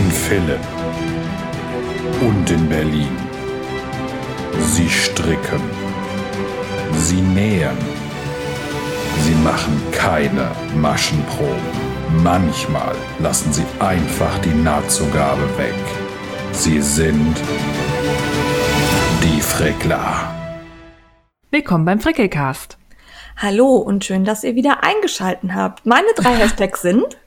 [0.00, 0.66] In Philipp
[2.22, 3.14] und in Berlin.
[4.58, 5.60] Sie stricken.
[6.94, 7.76] Sie nähen.
[9.24, 11.70] Sie machen keine Maschenproben.
[12.22, 15.84] Manchmal lassen sie einfach die Nahtzugabe weg.
[16.52, 17.36] Sie sind
[19.22, 20.34] die Frickler.
[21.50, 22.78] Willkommen beim Frickelcast.
[23.36, 25.84] Hallo und schön, dass ihr wieder eingeschalten habt.
[25.84, 27.18] Meine drei Hashtags sind.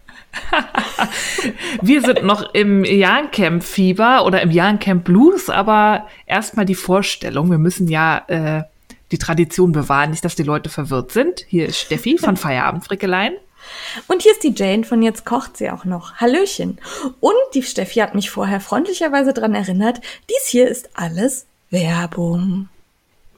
[1.81, 7.51] Wir sind noch im Jahrencamp-Fieber oder im Jahrencamp Blues, aber erstmal die Vorstellung.
[7.51, 8.63] Wir müssen ja äh,
[9.11, 11.45] die Tradition bewahren, nicht, dass die Leute verwirrt sind.
[11.47, 13.35] Hier ist Steffi von Feierabendfrickeleien.
[14.07, 16.15] Und hier ist die Jane von Jetzt kocht sie auch noch.
[16.15, 16.79] Hallöchen.
[17.19, 22.69] Und die Steffi hat mich vorher freundlicherweise dran erinnert, dies hier ist alles Werbung.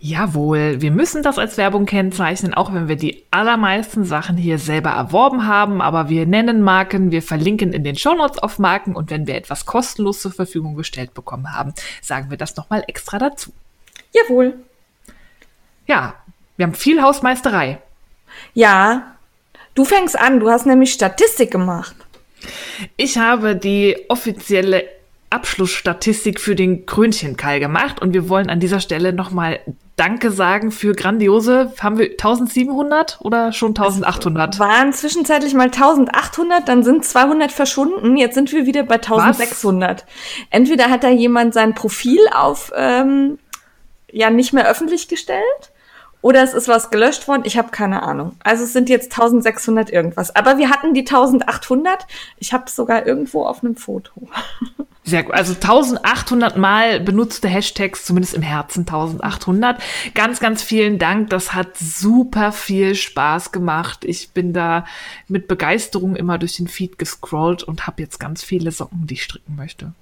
[0.07, 4.91] Jawohl, wir müssen das als Werbung kennzeichnen, auch wenn wir die allermeisten Sachen hier selber
[4.91, 9.25] erworben haben, aber wir nennen Marken, wir verlinken in den Shownotes auf Marken und wenn
[9.25, 13.51] wir etwas kostenlos zur Verfügung gestellt bekommen haben, sagen wir das nochmal extra dazu.
[14.13, 14.53] Jawohl.
[15.87, 16.13] Ja,
[16.55, 17.79] wir haben viel Hausmeisterei.
[18.53, 19.15] Ja,
[19.73, 21.95] du fängst an, du hast nämlich Statistik gemacht.
[22.95, 24.83] Ich habe die offizielle
[25.31, 29.61] Abschlussstatistik für den Krönchenkall gemacht und wir wollen an dieser Stelle nochmal
[29.95, 34.55] Danke sagen für grandiose, haben wir 1700 oder schon 1800?
[34.55, 40.01] Es waren zwischenzeitlich mal 1800, dann sind 200 verschwunden, jetzt sind wir wieder bei 1600.
[40.01, 40.05] Was?
[40.49, 43.39] Entweder hat da jemand sein Profil auf, ähm,
[44.11, 45.71] ja, nicht mehr öffentlich gestellt
[46.21, 47.43] oder es ist was gelöscht worden.
[47.45, 48.35] Ich habe keine Ahnung.
[48.43, 50.35] Also es sind jetzt 1600 irgendwas.
[50.35, 52.07] Aber wir hatten die 1800.
[52.39, 54.27] Ich habe es sogar irgendwo auf einem Foto.
[55.05, 55.35] Sehr gut.
[55.35, 59.79] Also 1800 Mal benutzte Hashtags, zumindest im Herzen 1800.
[60.15, 61.29] Ganz, ganz vielen Dank.
[61.29, 64.03] Das hat super viel Spaß gemacht.
[64.03, 64.85] Ich bin da
[65.27, 69.23] mit Begeisterung immer durch den Feed gescrollt und habe jetzt ganz viele Socken, die ich
[69.23, 69.93] stricken möchte.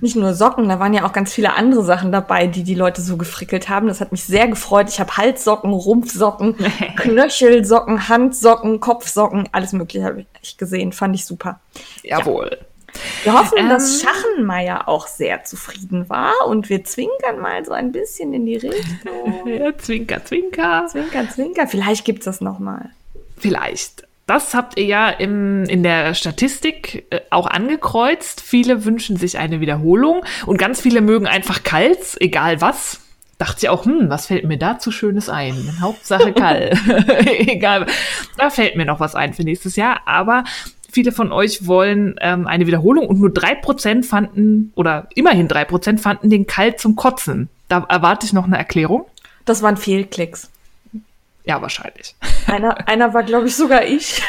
[0.00, 3.00] Nicht nur Socken, da waren ja auch ganz viele andere Sachen dabei, die die Leute
[3.00, 3.86] so gefrickelt haben.
[3.86, 4.88] Das hat mich sehr gefreut.
[4.90, 6.56] Ich habe Halssocken, Rumpfsocken,
[6.96, 10.92] Knöchelsocken, Handsocken, Kopfsocken, alles Mögliche habe ich gesehen.
[10.92, 11.60] Fand ich super.
[12.02, 12.58] Jawohl.
[12.60, 12.66] Ja.
[13.24, 17.92] Wir hoffen, ähm, dass Schachenmeier auch sehr zufrieden war und wir zwinkern mal so ein
[17.92, 19.46] bisschen in die Richtung.
[19.46, 20.86] ja, zwinker, zwinker.
[20.88, 21.66] Zwinker, zwinker.
[21.66, 22.90] Vielleicht gibt's das noch mal.
[23.38, 24.06] Vielleicht.
[24.26, 28.40] Das habt ihr ja im, in der Statistik äh, auch angekreuzt.
[28.40, 33.00] Viele wünschen sich eine Wiederholung und ganz viele mögen einfach kalt, egal was.
[33.38, 35.78] Dachte ich auch, hm, was fällt mir dazu Schönes ein?
[35.80, 36.78] Hauptsache kalt.
[37.26, 37.86] egal.
[38.38, 40.02] Da fällt mir noch was ein für nächstes Jahr.
[40.06, 40.44] Aber
[40.92, 45.64] viele von euch wollen ähm, eine Wiederholung und nur drei Prozent fanden, oder immerhin drei
[45.64, 47.48] Prozent fanden den kalt zum Kotzen.
[47.68, 49.06] Da erwarte ich noch eine Erklärung.
[49.44, 50.50] Das waren Fehlklicks.
[51.44, 52.14] Ja, wahrscheinlich.
[52.46, 54.22] Einer, einer war, glaube ich, sogar ich.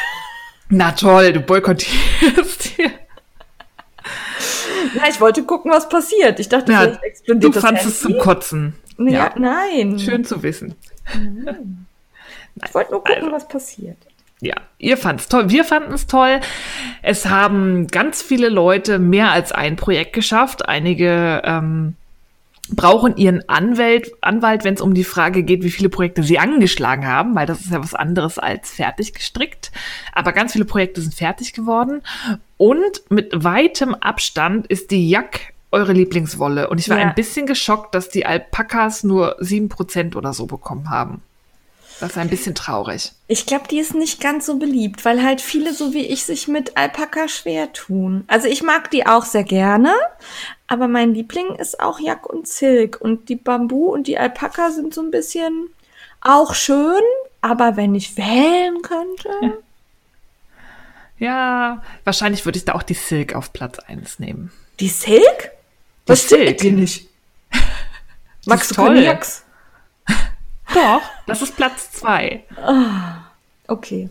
[0.68, 2.90] Na toll, du boykottierst hier.
[4.94, 6.40] Na, ich wollte gucken, was passiert.
[6.40, 7.94] Ich dachte, ja, explodiert du das fandest Handy.
[7.94, 8.74] es zum Kotzen.
[8.98, 9.98] Ja, ja, nein.
[9.98, 10.74] Schön zu wissen.
[11.14, 11.86] Nein.
[12.64, 13.32] Ich wollte nur gucken, also.
[13.32, 13.98] was passiert.
[14.44, 15.48] Ja, ihr fand's toll.
[15.48, 16.40] Wir fanden es toll.
[17.00, 20.68] Es haben ganz viele Leute mehr als ein Projekt geschafft.
[20.68, 21.94] Einige ähm,
[22.68, 27.06] brauchen ihren Anwalt, Anwalt wenn es um die Frage geht, wie viele Projekte sie angeschlagen
[27.06, 29.72] haben, weil das ist ja was anderes als fertig gestrickt.
[30.12, 32.02] Aber ganz viele Projekte sind fertig geworden.
[32.58, 36.68] Und mit weitem Abstand ist die Jack eure Lieblingswolle.
[36.68, 37.06] Und ich war ja.
[37.06, 41.22] ein bisschen geschockt, dass die Alpakas nur sieben Prozent oder so bekommen haben.
[42.00, 43.12] Das ist ein bisschen traurig.
[43.28, 46.48] Ich glaube, die ist nicht ganz so beliebt, weil halt viele so wie ich sich
[46.48, 48.24] mit Alpaka schwer tun.
[48.26, 49.94] Also ich mag die auch sehr gerne,
[50.66, 53.00] aber mein Liebling ist auch Jack und Silk.
[53.00, 55.68] Und die Bambu und die Alpaka sind so ein bisschen
[56.20, 57.02] auch schön,
[57.40, 59.58] aber wenn ich wählen könnte.
[61.16, 64.50] Ja, wahrscheinlich würde ich da auch die Silk auf Platz 1 nehmen.
[64.80, 65.52] Die Silk?
[66.06, 66.58] Was die Silk?
[66.58, 67.08] dir nicht?
[68.46, 69.43] Magst du Jacks?
[70.74, 72.44] Doch, das ist Platz zwei.
[72.56, 73.30] Ah,
[73.68, 74.10] okay.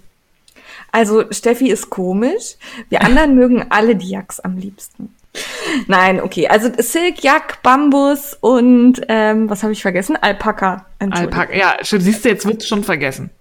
[0.91, 2.55] Also Steffi ist komisch.
[2.89, 5.15] Wir anderen mögen alle die Jacks am liebsten.
[5.87, 6.47] Nein, okay.
[6.47, 10.15] Also Silk, Jack, Bambus und ähm, was habe ich vergessen?
[10.15, 10.85] Alpaka.
[10.99, 13.31] Alpaka, ja, siehst du, jetzt wird schon vergessen.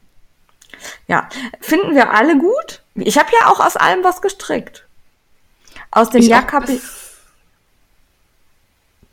[1.06, 1.28] Ja,
[1.60, 2.82] finden wir alle gut.
[2.94, 4.86] Ich habe ja auch aus allem was gestrickt.
[5.90, 6.82] Aus dem Jack habe ich.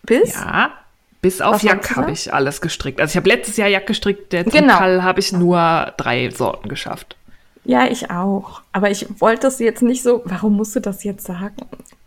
[0.04, 0.34] Bis?
[0.34, 0.72] Ja,
[1.22, 3.02] bis auf Jack habe ich alles gestrickt.
[3.02, 4.78] Also ich habe letztes Jahr Jack gestrickt, der genau.
[4.78, 7.18] Kall habe ich nur drei Sorten geschafft.
[7.66, 8.62] Ja, ich auch.
[8.72, 10.22] Aber ich wollte das jetzt nicht so.
[10.26, 11.58] Warum musst du das jetzt sagen?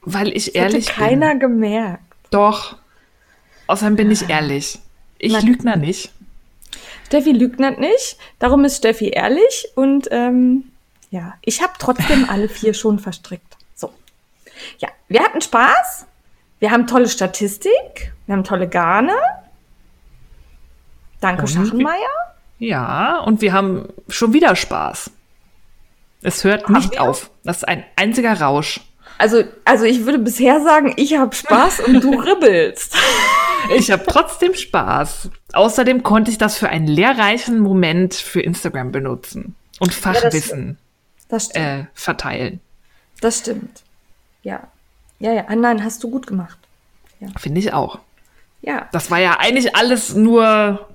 [0.00, 1.40] Weil ich das ehrlich hätte keiner bin.
[1.40, 2.02] gemerkt.
[2.30, 2.76] Doch.
[3.66, 4.78] Außerdem bin ich ehrlich.
[5.18, 6.10] Ich lügne nicht.
[7.06, 8.16] Steffi lügt nicht.
[8.38, 9.68] Darum ist Steffi ehrlich.
[9.74, 10.64] Und ähm,
[11.10, 13.56] ja, ich habe trotzdem alle vier schon verstrickt.
[13.74, 13.92] So.
[14.78, 16.06] Ja, wir hatten Spaß.
[16.62, 18.12] Wir haben tolle Statistik.
[18.26, 19.16] Wir haben tolle Garne.
[21.20, 21.96] Danke, Und- Schachenmeier.
[22.60, 25.10] Ja, und wir haben schon wieder Spaß.
[26.22, 27.02] Es hört nicht wir?
[27.02, 27.30] auf.
[27.42, 28.80] Das ist ein einziger Rausch.
[29.18, 32.96] Also, also ich würde bisher sagen, ich habe Spaß und du ribbelst.
[33.76, 35.30] Ich habe trotzdem Spaß.
[35.54, 40.78] Außerdem konnte ich das für einen lehrreichen Moment für Instagram benutzen und Fachwissen
[41.28, 41.56] Das stimmt.
[41.66, 42.60] äh, verteilen.
[43.20, 43.82] Das stimmt.
[44.44, 44.68] Ja.
[45.22, 45.44] Ja, ja.
[45.48, 46.58] Ah, nein, hast du gut gemacht.
[47.38, 48.00] Finde ich auch.
[48.62, 48.88] Ja.
[48.92, 50.88] Das war ja eigentlich alles nur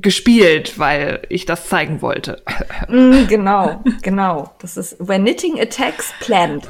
[0.00, 2.42] gespielt, weil ich das zeigen wollte.
[2.88, 4.52] Mm, genau, genau.
[4.60, 6.68] Das ist When Knitting Attacks Planned.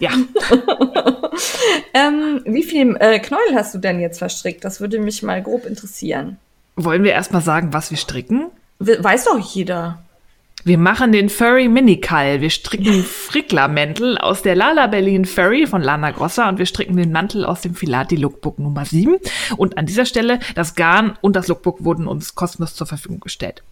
[0.00, 0.10] Ja,
[1.94, 4.64] Ähm, wie viel äh, Knäuel hast du denn jetzt verstrickt?
[4.64, 6.38] Das würde mich mal grob interessieren.
[6.76, 8.46] wollen wir erstmal sagen, was wir stricken?
[8.78, 10.02] We weiß doch jeder.
[10.64, 12.40] Wir machen den Furry Minikall.
[12.40, 17.10] Wir stricken Frickler-Mäntel aus der Lala Berlin Furry von Lana Grossa und wir stricken den
[17.10, 19.16] Mantel aus dem Filati Lookbook Nummer 7.
[19.56, 23.62] Und an dieser Stelle, das Garn und das Lookbook wurden uns kostenlos zur Verfügung gestellt.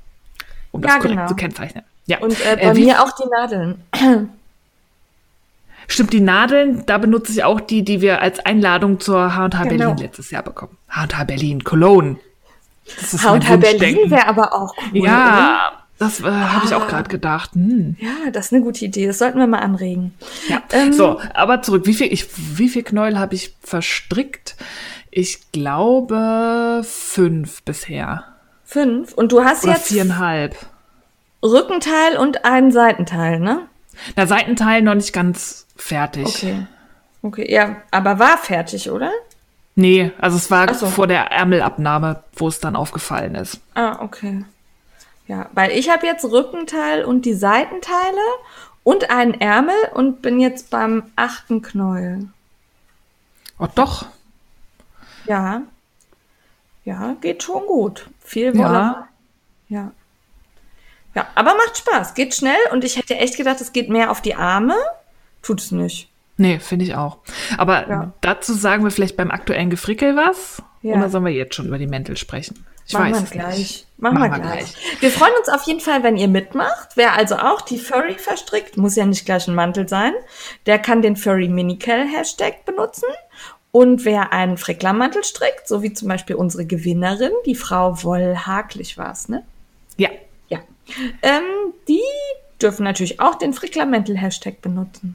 [0.72, 1.28] Um das Ja, korrekt genau.
[1.28, 1.84] zu kennzeichnen.
[2.06, 2.18] Ja.
[2.18, 3.84] Und äh, bei wie- mir auch die Nadeln.
[5.88, 9.86] Stimmt, die Nadeln, da benutze ich auch die, die wir als Einladung zur H&H Genau.
[9.86, 10.76] Berlin letztes Jahr bekommen.
[10.88, 12.16] H&H Berlin, Cologne.
[13.00, 15.04] Das ist H&H Berlin wäre aber auch cool.
[15.04, 17.52] Ja, das äh, habe ich auch gerade gedacht.
[17.52, 17.94] Hm.
[18.00, 19.06] Ja, das ist eine gute Idee.
[19.06, 20.14] Das sollten wir mal anregen.
[20.48, 20.62] Ja.
[20.72, 21.84] Ähm, so, aber zurück.
[21.84, 22.26] Wie viel, ich,
[22.58, 24.56] wie viel Knäuel habe ich verstrickt?
[25.10, 28.24] Ich glaube fünf bisher.
[28.64, 29.12] Fünf.
[29.12, 30.56] Und du hast Oder jetzt viereinhalb.
[31.42, 33.66] Rückenteil und einen Seitenteil, ne?
[34.16, 36.26] Der Seitenteil noch nicht ganz fertig.
[36.26, 36.66] Okay.
[37.20, 39.10] Okay, ja, aber war fertig, oder?
[39.74, 40.86] Nee, also es war so.
[40.86, 43.60] vor der Ärmelabnahme, wo es dann aufgefallen ist.
[43.74, 44.44] Ah, okay.
[45.30, 48.18] Ja, weil ich habe jetzt Rückenteil und die Seitenteile
[48.82, 52.26] und einen Ärmel und bin jetzt beim achten Knäuel.
[53.60, 54.06] Oh doch.
[55.26, 55.62] Ja.
[56.84, 58.08] Ja, geht schon gut.
[58.24, 58.58] Viel Ja.
[58.58, 58.96] Wolle.
[59.68, 59.92] Ja.
[61.14, 62.14] Ja, aber macht Spaß.
[62.14, 64.74] Geht schnell und ich hätte echt gedacht, es geht mehr auf die Arme.
[65.42, 66.08] Tut es nicht.
[66.38, 67.18] Nee, finde ich auch.
[67.56, 68.12] Aber Ja.
[68.20, 70.60] dazu sagen wir vielleicht beim aktuellen Gefrickel was?
[70.82, 70.96] Ja.
[70.96, 72.66] Oder sollen wir jetzt schon über die Mäntel sprechen?
[72.90, 73.58] Ich Machen weiß wir es gleich.
[73.58, 73.86] nicht.
[73.98, 74.74] Machen, wir gleich.
[74.98, 76.88] Wir freuen uns auf jeden Fall, wenn ihr mitmacht.
[76.96, 80.12] Wer also auch die Furry verstrickt, muss ja nicht gleich ein Mantel sein,
[80.66, 83.06] der kann den Furry Minicale Hashtag benutzen.
[83.70, 89.12] Und wer einen Fricklermantel strickt, so wie zum Beispiel unsere Gewinnerin, die Frau Wollhaglich war
[89.12, 89.44] es, ne?
[89.96, 90.08] Ja,
[90.48, 90.58] Ja.
[91.22, 91.44] Ähm,
[91.86, 92.00] die
[92.60, 95.14] dürfen natürlich auch den Fricklermantel-Hashtag benutzen.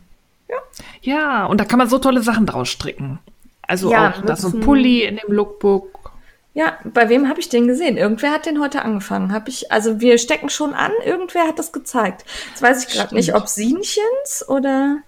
[1.02, 3.20] Ja, und da kann man so tolle Sachen draus stricken.
[3.64, 4.62] Also Ja, auch das so ein.
[4.62, 6.12] Pulli in dem Lookbook.
[6.56, 7.98] Ja, bei wem habe ich den gesehen?
[7.98, 9.34] Irgendwer hat den heute angefangen.
[9.34, 12.24] Hab ich, also wir stecken schon an, irgendwer hat das gezeigt.
[12.50, 15.00] Jetzt weiß ich gerade nicht, ob Sienchens oder.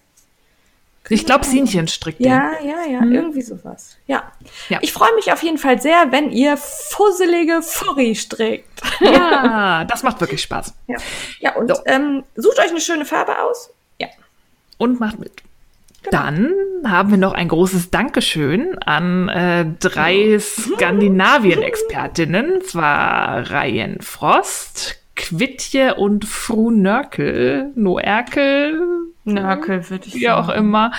[1.10, 2.28] Ich glaube, Sinchen strickt den.
[2.28, 3.96] Ja, ja, ja, irgendwie sowas.
[4.08, 4.30] Ja.
[4.68, 4.80] Ja.
[4.82, 8.68] Ich freue mich auf jeden Fall sehr, wenn ihr fusselige Furry strickt.
[9.00, 10.74] Ja, das macht wirklich Spaß.
[10.88, 10.98] Ja,
[11.40, 11.82] ja und So.
[11.86, 13.70] ähm, sucht euch eine schöne Farbe aus.
[14.02, 14.08] Ja.
[14.78, 15.32] Und macht mit.
[16.10, 16.24] Genau.
[16.24, 16.54] Dann
[16.86, 26.26] haben wir noch ein großes Dankeschön an äh, drei Skandinavien-Expertinnen, zwar Ryan Frost, Quitje und
[26.26, 28.82] Fru Nörkel, Noerkel,
[29.26, 30.92] Nörkel, würde ich wie auch immer.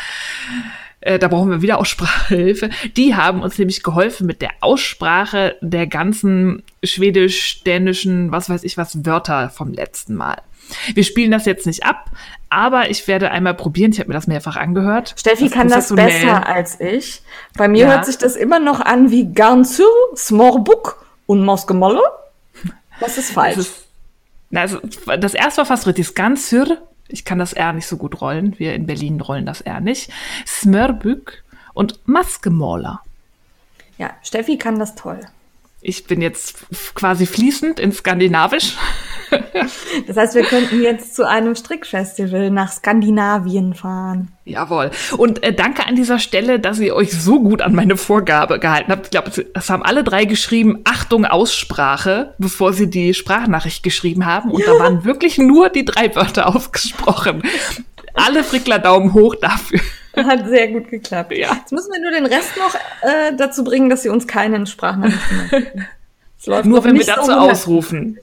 [1.01, 2.71] Äh, da brauchen wir wieder Aussprachehilfe.
[2.97, 8.77] Die haben uns nämlich geholfen mit der Aussprache der ganzen schwedisch, dänischen, was weiß ich
[8.77, 10.39] was, Wörter vom letzten Mal.
[10.95, 12.11] Wir spielen das jetzt nicht ab,
[12.51, 13.93] aber ich werde einmal probieren.
[13.93, 15.15] Ich habe mir das mehrfach angehört.
[15.19, 17.23] Steffi kann das besser als ich.
[17.57, 17.93] Bei mir Ja.
[17.93, 22.01] hört sich das immer noch an wie Garnsur, Smorbuk und Moskemolle.
[23.01, 23.57] Was ist falsch?
[23.57, 23.85] Das, ist,
[24.51, 24.79] na, also,
[25.19, 26.07] das erste war fast richtig.
[26.07, 26.79] Skansur.
[27.09, 28.59] Ich kann das R nicht so gut rollen.
[28.59, 30.11] Wir in Berlin rollen das R nicht.
[30.47, 31.43] Smörbük
[31.75, 33.01] und Maskemola.
[33.99, 35.21] ja, Steffi kann das toll.
[35.81, 36.57] Ich bin jetzt
[36.95, 38.77] quasi fließend in Skandinavisch.
[40.07, 44.33] Das heißt, wir könnten jetzt zu einem Strickfestival nach Skandinavien fahren.
[44.47, 44.91] Jawohl.
[45.19, 48.91] Und äh, danke an dieser Stelle, dass ihr euch so gut an meine Vorgabe gehalten
[48.91, 49.07] habt.
[49.07, 54.51] Ich glaube, das haben alle drei geschrieben, Achtung, Aussprache, bevor sie die Sprachnachricht geschrieben haben.
[54.51, 57.43] Und da waren wirklich nur die drei Wörter ausgesprochen.
[58.15, 59.81] Alle Frickler Daumen hoch dafür.
[60.27, 61.33] Hat sehr gut geklappt.
[61.37, 61.55] Ja.
[61.55, 62.75] Jetzt müssen wir nur den Rest noch
[63.09, 65.87] äh, dazu bringen, dass sie uns keinen Sprachnachrichten
[66.47, 68.19] läuft Nur wenn wir so dazu hundert- ausrufen.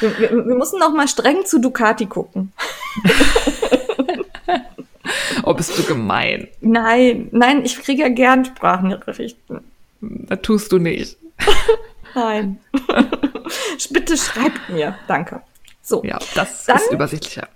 [0.00, 2.52] Wir, wir, wir müssen noch mal streng zu Ducati gucken.
[5.44, 6.48] Oh, bist du gemein.
[6.60, 9.60] Nein, nein, ich kriege ja gern Sprachnachrichten.
[10.00, 11.16] Das tust du nicht.
[12.14, 12.58] Nein.
[13.90, 14.96] Bitte schreibt mir.
[15.06, 15.42] Danke.
[15.82, 16.02] So.
[16.04, 17.48] Ja, das Dann- ist übersichtlicher.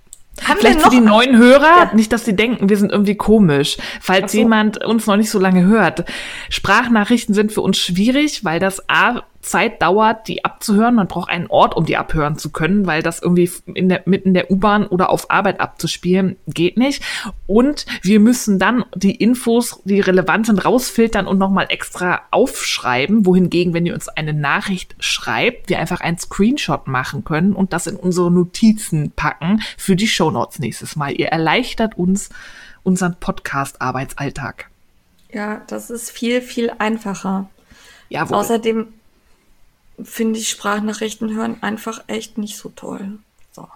[0.47, 1.91] Haben Vielleicht für die neuen Hörer, ja.
[1.95, 3.77] nicht, dass sie denken, wir sind irgendwie komisch.
[4.01, 4.39] Falls so.
[4.39, 6.05] jemand uns noch nicht so lange hört.
[6.49, 10.95] Sprachnachrichten sind für uns schwierig, weil das A Zeit dauert, die abzuhören.
[10.95, 14.29] Man braucht einen Ort, um die abhören zu können, weil das irgendwie in der, mitten
[14.29, 17.03] in der U-Bahn oder auf Arbeit abzuspielen geht nicht.
[17.47, 23.25] Und wir müssen dann die Infos, die relevant sind, rausfiltern und nochmal extra aufschreiben.
[23.25, 27.87] Wohingegen, wenn ihr uns eine Nachricht schreibt, wir einfach einen Screenshot machen können und das
[27.87, 31.13] in unsere Notizen packen für die Shownotes nächstes Mal.
[31.13, 32.29] Ihr erleichtert uns
[32.83, 34.69] unseren Podcast-Arbeitsalltag.
[35.33, 37.49] Ja, das ist viel, viel einfacher.
[38.09, 38.39] Jawohl.
[38.39, 38.89] Außerdem
[40.04, 43.19] finde ich Sprachnachrichten hören einfach echt nicht so toll.
[43.52, 43.69] So.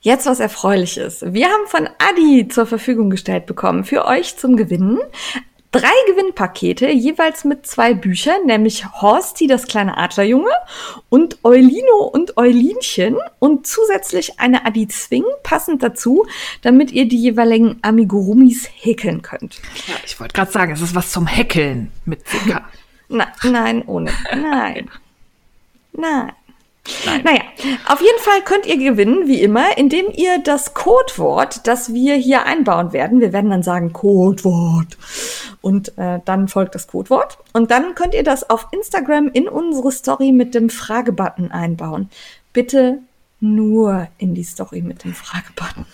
[0.00, 1.24] Jetzt was Erfreuliches.
[1.26, 4.98] Wir haben von Adi zur Verfügung gestellt bekommen für euch zum Gewinnen
[5.72, 10.52] drei Gewinnpakete, jeweils mit zwei Büchern, nämlich Horsti, das kleine Adlerjunge
[11.08, 16.26] und Eulino und Eulinchen und zusätzlich eine Adi Zwing passend dazu,
[16.60, 19.60] damit ihr die jeweiligen Amigurumis häkeln könnt.
[19.88, 22.62] Ja, ich wollte gerade sagen, es ist was zum Häkeln mit CK.
[23.12, 24.10] Na, nein, ohne.
[24.34, 24.90] Nein.
[25.92, 26.32] Nein.
[27.06, 27.22] Nein.
[27.22, 27.42] Naja,
[27.86, 32.44] auf jeden Fall könnt ihr gewinnen, wie immer, indem ihr das Codewort, das wir hier
[32.44, 34.98] einbauen werden, wir werden dann sagen Codewort
[35.60, 39.92] und äh, dann folgt das Codewort und dann könnt ihr das auf Instagram in unsere
[39.92, 42.10] Story mit dem Fragebutton einbauen.
[42.52, 42.98] Bitte
[43.38, 45.86] nur in die Story mit dem Fragebutton.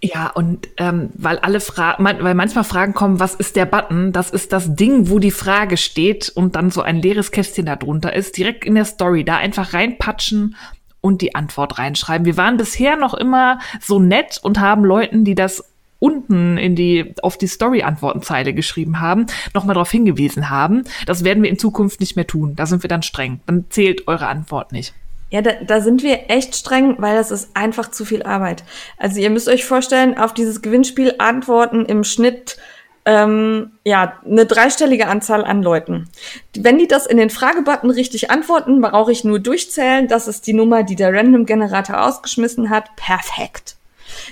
[0.00, 4.12] Ja, und ähm, weil alle Fragen, weil manchmal Fragen kommen, was ist der Button?
[4.12, 7.74] Das ist das Ding, wo die Frage steht und dann so ein leeres Kästchen da
[7.74, 10.54] drunter ist, direkt in der Story, da einfach reinpatschen
[11.00, 12.26] und die Antwort reinschreiben.
[12.26, 15.64] Wir waren bisher noch immer so nett und haben Leuten, die das
[15.98, 20.84] unten in die auf die Story Antwortenzeile geschrieben haben, nochmal darauf hingewiesen haben.
[21.06, 22.54] Das werden wir in Zukunft nicht mehr tun.
[22.54, 23.40] Da sind wir dann streng.
[23.46, 24.94] Dann zählt eure Antwort nicht.
[25.30, 28.64] Ja, da, da sind wir echt streng, weil das ist einfach zu viel Arbeit.
[28.96, 32.56] Also ihr müsst euch vorstellen, auf dieses Gewinnspiel antworten im Schnitt
[33.04, 36.08] ähm, ja eine dreistellige Anzahl an Leuten.
[36.56, 40.08] Wenn die das in den Fragebutton richtig antworten, brauche ich nur durchzählen.
[40.08, 42.94] Das ist die Nummer, die der Random Generator ausgeschmissen hat.
[42.96, 43.76] Perfekt.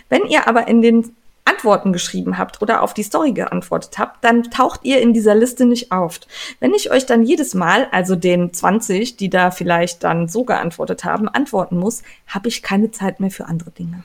[0.08, 4.44] Wenn ihr aber in den Antworten geschrieben habt oder auf die Story geantwortet habt, dann
[4.50, 6.20] taucht ihr in dieser Liste nicht auf.
[6.60, 11.04] Wenn ich euch dann jedes Mal, also den 20, die da vielleicht dann so geantwortet
[11.04, 14.04] haben, antworten muss, habe ich keine Zeit mehr für andere Dinge.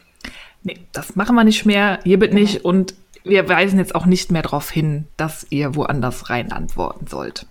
[0.64, 2.42] Nee, das machen wir nicht mehr, hierbit genau.
[2.42, 2.94] nicht und
[3.24, 7.46] wir weisen jetzt auch nicht mehr darauf hin, dass ihr woanders rein antworten sollt.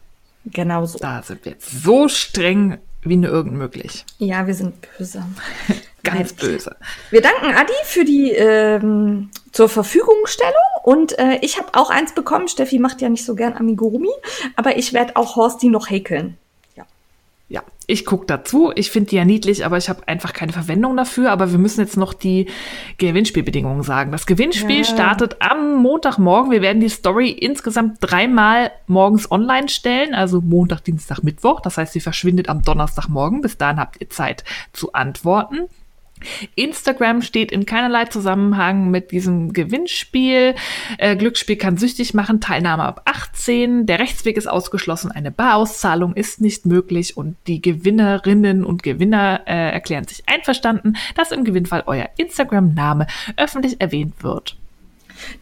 [0.46, 0.98] Genau so.
[0.98, 4.04] Da sind wir jetzt so streng wie nur irgend möglich.
[4.18, 5.24] Ja, wir sind böse.
[6.02, 6.76] Ganz böse.
[7.10, 12.48] Wir danken Adi für die ähm, zur Verfügungstellung und äh, ich habe auch eins bekommen.
[12.48, 14.10] Steffi macht ja nicht so gern Amigurumi,
[14.56, 16.36] aber ich werde auch Horsti noch häkeln.
[16.76, 16.84] Ja,
[17.48, 18.72] ja ich gucke dazu.
[18.74, 21.32] Ich finde die ja niedlich, aber ich habe einfach keine Verwendung dafür.
[21.32, 22.46] Aber wir müssen jetzt noch die
[22.98, 24.12] Gewinnspielbedingungen sagen.
[24.12, 24.84] Das Gewinnspiel ja.
[24.84, 26.52] startet am Montagmorgen.
[26.52, 31.60] Wir werden die Story insgesamt dreimal morgens online stellen, also Montag, Dienstag, Mittwoch.
[31.60, 33.40] Das heißt, sie verschwindet am Donnerstagmorgen.
[33.40, 35.68] Bis dahin habt ihr Zeit zu antworten.
[36.54, 40.54] Instagram steht in keinerlei Zusammenhang mit diesem Gewinnspiel.
[40.98, 43.86] Äh, Glücksspiel kann süchtig machen, Teilnahme ab 18.
[43.86, 49.72] Der Rechtsweg ist ausgeschlossen, eine Barauszahlung ist nicht möglich und die Gewinnerinnen und Gewinner äh,
[49.72, 54.56] erklären sich einverstanden, dass im Gewinnfall euer Instagram-Name öffentlich erwähnt wird.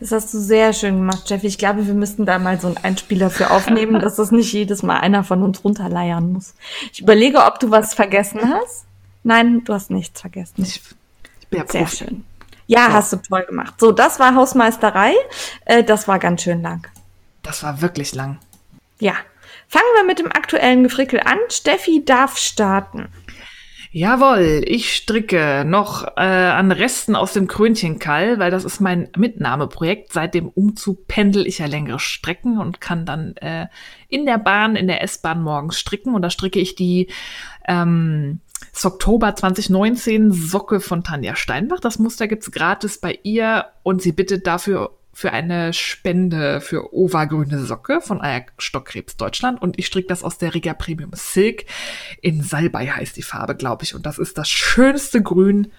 [0.00, 1.46] Das hast du sehr schön gemacht, Jeffy.
[1.46, 4.82] Ich glaube, wir müssten da mal so einen Einspieler für aufnehmen, dass das nicht jedes
[4.82, 6.54] Mal einer von uns runterleiern muss.
[6.92, 8.87] Ich überlege, ob du was vergessen hast.
[9.28, 10.62] Nein, du hast nichts vergessen.
[10.62, 10.80] Ich,
[11.42, 12.24] ich bin ja Sehr schön.
[12.66, 12.92] Ja, so.
[12.94, 13.74] hast du toll gemacht.
[13.78, 15.12] So, das war Hausmeisterei.
[15.66, 16.86] Äh, das war ganz schön lang.
[17.42, 18.38] Das war wirklich lang.
[19.00, 19.12] Ja.
[19.68, 21.36] Fangen wir mit dem aktuellen Gefrickel an.
[21.50, 23.08] Steffi darf starten.
[23.90, 30.14] Jawohl, ich stricke noch äh, an Resten aus dem Krönchtenkall, weil das ist mein Mitnahmeprojekt.
[30.14, 33.66] Seit dem Umzug pendel ich ja längere Strecken und kann dann äh,
[34.08, 36.14] in der Bahn, in der S-Bahn morgens stricken.
[36.14, 37.08] Und da stricke ich die
[37.66, 38.40] ähm,
[38.72, 41.80] ist Oktober 2019 Socke von Tanja Steinbach.
[41.80, 47.24] Das Muster gibt's gratis bei ihr und sie bittet dafür für eine Spende für Ova
[47.24, 51.64] Grüne Socke von Eierstockkrebs Deutschland und ich stricke das aus der Riga Premium Silk.
[52.20, 53.96] In Salbei heißt die Farbe, glaube ich.
[53.96, 55.72] Und das ist das schönste Grün,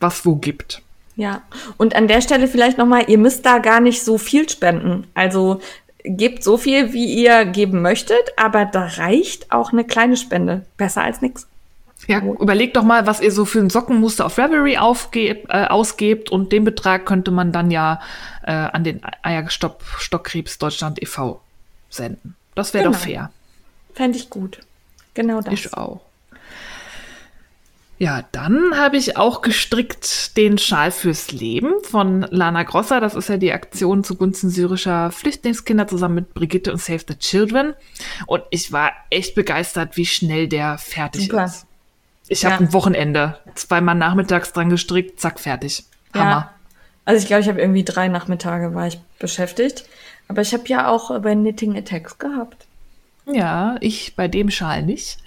[0.00, 0.82] was wo gibt.
[1.14, 1.42] Ja,
[1.76, 5.06] und an der Stelle vielleicht nochmal, ihr müsst da gar nicht so viel spenden.
[5.14, 5.60] Also
[6.02, 10.66] gebt so viel, wie ihr geben möchtet, aber da reicht auch eine kleine Spende.
[10.76, 11.46] Besser als nichts.
[12.08, 16.50] Ja, überlegt doch mal, was ihr so für ein Sockenmuster auf aufgebt, äh, ausgebt und
[16.50, 18.00] den Betrag könnte man dann ja
[18.42, 21.40] äh, an den Eierstockkrebs Deutschland e.V.
[21.90, 22.34] senden.
[22.54, 22.96] Das wäre genau.
[22.96, 23.30] doch fair.
[23.94, 24.60] Fände ich gut.
[25.14, 25.54] Genau das.
[25.54, 26.00] Ich auch.
[27.98, 33.00] Ja, dann habe ich auch gestrickt den Schal fürs Leben von Lana Grosser.
[33.00, 37.74] Das ist ja die Aktion zugunsten syrischer Flüchtlingskinder zusammen mit Brigitte und Save the Children.
[38.26, 41.44] Und ich war echt begeistert, wie schnell der fertig Super.
[41.44, 41.66] ist.
[42.32, 42.60] Ich habe Ja.
[42.60, 45.84] ein Wochenende zweimal nachmittags dran gestrickt, zack, fertig.
[46.14, 46.30] Hammer.
[46.30, 46.50] Ja.
[47.04, 49.84] Also ich glaube, ich habe irgendwie drei Nachmittage war ich beschäftigt.
[50.28, 52.66] Aber ich habe ja auch bei Knitting Attacks gehabt.
[53.26, 55.18] Ja, ich bei dem Schal nicht.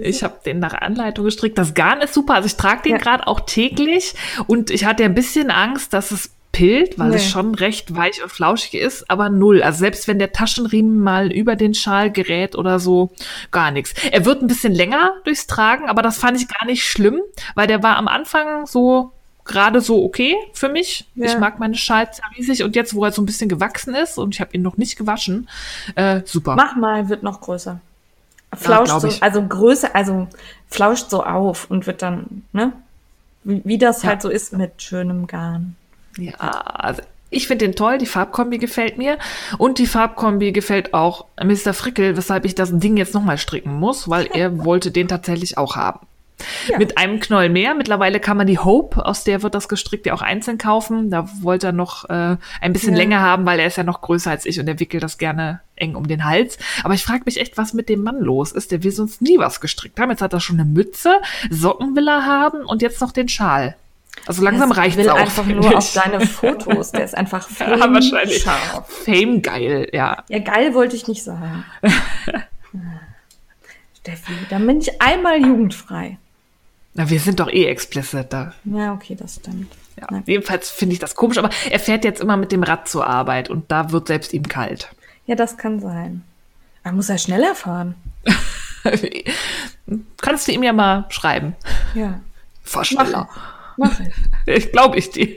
[0.00, 1.58] Ich habe den nach Anleitung gestrickt.
[1.58, 2.34] Das Garn ist super.
[2.34, 2.98] Also ich trage den Ja.
[2.98, 4.14] gerade auch täglich
[4.46, 7.16] und ich hatte ein bisschen Angst, dass es pillt, weil Nee.
[7.16, 9.62] es schon recht weich und flauschig ist, aber null.
[9.62, 13.10] Also selbst wenn der Taschenriemen mal über den Schal gerät oder so,
[13.50, 13.92] gar nichts.
[14.10, 17.20] Er wird ein bisschen länger durchs Tragen, aber das fand ich gar nicht schlimm,
[17.54, 19.12] weil der war am Anfang so
[19.44, 21.04] gerade so okay für mich.
[21.16, 21.26] Ja.
[21.26, 24.16] Ich mag meine Schals ja riesig und jetzt, wo er so ein bisschen gewachsen ist
[24.16, 25.48] und ich habe ihn noch nicht gewaschen,
[25.96, 26.54] äh, super.
[26.56, 27.78] Mach mal, wird noch größer.
[28.54, 30.28] Flauscht glaub so, also Größe, also
[30.68, 32.72] flauscht so auf und wird dann, ne?
[33.42, 34.10] Wie, wie das Ja.
[34.10, 35.76] halt so ist mit schönem Garn.
[36.18, 39.18] Ja, also ich finde den toll, die Farbkombi gefällt mir
[39.58, 41.74] und die Farbkombi gefällt auch Mr.
[41.74, 45.74] Frickel, weshalb ich das Ding jetzt nochmal stricken muss, weil er wollte den tatsächlich auch
[45.76, 46.06] haben.
[46.68, 46.78] Ja.
[46.78, 47.74] Mit einem Knoll mehr.
[47.74, 51.08] Mittlerweile kann man die Hope, aus der wird das gestrickt, ja auch einzeln kaufen.
[51.08, 52.98] Da wollte er noch äh, ein bisschen Ja.
[52.98, 55.60] länger haben, weil er ist ja noch größer als ich und er wickelt das gerne
[55.76, 56.58] eng um den Hals.
[56.82, 58.72] Aber ich frage mich echt, was mit dem Mann los ist.
[58.72, 60.10] Der will sonst nie was gestrickt haben.
[60.10, 63.76] Jetzt hat er schon eine Mütze, Socken will er haben und jetzt noch den Schal.
[64.26, 65.16] Also langsam Das reicht's will auch.
[65.18, 65.76] einfach nur ich.
[65.76, 66.92] auf deine Fotos.
[66.92, 68.42] Der ist einfach Ja, wahrscheinlich.
[68.42, 68.88] scharf.
[69.04, 70.22] Fame geil, ja.
[70.28, 71.64] Ja, geil wollte ich nicht sagen.
[74.00, 76.18] Steffi, dann bin ich einmal jugendfrei.
[76.94, 78.52] Na, wir sind doch eh explicit da.
[78.64, 79.72] Ja, okay, das stimmt.
[79.98, 80.06] Ja.
[80.10, 83.06] Na, Jedenfalls finde ich das komisch, aber er fährt jetzt immer mit dem Rad zur
[83.06, 84.88] Arbeit und da wird selbst ihm kalt.
[85.26, 86.22] ja, das kann sein.
[86.84, 87.94] Man muss ja schneller fahren.
[90.20, 91.56] Kannst du ihm ja mal schreiben.
[91.94, 92.20] Ja,
[92.62, 93.28] Fahr schneller.
[93.30, 93.90] mach ich.
[94.46, 95.36] Ich glaube ich dir.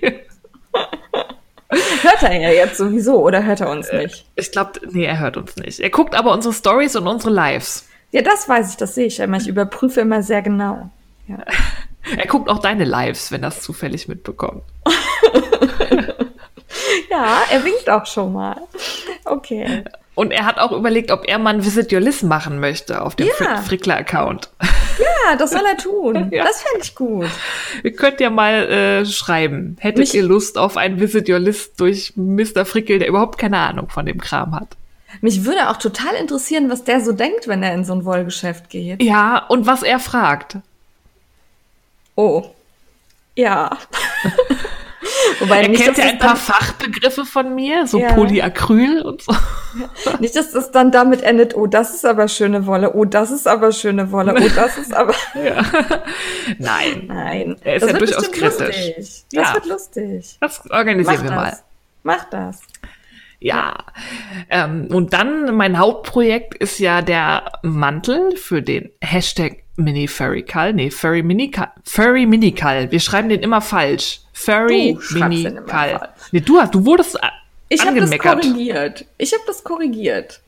[1.69, 4.25] Hört er ja jetzt sowieso oder hört er uns nicht?
[4.35, 5.79] Ich glaube, nee, er hört uns nicht.
[5.79, 7.87] Er guckt aber unsere Stories und unsere Lives.
[8.11, 9.37] Ja, das weiß ich, das sehe ich immer.
[9.37, 10.89] Ich überprüfe immer sehr genau.
[11.27, 11.37] Ja.
[12.15, 14.63] Er guckt auch deine Lives, wenn er es zufällig mitbekommt.
[17.09, 18.55] ja, er winkt auch schon mal.
[19.25, 19.83] Okay.
[20.15, 23.15] Und er hat auch überlegt, ob er mal ein Visit Your List machen möchte auf
[23.17, 23.33] dem Ja.
[23.33, 24.49] Frick- Frickler-Account.
[24.99, 26.29] Ja, das soll er tun.
[26.31, 26.43] Ja.
[26.45, 27.27] Das fände ich gut.
[27.83, 29.77] Ihr könnt ja mal äh, schreiben.
[29.79, 32.65] Hättet Mich- ihr Lust auf ein Visit Your List durch Mr.
[32.65, 34.69] Frickel, der überhaupt keine Ahnung von dem Kram hat?
[35.21, 38.69] Mich würde auch total interessieren, was der so denkt, wenn er in so ein Wollgeschäft
[38.69, 39.01] geht.
[39.01, 40.57] Ja, und was er fragt.
[42.15, 42.43] Oh.
[43.35, 43.77] Ja.
[45.39, 48.13] Wobei Er nicht, kennt ja das ein paar Fachbegriffe von mir, so Ja.
[48.13, 49.35] Polyacryl und so.
[50.19, 53.47] nicht, dass das dann damit endet, oh, das ist aber schöne Wolle, oh, das ist
[53.47, 55.13] aber schöne Wolle, oh, das ist aber.
[56.57, 57.55] Nein, Nein.
[57.63, 58.87] Er ist das ja wird durchaus kritisch.
[58.97, 59.25] Lustig.
[59.31, 59.53] Das Ja.
[59.55, 60.37] wird lustig.
[60.39, 61.37] das organisieren Mach wir das.
[61.39, 61.57] mal.
[62.03, 62.59] Mach das.
[63.39, 63.75] Ja.
[64.49, 70.73] Ähm, und dann, mein Hauptprojekt ist ja der Mantel für den Hashtag Mini Furry Call.
[70.73, 71.69] Nee, Furry Mini Call.
[71.83, 72.91] Furry Mini Call.
[72.91, 74.21] Wir schreiben den immer falsch.
[74.37, 76.01] Furry Mini falsch.
[76.31, 77.27] Nee, du hast, du wurdest äh,
[77.69, 79.05] Ich habe das korrigiert.
[79.17, 80.41] Ich habe das korrigiert.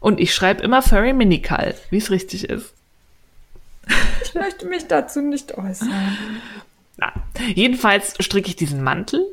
[0.00, 2.74] und ich schreibe immer Furry Mini Call, wie es richtig ist.
[4.22, 6.18] Ich möchte mich dazu nicht äußern.
[6.98, 7.12] Na,
[7.54, 9.24] jedenfalls stricke ich diesen Mantel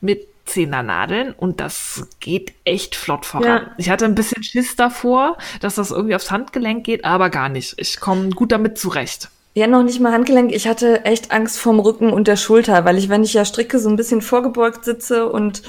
[0.00, 3.46] mit Zehnernadeln und das geht echt flott voran.
[3.46, 3.70] Ja.
[3.78, 7.74] Ich hatte ein bisschen Schiss davor, dass das irgendwie aufs Handgelenk geht, aber gar nicht.
[7.78, 9.28] Ich komme gut damit zurecht.
[9.52, 10.52] Ja, noch nicht mal Handgelenk.
[10.52, 13.78] Ich hatte echt Angst vorm Rücken und der Schulter, weil ich, wenn ich ja stricke,
[13.80, 15.62] so ein bisschen vorgebeugt sitze und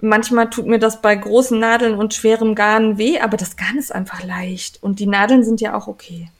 [0.00, 3.94] manchmal tut mir das bei großen Nadeln und schwerem Garn weh, aber das Garn ist
[3.94, 6.30] einfach leicht und die Nadeln sind ja auch okay.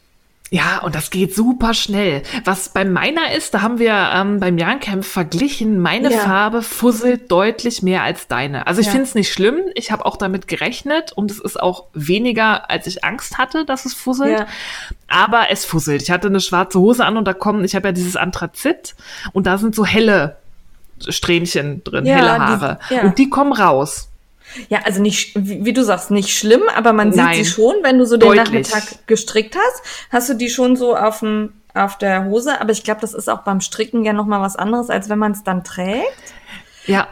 [0.50, 2.22] Ja, und das geht super schnell.
[2.44, 6.20] Was bei meiner ist, da haben wir ähm, beim Jahrencamp verglichen, meine Ja.
[6.20, 8.66] Farbe fusselt deutlich mehr als deine.
[8.66, 8.92] Also ich Ja.
[8.92, 12.86] finde es nicht schlimm, ich habe auch damit gerechnet und es ist auch weniger, als
[12.86, 14.38] ich Angst hatte, dass es fusselt.
[14.40, 14.46] Ja.
[15.06, 16.00] Aber es fusselt.
[16.02, 18.94] Ich hatte eine schwarze Hose an und da kommen, ich habe ja dieses Anthrazit
[19.34, 20.36] und da sind so helle
[21.06, 22.78] Strähnchen drin, helle die- Haare.
[22.90, 23.02] ja.
[23.02, 24.08] Und die kommen raus.
[24.68, 27.34] Ja, also nicht, wie, du sagst, nicht schlimm, aber man sieht Nein.
[27.36, 28.70] sie schon, wenn du so den Deutlich.
[28.70, 32.82] Nachmittag gestrickt hast, hast du die schon so auf dem auf der Hose, aber ich
[32.82, 35.44] glaube, das ist auch beim Stricken ja noch mal was anderes, als wenn man es
[35.44, 36.34] dann trägt.
[36.86, 37.06] Ja,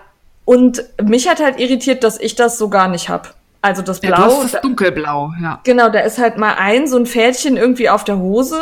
[0.45, 3.35] Und mich hat halt irritiert, dass ich das so gar nicht hab.
[3.63, 5.61] Also das ja du Blau, hast das da, dunkelblau, ja.
[5.65, 8.61] genau, da ist halt mal ein so ein Fältchen irgendwie auf der Hose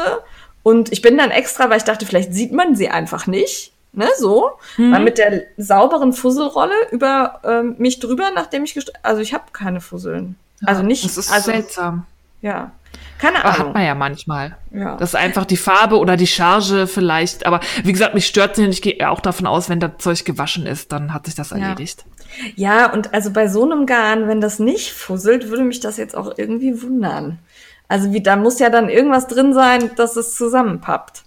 [0.63, 4.09] und ich bin dann extra, weil ich dachte, vielleicht sieht man sie einfach nicht, ne,
[4.19, 4.91] so, Mhm.
[4.91, 9.81] mal mit der sauberen Fusselrolle über ähm, mich drüber, nachdem ich also ich habe keine
[9.81, 10.37] Fusseln.
[10.65, 12.07] Also nicht, Das ist also seltsam.
[12.41, 12.71] Ja.
[13.19, 13.67] Keine Aber Ahnung.
[13.69, 14.57] hat man ja manchmal.
[14.73, 14.97] Ja.
[14.97, 17.47] Das ist einfach die Farbe oder die Charge vielleicht.
[17.47, 18.85] Aber wie gesagt, mich stört sie nicht.
[18.87, 22.05] Ich gehe auch davon aus, wenn das Zeug gewaschen ist, dann hat sich das erledigt.
[22.57, 26.17] Ja, und also bei so einem Garn, wenn das nicht fusselt, würde mich das jetzt
[26.17, 27.39] auch irgendwie wundern.
[27.89, 31.24] Also wie, da muss ja dann irgendwas drin sein, dass es zusammenpappt.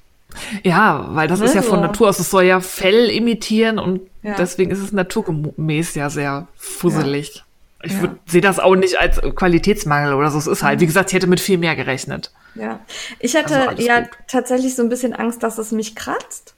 [0.63, 1.85] Ja, weil das Ne, ist ja von so.
[1.85, 2.19] Natur aus.
[2.19, 4.35] Es soll ja Fell imitieren und Ja.
[4.37, 7.43] deswegen ist es naturgemäß ja sehr fusselig.
[7.83, 8.15] Ich Ja.
[8.25, 10.37] sehe das auch nicht als Qualitätsmangel oder so.
[10.39, 12.31] Es ist halt, wie gesagt, ich hätte mit viel mehr gerechnet.
[12.55, 12.79] Ja.
[13.19, 14.09] Ich hatte Also ja gut.
[14.27, 16.55] tatsächlich so ein bisschen Angst, dass es mich kratzt.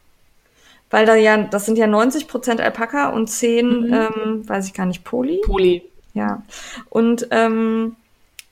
[0.91, 3.93] Weil da ja, das sind ja 90 Prozent Alpaka und 10, Mhm.
[3.93, 5.41] ähm, weiß ich gar nicht, Poli.
[5.45, 5.83] Poli.
[6.15, 6.41] Ja.
[6.89, 7.95] Und ähm,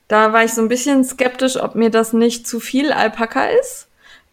[0.07, 3.86] da war ich so ein bisschen skeptisch, ob mir das nicht zu viel Alpaka ist.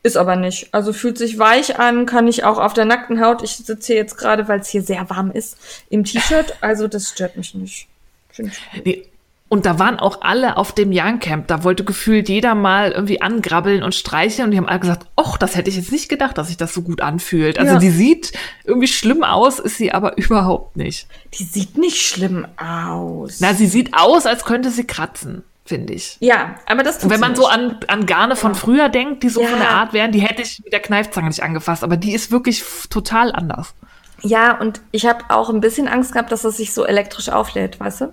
[0.04, 0.68] Ist aber nicht.
[0.72, 3.42] Also fühlt sich weich an, kann ich auch auf der nackten Haut.
[3.42, 5.56] Ich sitze hier jetzt gerade, weil es hier sehr warm ist,
[5.88, 6.58] im T-Shirt.
[6.60, 7.88] Also das stört mich nicht.
[8.30, 8.84] Find ich.
[8.84, 9.06] Nee.
[9.48, 11.46] Und da waren auch alle auf dem Jahncamp.
[11.46, 14.46] Da wollte gefühlt jeder mal irgendwie angrabbeln und streicheln.
[14.46, 16.74] Und die haben alle gesagt, ach, das hätte ich jetzt nicht gedacht, dass sich das
[16.74, 17.58] so gut anfühlt.
[17.58, 17.78] Also Ja.
[17.78, 18.32] die sieht
[18.64, 21.06] irgendwie schlimm aus, ist sie aber überhaupt nicht.
[21.38, 23.36] Die sieht nicht schlimm aus.
[23.40, 26.16] Na, sie sieht aus, als könnte sie kratzen, finde ich.
[26.20, 27.40] ja, aber das tut Und wenn man nicht.
[27.40, 29.48] so an, an Garne von früher denkt, die so Ja.
[29.48, 31.82] von der Art wären, die hätte ich mit der Kneifzange nicht angefasst.
[31.84, 33.74] Aber die ist wirklich total anders.
[34.20, 37.80] Ja, und ich habe auch ein bisschen Angst gehabt, dass es sich so elektrisch auflädt,
[37.80, 38.12] weißt du?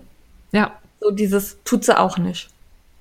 [0.51, 2.49] Ja, So dieses tut sie auch nicht.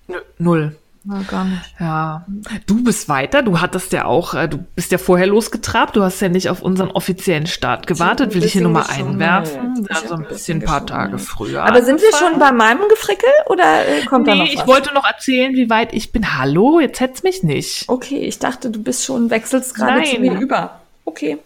[0.08, 0.76] nö, null.
[1.10, 1.74] Na, gar nicht.
[1.80, 2.24] Ja,
[2.66, 3.42] du bist weiter.
[3.42, 5.96] Du hattest ja auch, äh, du bist ja vorher losgetrabt.
[5.96, 8.32] Du hast ja nicht auf unseren offiziellen Start gewartet.
[8.34, 9.88] Will ich hier nochmal einwerfen?
[9.90, 11.64] Also ein bisschen ein paar Tage früher.
[11.64, 14.62] Aber sind wir schon bei meinem Gefrickel oder äh, kommt da noch Nee, was?
[14.62, 16.38] ich wollte noch erzählen, wie weit ich bin.
[16.38, 17.88] Hallo, jetzt hätt's mich nicht.
[17.88, 20.80] Okay, ich dachte, du bist schon, wechselst gerade zu mir über.
[21.04, 21.38] Okay.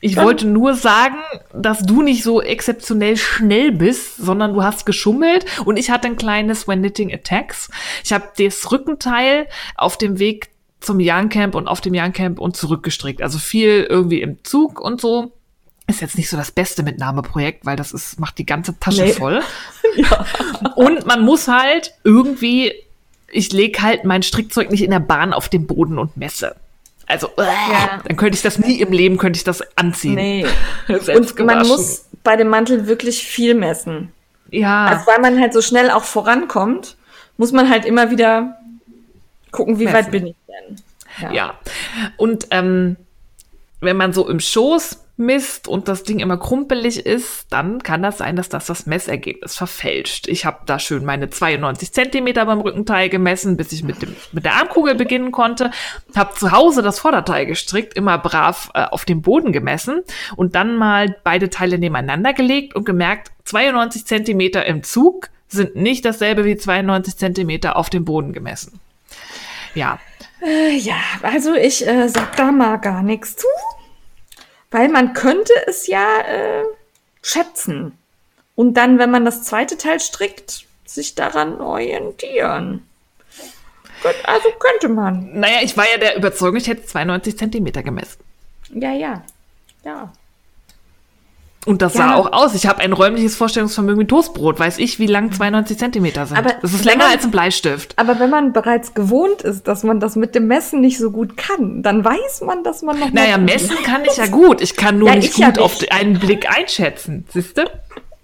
[0.00, 1.16] Ich Dann- wollte nur sagen,
[1.52, 6.16] dass du nicht so exzeptionell schnell bist, sondern du hast geschummelt und ich hatte ein
[6.16, 7.68] kleines When Knitting Attacks.
[8.04, 13.22] Ich habe das Rückenteil auf dem Weg zum Yarncamp und auf dem Yarncamp und zurückgestrickt.
[13.22, 15.32] Also viel irgendwie im Zug und so.
[15.88, 19.12] Ist jetzt nicht so das beste Mitnahmeprojekt, weil das ist, macht die ganze Tasche Nee.
[19.14, 19.40] voll.
[20.76, 22.72] Und man muss halt irgendwie,
[23.30, 26.56] ich leg halt mein Strickzeug nicht in der Bahn auf den Boden und messe.
[27.08, 28.00] Also, äh, Ja.
[28.06, 30.14] dann könnte ich das nie im Leben, könnte ich das anziehen.
[30.14, 30.46] Nee.
[30.88, 34.12] Und man muss bei dem Mantel wirklich viel messen.
[34.50, 36.96] ja, Also weil man halt so schnell auch vorankommt,
[37.38, 38.58] muss man halt immer wieder
[39.50, 39.96] gucken, wie Messen.
[39.98, 41.32] weit bin ich denn.
[41.32, 41.54] ja.
[42.18, 42.96] Und ähm,
[43.80, 48.18] wenn man so im Schoß misst und das Ding immer krumpelig ist, dann kann das
[48.18, 50.28] sein, dass das das Messergebnis verfälscht.
[50.28, 54.44] Ich habe da schön meine 92 Zentimeter beim Rückenteil gemessen, bis ich mit, dem, mit
[54.44, 55.70] der Armkugel beginnen konnte.
[56.14, 60.02] Habe zu Hause das Vorderteil gestrickt, immer brav äh, auf dem Boden gemessen
[60.36, 66.04] und dann mal beide Teile nebeneinander gelegt und gemerkt, 92 Zentimeter im Zug sind nicht
[66.04, 68.80] dasselbe wie 92 Zentimeter auf dem Boden gemessen.
[69.74, 69.98] Ja,
[70.40, 73.46] Äh, ja, also ich äh, sag da mal gar nichts zu,
[74.70, 76.64] weil man könnte es ja äh,
[77.22, 77.96] schätzen.
[78.54, 82.86] Und dann, wenn man das zweite Teil strickt, sich daran orientieren.
[84.02, 85.38] Gut, also könnte man.
[85.38, 88.18] Naja, ich war ja der Überzeugung, ich hätte 92 Zentimeter gemessen.
[88.70, 89.22] Ja, ja.
[89.84, 90.12] Ja.
[91.68, 92.08] Und das Ja.
[92.08, 92.54] sah auch aus.
[92.54, 94.58] Ich habe ein räumliches Vorstellungsvermögen mit Toastbrot.
[94.58, 96.38] Weiß ich, wie lang 92 Zentimeter sind.
[96.38, 97.92] Aber das ist länger man- als ein Bleistift.
[97.96, 101.36] Aber wenn man bereits gewohnt ist, dass man das mit dem Messen nicht so gut
[101.36, 104.60] kann, dann weiß man, dass man noch Naja, messen kann ich ja gut.
[104.62, 105.92] Ich kann nur Ja, nicht ich ja gut auf nicht.
[105.92, 107.26] einen Blick einschätzen.
[107.28, 107.66] Siehste?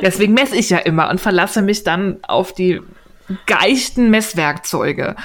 [0.00, 2.80] Deswegen messe ich ja immer und verlasse mich dann auf die
[3.46, 5.16] geeichten Messwerkzeuge.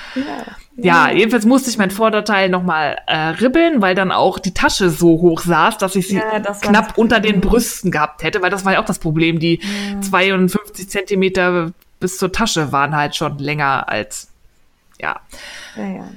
[0.76, 5.08] Ja, jedenfalls musste ich mein Vorderteil nochmal äh, ribbeln, weil dann auch die Tasche so
[5.08, 8.74] hoch saß, dass ich sie Ja, knapp unter den Brüsten gehabt hätte, weil das war
[8.74, 9.40] ja auch das Problem.
[9.40, 9.60] Die
[10.02, 14.30] 52 Zentimeter bis zur Tasche waren halt schon länger als,
[15.02, 15.20] ja.
[15.76, 16.10] Ja, ja.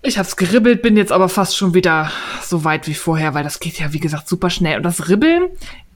[0.00, 2.10] Ich hab's geribbelt, bin jetzt aber fast schon wieder
[2.40, 4.78] so weit wie vorher, weil das geht ja, wie gesagt, super schnell.
[4.78, 5.48] Und das Ribbeln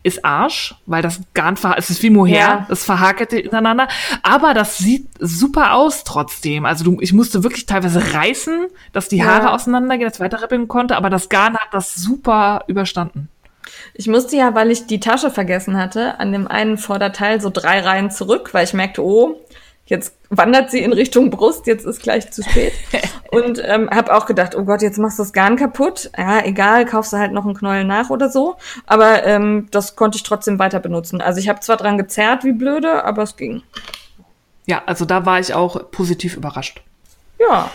[0.04, 2.66] ist Arsch, weil das Garn verha- es ist wie Mohair, Ja.
[2.68, 3.86] das verhakelt hintereinander.
[4.22, 6.66] Aber das sieht super aus trotzdem.
[6.66, 9.26] Also du, ich musste wirklich teilweise reißen, dass die Ja.
[9.26, 10.96] Haare auseinandergehen, dass ich weiter ribbeln konnte.
[10.96, 13.28] Aber das Garn hat das super überstanden.
[13.94, 17.80] Ich musste ja, weil ich die Tasche vergessen hatte, an dem einen Vorderteil so drei
[17.80, 19.40] Reihen zurück, weil ich merkte, oh,
[19.86, 22.72] jetzt wandert sie in Richtung Brust, jetzt ist gleich zu spät.
[23.30, 26.10] Und ähm, habe auch gedacht, oh Gott, jetzt machst du das Garn kaputt.
[26.16, 28.56] Ja, egal, kaufst du halt noch einen Knäuel nach oder so.
[28.86, 31.20] Aber ähm, das konnte ich trotzdem weiter benutzen.
[31.20, 33.62] Also ich habe zwar dran gezerrt, wie blöde, aber es ging.
[34.66, 36.82] Ja, also da war ich auch positiv überrascht.
[37.38, 37.70] Ja,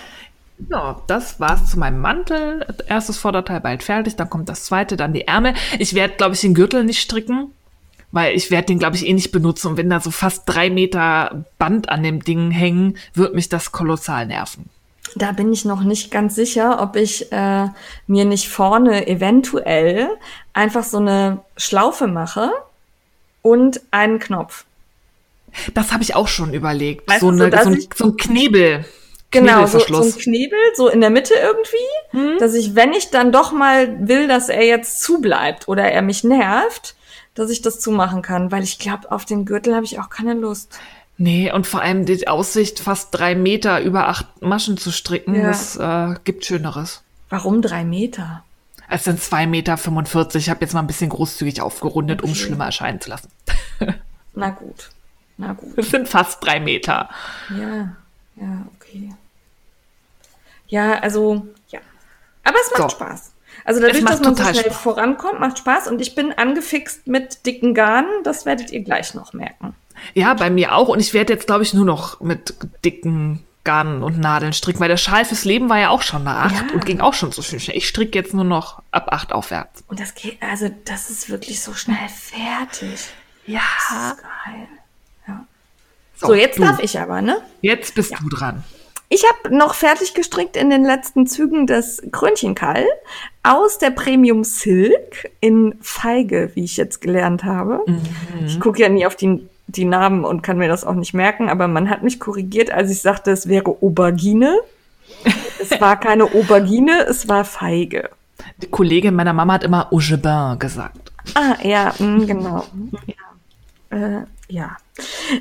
[0.72, 2.65] Ja, das war's zu meinem Mantel.
[2.88, 5.54] Erstes Vorderteil bald fertig, dann kommt das zweite, dann die Ärmel.
[5.78, 7.54] Ich werde, glaube ich, den Gürtel nicht stricken,
[8.12, 9.67] Weil ich werde den, glaube ich, eh nicht benutzen.
[9.67, 13.72] Und wenn da so fast drei Meter Band an dem Ding hängen, wird mich das
[13.72, 14.70] kolossal nerven.
[15.15, 17.67] Da bin ich noch nicht ganz sicher, ob ich äh,
[18.08, 20.10] mir nicht vorne eventuell
[20.54, 22.52] einfach so eine Schlaufe mache
[23.41, 24.65] und einen Knopf.
[25.74, 27.10] Das habe ich auch schon überlegt.
[27.10, 28.86] Weißt so, so, eine, dass so, ein, so ein Knebel.
[29.32, 30.12] Genau, so, so ein.
[30.12, 31.78] Knebel, so in der Mitte irgendwie,
[32.12, 32.38] Hm?
[32.39, 36.24] dass ich, wenn ich dann doch mal will, dass er jetzt zubleibt oder er mich
[36.24, 36.96] nervt,
[37.38, 40.34] dass ich das zumachen kann, weil ich glaube, auf den Gürtel habe ich auch keine
[40.34, 40.78] Lust.
[41.17, 45.47] Nee, und vor allem die Aussicht, fast drei Meter über acht Maschen zu stricken, Ja.
[45.47, 47.04] das äh, gibt Schöneres.
[47.30, 48.43] Warum drei Meter?
[48.89, 49.78] Es sind zwei Meter.
[49.78, 50.43] fünfundvierzig.
[50.45, 53.30] Ich habe jetzt mal ein bisschen großzügig aufgerundet, um es schlimmer erscheinen zu lassen.
[54.34, 54.89] Na gut,
[55.38, 55.76] na gut.
[55.78, 57.10] Es sind fast drei Meter.
[57.50, 57.95] Ja,
[58.36, 59.10] ja, okay.
[60.67, 61.80] Ja, also, ja.
[62.43, 62.97] Aber es macht So.
[62.97, 63.32] Spaß.
[63.67, 64.77] Also dadurch, dass man so schnell Spaß.
[64.77, 69.34] vorankommt, macht Spaß und ich bin angefixt mit dicken Garnen, das werdet ihr gleich noch
[69.34, 69.75] merken.
[70.13, 70.88] Ja, bei mir auch.
[70.88, 74.88] Und ich werde jetzt, glaube ich, nur noch mit dicken Garnen und Nadeln stricken, weil
[74.88, 76.73] der Schal fürs Leben war ja auch schon eine 8 Ja.
[76.73, 77.75] und ging auch schon so schön schnell.
[77.75, 79.84] Ich stricke jetzt nur noch ab 8 aufwärts.
[79.88, 83.10] Und das geht, also das ist wirklich so schnell fertig.
[83.45, 83.60] Ja.
[83.89, 84.67] Das ist geil.
[85.27, 85.45] Ja.
[86.15, 86.63] So, jetzt du.
[86.63, 87.41] darf ich aber, ne?
[87.60, 88.63] Jetzt bist du dran.
[89.10, 92.86] Ich habe noch fertig gestrickt in den letzten Zügen das Krönchenkall
[93.41, 97.86] aus der Premium Silk in Feige, wie ich jetzt gelernt habe.
[98.46, 101.50] Ich gucke ja nie auf die, die Namen und kann mir das auch nicht merken,
[101.50, 104.60] aber man hat mich korrigiert, als ich sagte, es wäre Aubergine.
[105.62, 108.10] es war keine Aubergine, es war Feige.
[108.62, 111.12] Die Kollegin meiner Mama hat immer Augebin gesagt.
[111.34, 112.65] Ah, ja, mm, genau.
[113.06, 113.27] Ja.
[113.98, 114.78] Äh, ja.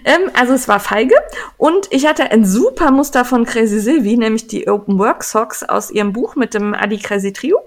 [0.04, 1.14] Ähm, also es war feige
[1.56, 5.90] und ich hatte ein super Muster von Crazy Sylvie, nämlich die Open Work Socks aus
[5.90, 7.60] ihrem Buch mit dem Adi Crazy Trio.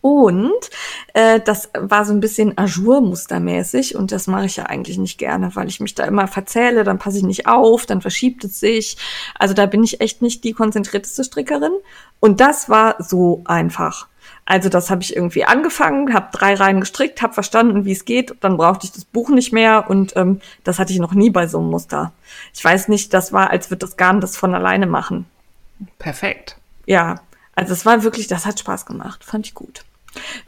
[0.00, 0.70] Und
[1.14, 5.54] äh, das war so ein bisschen Ajour-mustermäßig und das mache ich ja eigentlich nicht gerne,
[5.54, 8.96] weil ich mich da immer verzähle, dann passe ich nicht auf, dann verschiebt es sich.
[9.38, 11.72] Also da bin ich echt nicht die konzentrierteste Strickerin.
[12.20, 14.08] Und das war so einfach.
[14.50, 18.34] Also das habe ich irgendwie angefangen, habe drei Reihen gestrickt, habe verstanden, wie es geht.
[18.40, 21.46] Dann brauchte ich das Buch nicht mehr und ähm, das hatte ich noch nie bei
[21.46, 22.12] so einem Muster.
[22.54, 25.26] Ich weiß nicht, das war, als wird das Garn das von alleine machen.
[25.98, 26.56] Perfekt.
[26.86, 27.20] Ja,
[27.54, 29.84] also es war wirklich, das hat Spaß gemacht, fand ich gut.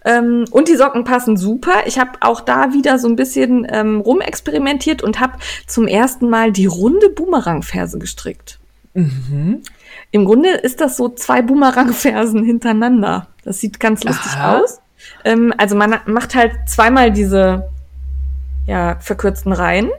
[0.07, 1.83] Ähm, und die Socken passen super.
[1.85, 5.35] Ich habe auch da wieder so ein bisschen ähm, rumexperimentiert und habe
[5.67, 8.59] zum ersten Mal die runde Boomerang-Ferse gestrickt.
[10.11, 13.27] Im Grunde ist das so zwei Boomerang-Fersen hintereinander.
[13.45, 14.59] Das sieht ganz lustig Aha.
[14.59, 14.81] aus.
[15.25, 17.69] Ähm, also man macht halt zweimal diese
[18.67, 19.91] ja, verkürzten Reihen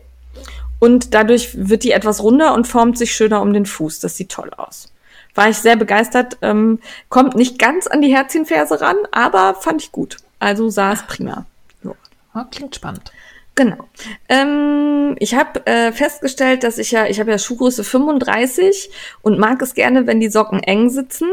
[0.80, 3.99] und dadurch wird die etwas runder und formt sich schöner um den Fuß.
[3.99, 4.91] Das sieht toll aus.
[5.36, 6.38] War ich sehr begeistert.
[6.41, 10.17] Ähm, kommt nicht ganz an die Herzchenferse ran, aber fand ich gut.
[10.39, 11.45] Also sah es prima.
[11.84, 11.95] So.
[12.34, 13.12] Ja, klingt spannend.
[13.56, 13.88] Genau.
[14.30, 18.89] Ähm, ich habe äh, festgestellt, dass ich ja, ich habe ja Schuhgröße 35
[19.21, 21.27] und mag es gerne, wenn die Socken eng sitzen.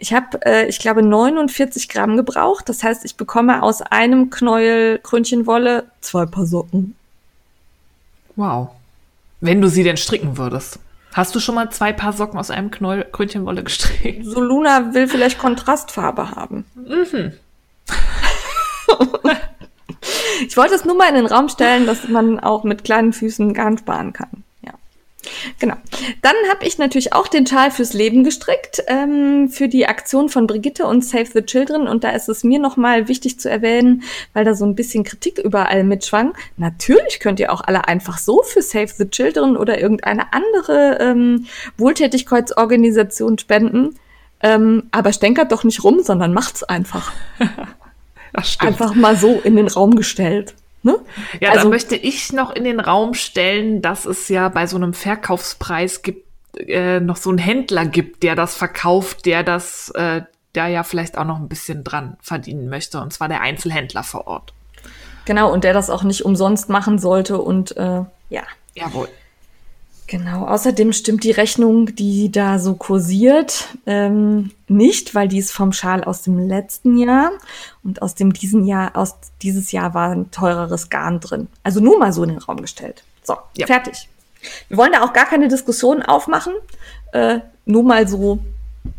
[0.00, 2.70] Ich habe, äh, ich glaube, 49 Gramm gebraucht.
[2.70, 6.94] Das heißt, ich bekomme aus einem Knäuel Krönchenwolle zwei Paar Socken.
[8.34, 8.70] Wow.
[9.42, 10.78] Wenn du sie denn stricken würdest.
[11.12, 14.24] Hast du schon mal zwei Paar Socken aus einem Knoll Krönchenwolle gestrickt?
[14.24, 16.64] So Luna will vielleicht Kontrastfarbe haben.
[20.46, 23.52] ich wollte es nur mal in den Raum stellen, dass man auch mit kleinen Füßen
[23.52, 24.44] Garn sparen kann.
[25.58, 25.74] Genau.
[26.22, 30.46] Dann habe ich natürlich auch den Schal fürs Leben gestrickt, ähm, für die Aktion von
[30.46, 31.88] Brigitte und Save the Children.
[31.88, 35.38] Und da ist es mir nochmal wichtig zu erwähnen, weil da so ein bisschen Kritik
[35.38, 36.34] überall mitschwang.
[36.56, 41.46] Natürlich könnt ihr auch alle einfach so für Save the Children oder irgendeine andere ähm,
[41.76, 43.96] Wohltätigkeitsorganisation spenden.
[44.42, 47.12] Ähm, aber stänkert doch nicht rum, sondern macht's einfach.
[48.42, 48.68] Stimmt.
[48.72, 50.54] Einfach mal so in den Raum gestellt.
[50.82, 50.98] Ne?
[51.40, 54.94] Ja, also, möchte ich noch in den Raum stellen, dass es ja bei so einem
[54.94, 60.22] Verkaufspreis gibt, äh, noch so einen Händler gibt, der das verkauft, der das, äh,
[60.54, 64.26] da ja vielleicht auch noch ein bisschen dran verdienen möchte, und zwar der Einzelhändler vor
[64.26, 64.52] Ort.
[65.26, 68.42] genau, und der das auch nicht umsonst machen sollte und äh, ja.
[68.74, 69.08] Jawohl.
[70.10, 75.72] Genau, außerdem stimmt die Rechnung, die da so kursiert, ähm, nicht, weil die ist vom
[75.72, 77.30] Schal aus dem letzten Jahr
[77.84, 81.46] und aus dem diesen Jahr, aus dieses Jahr war ein teureres Garn drin.
[81.62, 83.04] Also nur mal so in den Raum gestellt.
[83.22, 83.68] So, Ja.
[83.68, 84.08] fertig.
[84.68, 86.54] Wir wollen da auch gar keine Diskussion aufmachen,
[87.12, 88.40] äh, nur mal so,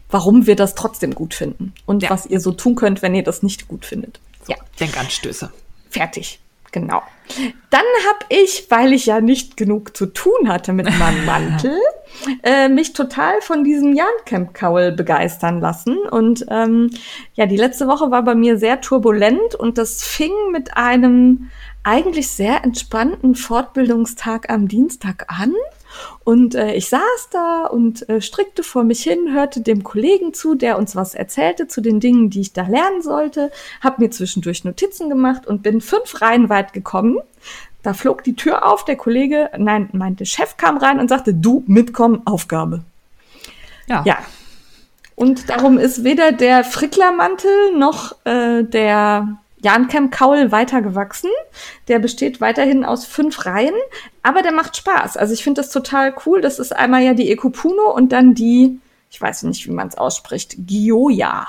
[0.09, 2.09] warum wir das trotzdem gut finden und Ja.
[2.09, 4.21] was ihr so tun könnt, wenn ihr das nicht gut findet.
[4.47, 4.55] Ja.
[4.79, 5.51] Denkanstöße.
[5.89, 6.39] Fertig.
[6.71, 7.01] Genau.
[7.69, 11.77] Dann habe ich, weil ich ja nicht genug zu tun hatte mit meinem Mantel,
[12.43, 15.97] äh, mich total von diesem Jahncamp-Kaul begeistern lassen.
[15.97, 16.91] Und ähm,
[17.33, 21.49] ja, die letzte Woche war bei mir sehr turbulent und das fing mit einem
[21.83, 25.53] eigentlich sehr entspannten Fortbildungstag am Dienstag an.
[26.23, 30.55] Und äh, ich saß da und äh, strickte vor mich hin, hörte dem Kollegen zu,
[30.55, 33.51] der uns was erzählte zu den Dingen, die ich da lernen sollte,
[33.81, 37.17] habe mir zwischendurch Notizen gemacht und bin fünf Reihen weit gekommen.
[37.83, 41.63] Da flog die Tür auf, der Kollege, nein, meinte Chef kam rein und sagte, du
[41.65, 42.83] mitkommen, Aufgabe.
[43.87, 44.03] Ja.
[44.05, 44.17] Ja.
[45.15, 51.29] Und darum ist weder der Fricklermantel noch äh, der Jancamp Kaul weitergewachsen.
[51.87, 53.75] Der besteht weiterhin aus fünf Reihen,
[54.23, 55.17] aber der macht Spaß.
[55.17, 56.41] Also ich finde das total cool.
[56.41, 59.97] Das ist einmal ja die Ekopuno und dann die, ich weiß nicht, wie man es
[59.97, 61.47] ausspricht, Gioia.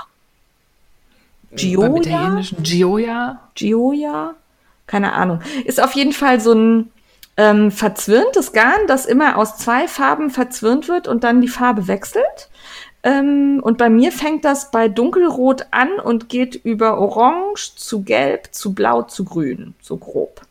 [1.55, 2.41] Gioia?
[2.63, 3.41] Gioia?
[3.55, 4.35] Gioia?
[4.87, 5.41] Keine Ahnung.
[5.65, 6.91] Ist auf jeden Fall so ein
[7.37, 12.51] ähm, verzwirntes Garn, das immer aus zwei Farben verzwirnt wird und dann die Farbe wechselt.
[13.03, 18.49] Ähm, und bei mir fängt das bei dunkelrot an und geht über orange zu gelb
[18.53, 20.43] zu blau zu grün, so grob.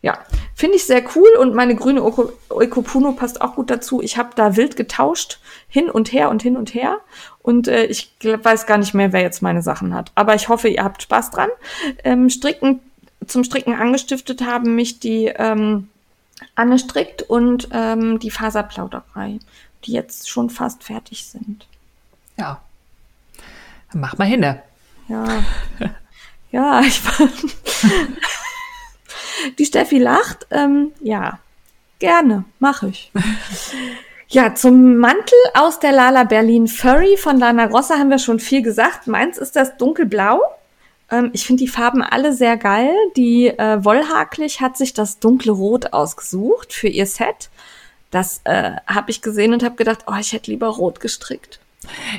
[0.00, 0.16] Ja,
[0.54, 2.02] finde ich sehr cool und meine grüne
[2.50, 4.00] Oikopuno passt auch gut dazu.
[4.00, 7.00] Ich habe da wild getauscht, hin und her und hin und her.
[7.42, 10.12] Und äh, ich weiß gar nicht mehr, wer jetzt meine Sachen hat.
[10.14, 11.48] Aber ich hoffe, ihr habt Spaß dran.
[12.04, 12.78] Ähm, Stricken,
[13.26, 15.88] zum Stricken angestiftet haben mich die ähm,
[16.54, 19.40] Anne Strickt und ähm, die Faserplauderei
[19.88, 21.66] die jetzt schon fast fertig sind.
[22.36, 22.60] Ja.
[23.90, 24.42] Dann mach mal hin.
[25.08, 25.24] Ja.
[26.52, 27.00] ja, ich
[29.58, 30.46] Die Steffi lacht.
[30.50, 31.38] Ähm, ja,
[31.98, 33.10] gerne, mache ich.
[34.28, 38.60] Ja, zum Mantel aus der Lala Berlin Furry von Lana Rossa haben wir schon viel
[38.60, 39.06] gesagt.
[39.06, 40.42] Meins ist das dunkelblau.
[41.10, 42.92] Ähm, ich finde die Farben alle sehr geil.
[43.16, 47.48] Die äh, Wollhaklich hat sich das dunkle Rot ausgesucht für ihr Set.
[48.10, 51.60] Das äh, habe ich gesehen und habe gedacht, oh, ich hätte lieber rot gestrickt.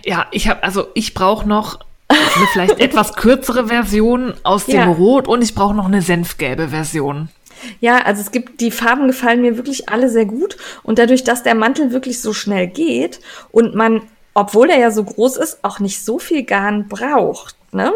[0.05, 4.85] Ja, ich habe also ich brauche noch eine vielleicht etwas kürzere Version aus dem ja.
[4.85, 7.29] Rot und ich brauche noch eine senfgelbe Version.
[7.79, 10.57] Ja, also es gibt, die Farben gefallen mir wirklich alle sehr gut.
[10.83, 13.19] Und dadurch, dass der Mantel wirklich so schnell geht
[13.51, 14.01] und man,
[14.33, 17.91] obwohl er ja so groß ist, auch nicht so viel Garn braucht, ne?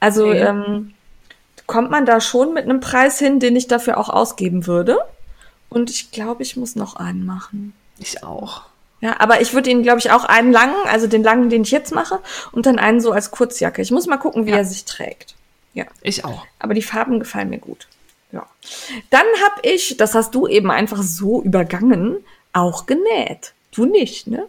[0.00, 0.40] Also okay.
[0.40, 0.92] ähm,
[1.66, 4.98] kommt man da schon mit einem Preis hin, den ich dafür auch ausgeben würde.
[5.68, 7.74] Und ich glaube, ich muss noch einen machen.
[7.98, 8.62] Ich auch.
[9.00, 11.70] Ja, aber ich würde ihn, glaube ich, auch einen langen, also den langen, den ich
[11.70, 12.20] jetzt mache,
[12.52, 13.80] und dann einen so als Kurzjacke.
[13.80, 14.56] Ich muss mal gucken, wie ja.
[14.56, 15.34] er sich trägt.
[15.74, 15.84] Ja.
[16.02, 16.44] Ich auch.
[16.58, 17.86] Aber die Farben gefallen mir gut.
[18.32, 18.46] Ja.
[19.10, 22.16] Dann habe ich, das hast du eben einfach so übergangen,
[22.52, 23.52] auch genäht.
[23.72, 24.46] Du nicht, ne?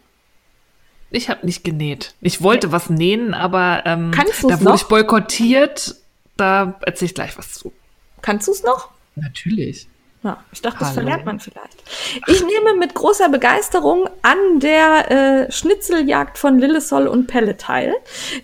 [1.12, 2.13] Ich habe nicht genäht.
[2.21, 2.73] Ich wollte ja.
[2.73, 4.75] was nähen, aber ähm, Kannst da wurde noch?
[4.75, 5.95] ich boykottiert.
[6.38, 7.73] Da erzähle ich gleich was zu.
[8.21, 8.89] Kannst du es noch?
[9.15, 9.88] Natürlich.
[10.21, 11.82] Ja, ich dachte, das verlernt man vielleicht.
[12.27, 15.12] Ich nehme mit großer Begeisterung an der
[15.47, 17.95] äh, Schnitzeljagd von Lillesol und Pelle teil.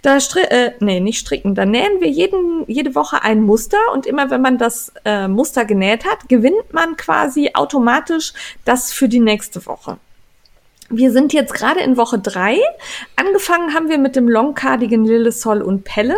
[0.01, 1.53] Da äh, nee, nicht stricken.
[1.53, 5.65] Da nähen wir jeden, jede Woche ein Muster und immer wenn man das äh, Muster
[5.65, 8.31] genäht hat, gewinnt man quasi automatisch
[8.63, 9.97] das für die nächste Woche.
[10.89, 12.59] Wir sind jetzt gerade in Woche drei.
[13.15, 16.15] Angefangen haben wir mit dem Long Cardigan Lillesol und Pelle.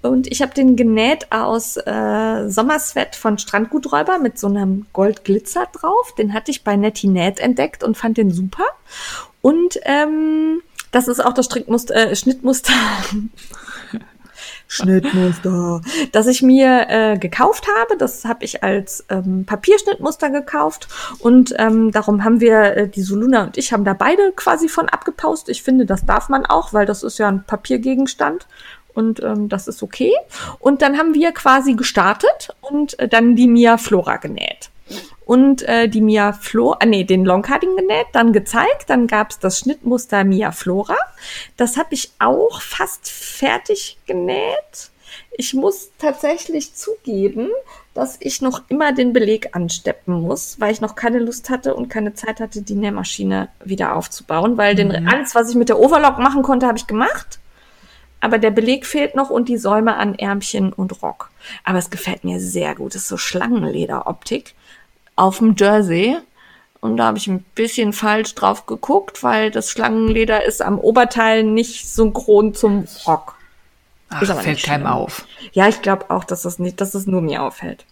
[0.00, 6.14] Und ich habe den genäht aus äh, Sommersweat von Strandguträuber mit so einem Goldglitzer drauf.
[6.14, 8.64] Den hatte ich bei Nettie Nät entdeckt und fand den super.
[9.42, 12.72] Und ähm, das ist auch das Strickmuster, äh, Schnittmuster.
[14.68, 15.80] Schnittmuster,
[16.12, 17.96] das ich mir äh, gekauft habe.
[17.96, 23.44] Das habe ich als ähm, Papierschnittmuster gekauft und ähm, darum haben wir, äh, die Soluna
[23.44, 25.48] und ich haben da beide quasi von abgepaust.
[25.48, 28.46] Ich finde, das darf man auch, weil das ist ja ein Papiergegenstand
[28.94, 30.12] und ähm, das ist okay.
[30.58, 34.70] Und dann haben wir quasi gestartet und äh, dann die Mia Flora genäht
[35.26, 39.58] und äh, die Mia Flora, äh, nee, den Longcarding genäht, dann gezeigt, dann gab's das
[39.58, 40.96] Schnittmuster Mia Flora.
[41.56, 44.90] Das habe ich auch fast fertig genäht.
[45.36, 47.48] Ich muss tatsächlich zugeben,
[47.92, 51.88] dass ich noch immer den Beleg ansteppen muss, weil ich noch keine Lust hatte und
[51.88, 54.90] keine Zeit hatte, die Nähmaschine wieder aufzubauen, weil mhm.
[54.90, 57.40] den, alles, was ich mit der Overlock machen konnte, habe ich gemacht.
[58.20, 61.30] Aber der Beleg fehlt noch und die Säume an Ärmchen und Rock.
[61.64, 62.94] Aber es gefällt mir sehr gut.
[62.94, 64.54] Es ist so Schlangenlederoptik
[65.16, 66.18] auf dem Jersey.
[66.80, 71.42] Und da habe ich ein bisschen falsch drauf geguckt, weil das Schlangenleder ist am Oberteil
[71.42, 73.34] nicht synchron zum Rock.
[74.08, 75.26] Ach, fällt keinem auf.
[75.52, 77.84] Ja, ich glaube auch, dass das nicht, dass es nur mir auffällt.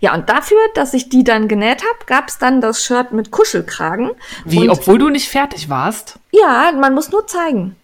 [0.00, 3.30] Ja, und dafür, dass ich die dann genäht habe, gab es dann das Shirt mit
[3.30, 4.10] Kuschelkragen.
[4.44, 6.18] Wie, und obwohl du nicht fertig warst?
[6.30, 7.76] Ja, man muss nur zeigen.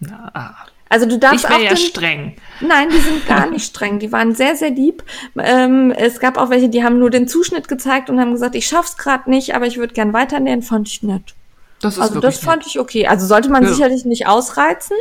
[0.00, 0.54] Na, ah.
[0.88, 2.36] Also du darfst ich auch wäre ja den, streng.
[2.60, 3.98] Nein, die sind gar nicht streng.
[3.98, 5.02] Die waren sehr, sehr lieb.
[5.38, 8.66] Ähm, es gab auch welche, die haben nur den Zuschnitt gezeigt und haben gesagt, ich
[8.66, 10.62] schaff's gerade nicht, aber ich würde gern weiternähen.
[10.62, 11.34] Fand ich nett.
[11.80, 13.06] Das ist Also das fand ich okay.
[13.06, 13.68] Also sollte man Ja.
[13.72, 14.96] sicherlich nicht ausreizen,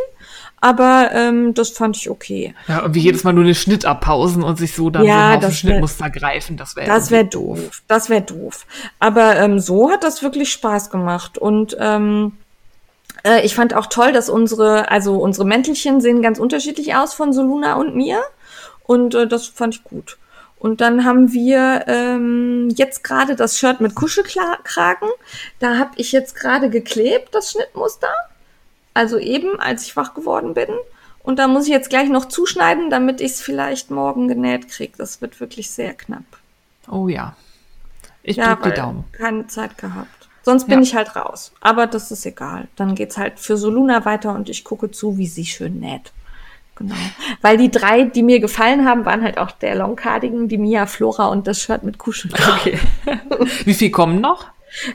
[0.59, 2.53] aber ähm, das fand ich okay.
[2.67, 2.77] nett.
[2.77, 5.47] Ja, und wie jedes Mal nur den Schnitt abpausen und sich so dann Ja, so
[5.47, 7.83] auf Schnittmuster greifen, das wäre Das wäre doof.
[7.88, 8.65] Das wäre doof.
[8.99, 11.38] Aber ähm, so hat das wirklich Spaß gemacht.
[11.38, 12.33] Und ähm,
[13.26, 17.34] äh, ich fand auch toll, dass unsere, also unsere Mäntelchen sehen ganz unterschiedlich aus von
[17.34, 18.21] Soluna und mir.
[18.84, 20.17] Und äh, das fand ich gut.
[20.57, 25.09] Und dann haben wir ähm, jetzt gerade das Shirt mit Kuschelkragen.
[25.59, 28.13] Da habe ich jetzt gerade geklebt, das Schnittmuster.
[28.93, 30.69] Also eben, als ich wach geworden bin.
[31.21, 34.93] Und da muss ich jetzt gleich noch zuschneiden, damit ich es vielleicht morgen genäht kriege.
[34.97, 36.23] Das wird wirklich sehr knapp.
[36.89, 37.36] Oh ja.
[38.23, 39.03] Ich Ja, die Daumen.
[39.11, 40.14] keine Zeit gehabt.
[40.45, 40.83] Sonst bin Ja.
[40.83, 41.51] ich halt raus.
[41.59, 42.67] Aber das ist egal.
[42.75, 46.11] Dann geht's halt für Soluna weiter und ich gucke zu, wie sie schön näht.
[46.75, 46.93] Genau.
[47.41, 50.85] Weil die drei, die mir gefallen haben, waren halt auch der Long Cardigan, die Mia
[50.85, 52.79] Flora und das Shirt mit Kuschelkragen.
[53.05, 53.49] Okay.
[53.65, 54.45] Wie viel kommen noch?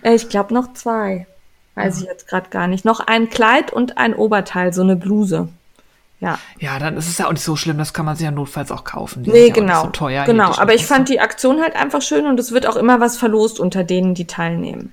[0.02, 1.26] Äh, ich glaube noch zwei.
[1.74, 2.84] Weiß ich jetzt gerade gar nicht.
[2.84, 5.48] Noch ein Kleid und ein Oberteil, so eine Bluse.
[6.20, 6.38] Ja.
[6.58, 8.70] Ja, dann ist es ja auch nicht so schlimm, das kann man sich ja notfalls
[8.70, 9.22] auch kaufen.
[9.22, 9.84] Die Nee, ja genau.
[9.84, 10.24] So teuer.
[10.26, 10.52] genau.
[10.58, 13.58] Aber ich fand die Aktion halt einfach schön und es wird auch immer was verlost
[13.58, 14.92] unter denen, die teilnehmen.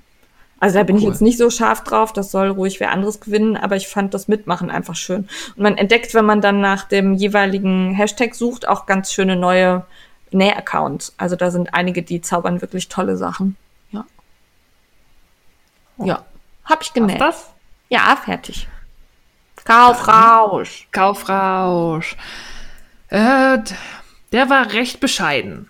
[0.60, 1.12] Also da bin ich Cool.
[1.12, 4.28] jetzt nicht so scharf drauf, das soll ruhig wer anderes gewinnen, aber ich fand das
[4.28, 5.28] Mitmachen einfach schön.
[5.55, 9.86] Und man entdeckt, wenn man dann nach dem jeweiligen Hashtag sucht, auch ganz schöne neue
[10.32, 11.14] Näh-Accounts.
[11.18, 13.55] Also da sind einige, die zaubern wirklich tolle Sachen.
[13.91, 14.05] Ja.
[16.03, 16.26] Ja.
[16.66, 17.22] Hab ich Was genäht.
[17.22, 17.49] das?
[17.89, 18.68] Ja, fertig.
[19.64, 20.88] Kaufrausch.
[20.91, 22.16] Kaufrausch.
[23.10, 23.60] Äh,
[24.32, 25.70] der war recht bescheiden,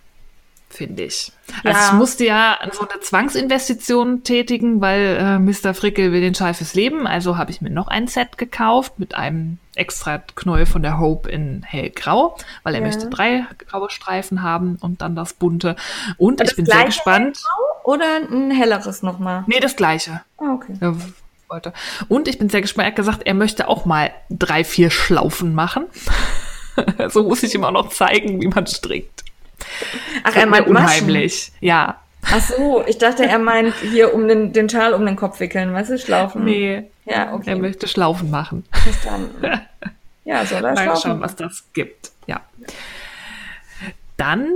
[0.78, 1.32] finde ich.
[1.64, 1.86] Also Ja.
[1.88, 5.74] ich musste ja so eine Zwangsinvestition tätigen, weil äh, Mr.
[5.74, 7.08] Frickel will den Schei fürs Leben.
[7.08, 11.30] Also habe ich mir noch ein Set gekauft mit einem extra Knäuel von der Hope
[11.30, 12.86] in hellgrau, weil er Ja.
[12.88, 15.76] möchte drei graue Streifen haben und dann das bunte.
[16.18, 17.40] Und ich das bin sehr gespannt.
[17.84, 19.44] Oder ein helleres nochmal.
[19.48, 20.22] Nee, das gleiche.
[20.38, 20.74] Ah, okay.
[20.82, 20.94] Ja,
[21.50, 21.74] wollte.
[22.10, 22.86] Und ich bin sehr gespannt.
[22.86, 25.86] Er hat gesagt, er möchte auch mal drei, vier Schlaufen machen.
[27.10, 29.24] so muss ich ihm auch noch zeigen, wie man strickt.
[30.24, 30.86] Ach, er meint Maschen.
[31.06, 31.52] unheimlich.
[31.62, 32.00] Ja.
[32.30, 35.74] Ach so, ich dachte, er meint hier um den, den Schal um den Kopf wickeln,
[35.74, 36.44] weißt du, schlaufen.
[36.44, 36.84] Nee.
[37.06, 38.66] Ja, Er okay, möchte Schlaufen machen.
[38.72, 39.60] verstanden.
[40.26, 41.02] Ja, soll er Mal schlaufen.
[41.12, 42.12] schauen, was das gibt.
[42.26, 42.42] Ja.
[44.18, 44.48] Dann,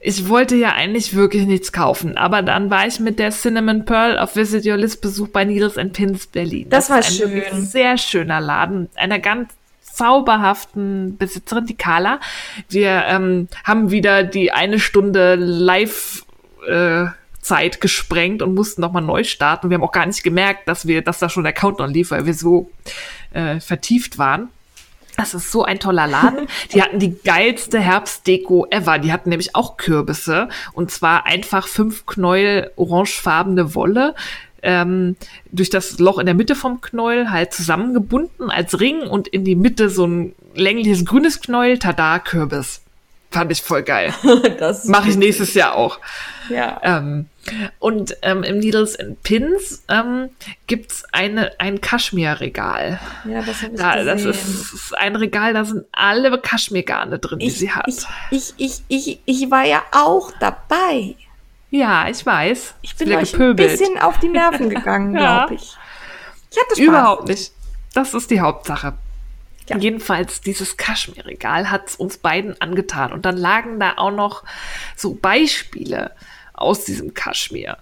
[0.00, 4.16] ich wollte ja eigentlich wirklich nichts kaufen, aber dann war ich mit der Cinnamon Pearl
[4.16, 6.68] auf Visit Your List Besuch bei Needles and Pins Berlin.
[6.70, 7.64] Das war ist ein schön.
[7.66, 9.50] sehr schöner Laden, einer ganz
[9.92, 12.20] zauberhaften Besitzerin, die Carla.
[12.68, 16.24] Wir ähm, haben wieder die eine Stunde live
[16.68, 17.06] äh,
[17.40, 19.68] Zeit gesprengt und mussten nochmal neu starten.
[19.68, 22.24] Wir haben auch gar nicht gemerkt, dass wir, dass da schon der Countdown lief, weil
[22.24, 22.70] wir so
[23.32, 24.48] äh, vertieft waren.
[25.16, 26.46] Das ist so ein toller Laden.
[26.72, 28.98] Die hatten die geilste Herbstdeko ever.
[28.98, 30.48] Die hatten nämlich auch Kürbisse.
[30.72, 34.14] Und zwar einfach fünf Knäuel orangefarbene Wolle.
[34.62, 35.16] Ähm,
[35.50, 39.56] durch das Loch in der Mitte vom Knäuel halt zusammengebunden als Ring und in die
[39.56, 41.78] Mitte so ein längliches grünes Knäuel.
[41.78, 42.80] Tada, Kürbis.
[43.32, 44.12] Fand ich voll geil.
[44.58, 45.98] das Mache ich nächstes Jahr auch.
[46.50, 46.78] Ja.
[46.82, 47.26] Ähm,
[47.78, 50.28] und ähm, im Needles and Pins ähm,
[50.66, 53.00] gibt's eine, ein Kaschmirregal.
[53.24, 54.06] ja, das habe ich Da, gesehen.
[54.06, 57.86] das ist, ist ein Regal, da sind alle Kaschmirgarne drin, die ich, sie hat.
[57.88, 61.16] ich, ich, ich, ich, ich war ja auch dabei.
[61.72, 62.74] Ja, ich weiß.
[62.82, 63.68] Ich bin euch gepöbelt.
[63.70, 65.38] ein bisschen auf die Nerven gegangen, Ja.
[65.46, 65.74] glaube ich.
[66.50, 66.78] Ich hatte Spaß.
[66.78, 67.50] Überhaupt nicht.
[67.94, 68.92] Das ist die Hauptsache.
[69.68, 69.78] Ja.
[69.78, 73.12] Jedenfalls, dieses Kaschmirregal hat's uns beiden angetan.
[73.12, 74.44] Und dann lagen da auch noch
[74.96, 76.10] so Beispiele
[76.52, 77.78] aus diesem Kaschmir.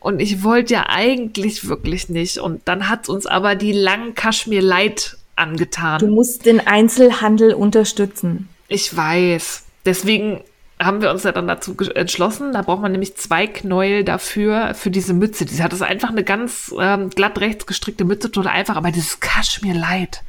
[0.00, 2.38] Und ich wollte ja eigentlich wirklich nicht.
[2.38, 5.98] Und dann hat's uns aber die langen Kaschmir-Light angetan.
[6.00, 8.48] Du musst den Einzelhandel unterstützen.
[8.68, 9.64] Ich weiß.
[9.84, 10.40] Deswegen
[10.80, 12.52] haben wir uns ja dann dazu entschlossen.
[12.52, 15.44] Da braucht man nämlich zwei Knäuel dafür, für diese Mütze.
[15.44, 18.76] Die hat das einfach eine ganz ähm, glatt rechts gestrickte Mütze, total einfach.
[18.76, 20.22] Aber dieses Kaschmir Light,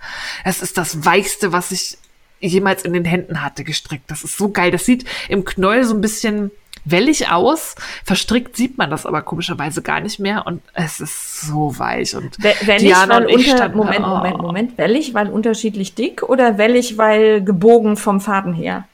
[0.45, 1.97] das ist das Weichste, was ich
[2.39, 4.09] jemals in den Händen hatte, gestrickt.
[4.11, 4.71] Das ist so geil.
[4.71, 6.51] Das sieht im Knäuel so ein bisschen
[6.85, 7.75] wellig aus.
[8.03, 10.47] Verstrickt sieht man das aber komischerweise gar nicht mehr.
[10.47, 12.15] Und es ist so weich.
[12.15, 14.07] Und We- Wellig, Diana weil unter, standen- Moment, oh.
[14.07, 14.77] Moment, Moment.
[14.79, 18.85] Wellig, weil unterschiedlich dick oder wellig, weil gebogen vom Faden her?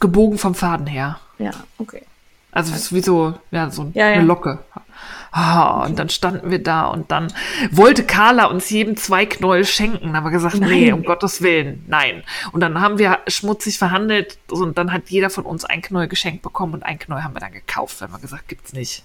[0.00, 1.18] Gebogen vom Faden her.
[1.38, 2.02] Ja, okay.
[2.52, 4.22] Also es ist wie so, ja, so Ja, eine ja.
[4.22, 4.58] Locke.
[5.30, 7.30] Ah, Und dann standen wir da und dann
[7.70, 10.10] wollte Carla uns jedem zwei Knäuel schenken.
[10.12, 10.94] Wir gesagt, nee, Nein.
[10.94, 12.24] um Gottes Willen, nein.
[12.52, 16.42] Und dann haben wir schmutzig verhandelt und dann hat jeder von uns ein Knäuel geschenkt
[16.42, 19.04] bekommen und ein Knäuel haben wir dann gekauft, weil wir gesagt, gibt's nicht.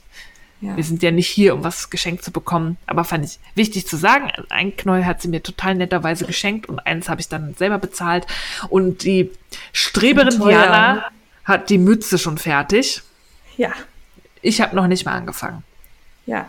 [0.62, 0.78] Ja.
[0.78, 2.78] Wir sind ja nicht hier, um was geschenkt zu bekommen.
[2.88, 4.32] Aber fand ich wichtig zu sagen.
[4.50, 8.26] Ein Knäuel hat sie mir total netterweise geschenkt und eins habe ich dann selber bezahlt.
[8.70, 9.32] Und die
[9.74, 11.06] Streberin Diana
[11.44, 13.02] hat die Mütze schon fertig.
[13.58, 13.72] Ja.
[14.42, 15.64] Ich habe noch nicht mal angefangen.
[16.26, 16.48] Ja.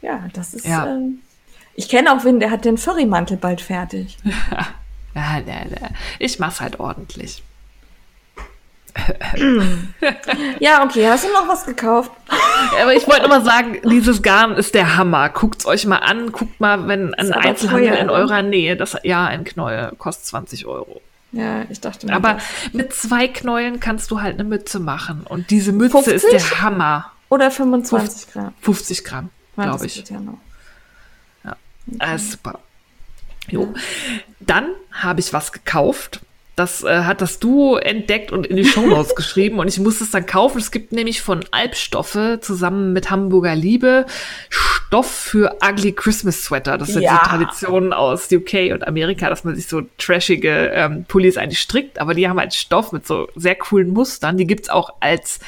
[0.00, 0.66] Ja, das ist.
[0.66, 0.86] Ja.
[0.86, 1.10] Äh,
[1.74, 4.16] ich kenne auch wen, der hat den Furry-Mantel bald fertig.
[5.14, 5.88] ja, ja, ja.
[6.18, 7.42] Ich mach's halt ordentlich.
[10.60, 11.08] ja, okay.
[11.08, 12.10] Hast du noch was gekauft?
[12.80, 15.28] Aber ich wollte nur mal sagen, dieses Garn ist der Hammer.
[15.28, 16.32] Guckt's euch mal an.
[16.32, 20.66] Guckt mal, wenn ein Einzelhandel teuer, in eurer Nähe, das ja ein Knäuel kostet 20
[20.66, 21.00] Euro.
[21.32, 22.14] Ja, ich dachte mir.
[22.14, 22.44] Aber das.
[22.72, 25.24] mit zwei Knäueln kannst du halt eine Mütze machen.
[25.28, 26.14] Und diese Mütze 50?
[26.14, 27.12] ist der Hammer.
[27.28, 28.54] Oder 25 Gramm?
[28.60, 30.08] 50 Gramm, glaube ich.
[30.08, 30.38] Ja, noch.
[31.44, 31.56] ja.
[31.86, 31.98] Okay.
[31.98, 32.58] Ah, super.
[33.48, 33.74] Jo.
[34.40, 36.20] Dann habe ich was gekauft
[36.58, 40.10] das äh, hat das Duo entdeckt und in die Shownotes geschrieben und ich musste es
[40.10, 40.58] dann kaufen.
[40.58, 44.06] Es gibt nämlich von Albstoffe zusammen mit Hamburger Liebe
[44.88, 46.78] Stoff für Ugly Christmas Sweater.
[46.78, 47.20] Das sind ja.
[47.22, 52.00] so Traditionen aus UK und Amerika, dass man sich so trashige ähm, Pullis eigentlich strickt,
[52.00, 54.36] aber die haben halt Stoff mit so sehr coolen Mustern.
[54.36, 55.40] Die gibt's auch als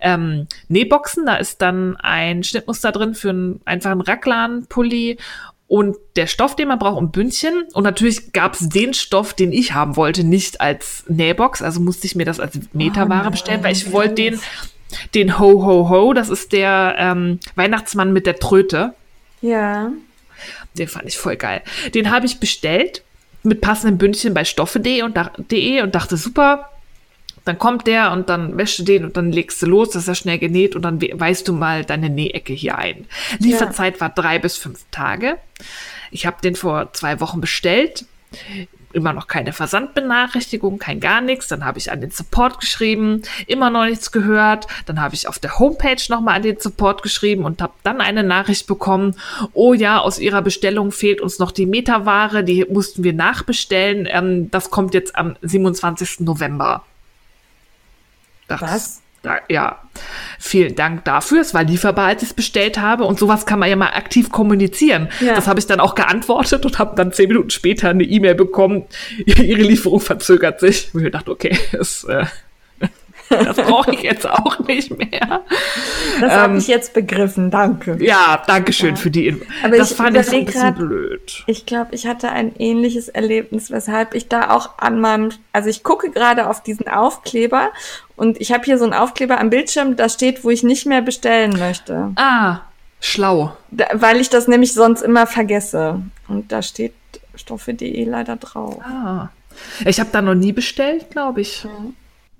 [0.00, 1.26] ähm, Nähboxen.
[1.26, 5.18] Da ist dann ein Schnittmuster drin für einen einfachen Raglan-Pulli
[5.66, 7.64] und der Stoff, den man braucht, um Bündchen.
[7.72, 11.62] Und natürlich gab es den Stoff, den ich haben wollte, nicht als Nähbox.
[11.62, 14.40] Also musste ich mir das als Meterware oh bestellen, weil ich wollte den,
[15.14, 18.94] den Ho Ho Ho, das ist der ähm, Weihnachtsmann mit der Tröte.
[19.40, 19.90] Ja.
[20.76, 21.62] Den fand ich voll geil.
[21.94, 23.02] Den habe ich bestellt
[23.42, 26.70] mit passenden Bündchen bei stoffe.de und, und dachte, super,
[27.44, 30.08] dann kommt der und dann wäschst du den und dann legst du los, das ist
[30.08, 33.06] ja schnell genäht und dann weißt du mal deine Nähecke hier ein.
[33.38, 34.00] Lieferzeit ja.
[34.00, 35.36] war drei bis fünf Tage.
[36.10, 38.06] Ich habe den vor zwei Wochen bestellt.
[38.92, 41.48] Immer noch keine Versandbenachrichtigung, kein gar nichts.
[41.48, 44.68] Dann habe ich an den Support geschrieben, immer noch nichts gehört.
[44.86, 48.22] Dann habe ich auf der Homepage nochmal an den Support geschrieben und habe dann eine
[48.22, 49.16] Nachricht bekommen.
[49.52, 54.08] Oh ja, aus Ihrer Bestellung fehlt uns noch die Metaware, die mussten wir nachbestellen.
[54.08, 56.20] Ähm, das kommt jetzt am 27.
[56.20, 56.84] November.
[58.48, 59.00] Das, Was?
[59.24, 59.80] Da, ja,
[60.38, 61.40] vielen Dank dafür.
[61.40, 63.04] Es war lieferbar, als ich es bestellt habe.
[63.04, 65.08] Und sowas kann man ja mal aktiv kommunizieren.
[65.20, 65.34] Ja.
[65.34, 68.84] Das habe ich dann auch geantwortet und habe dann zehn Minuten später eine E-Mail bekommen,
[69.24, 70.94] ihre Lieferung verzögert sich.
[70.94, 72.26] Und ich dachte, okay, es äh,
[73.44, 75.42] das brauche ich jetzt auch nicht mehr.
[76.20, 77.96] Das ähm, habe ich jetzt begriffen, danke.
[78.00, 78.96] Ja, danke schön ja.
[78.96, 79.44] für die Info.
[79.62, 81.44] Aber das ich fand ich so ein bisschen grad, blöd.
[81.46, 85.82] Ich glaube, ich hatte ein ähnliches Erlebnis, weshalb ich da auch an meinem, also ich
[85.82, 87.70] gucke gerade auf diesen Aufkleber
[88.16, 91.02] und ich habe hier so einen Aufkleber am Bildschirm, da steht, wo ich nicht mehr
[91.02, 92.12] bestellen möchte.
[92.16, 92.60] Ah,
[93.00, 93.56] schlau.
[93.70, 96.02] Da, weil ich das nämlich sonst immer vergesse.
[96.28, 96.94] Und da steht
[97.34, 98.80] stoffe.de leider drauf.
[98.82, 99.28] Ah.
[99.84, 101.64] Ich habe da noch nie bestellt, glaube ich.
[101.64, 101.70] Ja.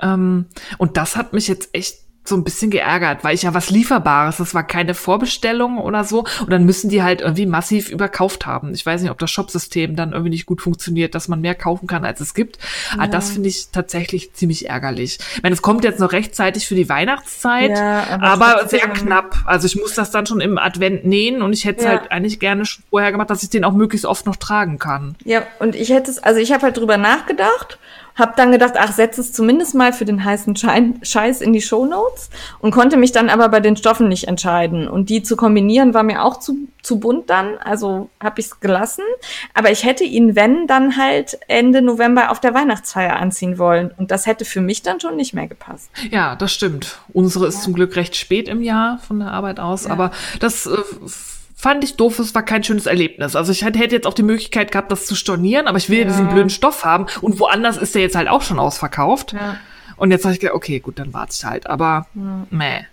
[0.00, 0.46] Ähm,
[0.78, 4.38] und das hat mich jetzt echt so ein bisschen geärgert, weil ich ja was Lieferbares,
[4.38, 6.20] das war keine Vorbestellung oder so.
[6.40, 8.72] Und dann müssen die halt irgendwie massiv überkauft haben.
[8.72, 11.86] Ich weiß nicht, ob das Shopsystem dann irgendwie nicht gut funktioniert, dass man mehr kaufen
[11.86, 12.58] kann, als es gibt.
[12.92, 13.02] Ja.
[13.02, 15.18] Aber das finde ich tatsächlich ziemlich ärgerlich.
[15.36, 19.36] Ich meine, es kommt jetzt noch rechtzeitig für die Weihnachtszeit, ja, aber, aber sehr knapp.
[19.44, 21.90] Also ich muss das dann schon im Advent nähen und ich hätte es ja.
[21.90, 25.14] halt eigentlich gerne schon vorher gemacht, dass ich den auch möglichst oft noch tragen kann.
[25.24, 27.78] Ja, und ich hätte es, also ich habe halt drüber nachgedacht
[28.14, 31.84] hab dann gedacht, ach, setz es zumindest mal für den heißen Scheiß in die Show
[31.84, 34.88] Notes und konnte mich dann aber bei den Stoffen nicht entscheiden.
[34.88, 38.60] Und die zu kombinieren war mir auch zu, zu bunt dann, also habe ich es
[38.60, 39.04] gelassen.
[39.52, 43.90] Aber ich hätte ihn, wenn, dann halt Ende November auf der Weihnachtsfeier anziehen wollen.
[43.96, 45.90] Und das hätte für mich dann schon nicht mehr gepasst.
[46.10, 46.98] Ja, das stimmt.
[47.12, 47.60] Unsere ist ja.
[47.62, 49.90] zum Glück recht spät im Jahr von der Arbeit aus, ja.
[49.90, 50.76] aber das äh,
[51.64, 53.34] fand ich doof, es war kein schönes Erlebnis.
[53.34, 56.04] Also ich hätte jetzt auch die Möglichkeit gehabt, das zu stornieren, aber ich will ja.
[56.04, 59.32] diesen blöden Stoff haben und woanders ist der jetzt halt auch schon ausverkauft.
[59.32, 59.56] Ja.
[59.96, 62.46] Und jetzt habe ich gedacht, okay, gut, dann warte ich halt, aber ja.
[62.50, 62.84] meh,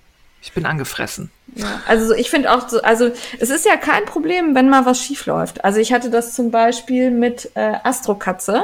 [0.42, 1.30] ich bin angefressen.
[1.54, 5.00] Ja, also ich finde auch so, also es ist ja kein Problem, wenn mal was
[5.00, 5.64] schief läuft.
[5.66, 8.64] Also ich hatte das zum Beispiel mit äh, Astrokatze.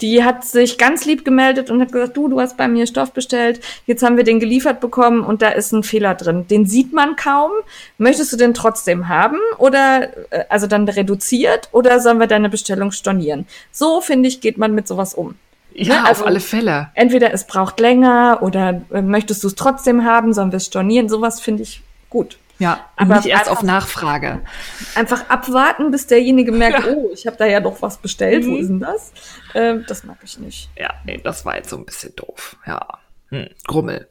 [0.00, 3.12] Die hat sich ganz lieb gemeldet und hat gesagt, du, du hast bei mir Stoff
[3.12, 6.46] bestellt, jetzt haben wir den geliefert bekommen und da ist ein Fehler drin.
[6.48, 7.52] Den sieht man kaum.
[7.98, 12.92] Möchtest du den trotzdem haben oder äh, also dann reduziert oder sollen wir deine Bestellung
[12.92, 13.46] stornieren?
[13.70, 15.36] So finde ich, geht man mit sowas um.
[15.74, 16.08] Ja, ne?
[16.08, 16.90] also auf alle Fälle.
[16.94, 21.08] Entweder es braucht länger oder äh, möchtest du es trotzdem haben, sollen wir es stornieren?
[21.08, 22.38] Sowas finde ich gut.
[22.58, 24.40] Ja, aber nicht erst auf Nachfrage.
[24.94, 26.92] Einfach abwarten, bis derjenige merkt, ja.
[26.92, 28.50] oh, ich habe da ja doch was bestellt, mhm.
[28.50, 29.12] wo ist denn das?
[29.54, 30.70] Äh, das mag ich nicht.
[30.78, 32.56] Ja, nee, das war jetzt so ein bisschen doof.
[32.64, 32.86] Ja,
[33.30, 34.08] hm, Grummel.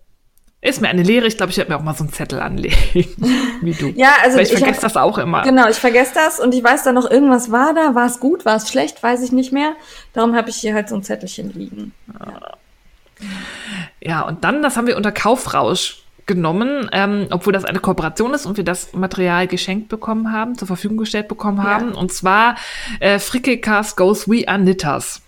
[0.63, 1.25] Ist mir eine Lehre.
[1.25, 2.75] Ich glaube, ich werde mir auch mal so einen Zettel anlegen,
[3.61, 3.87] wie du.
[3.95, 5.41] ja, also Weil ich, ich vergesse das auch immer.
[5.41, 7.95] Genau, ich vergesse das und ich weiß da noch, irgendwas war da.
[7.95, 9.73] War es gut, war es schlecht, weiß ich nicht mehr.
[10.13, 11.93] Darum habe ich hier halt so ein Zettelchen liegen.
[12.19, 12.57] Ja.
[14.01, 18.45] ja, und dann, das haben wir unter Kaufrausch genommen, ähm, obwohl das eine Kooperation ist
[18.45, 21.63] und wir das Material geschenkt bekommen haben, zur Verfügung gestellt bekommen Ja.
[21.65, 21.93] haben.
[21.93, 22.55] Und zwar
[22.99, 25.21] äh, Frickelcast Goes We Are Knitters.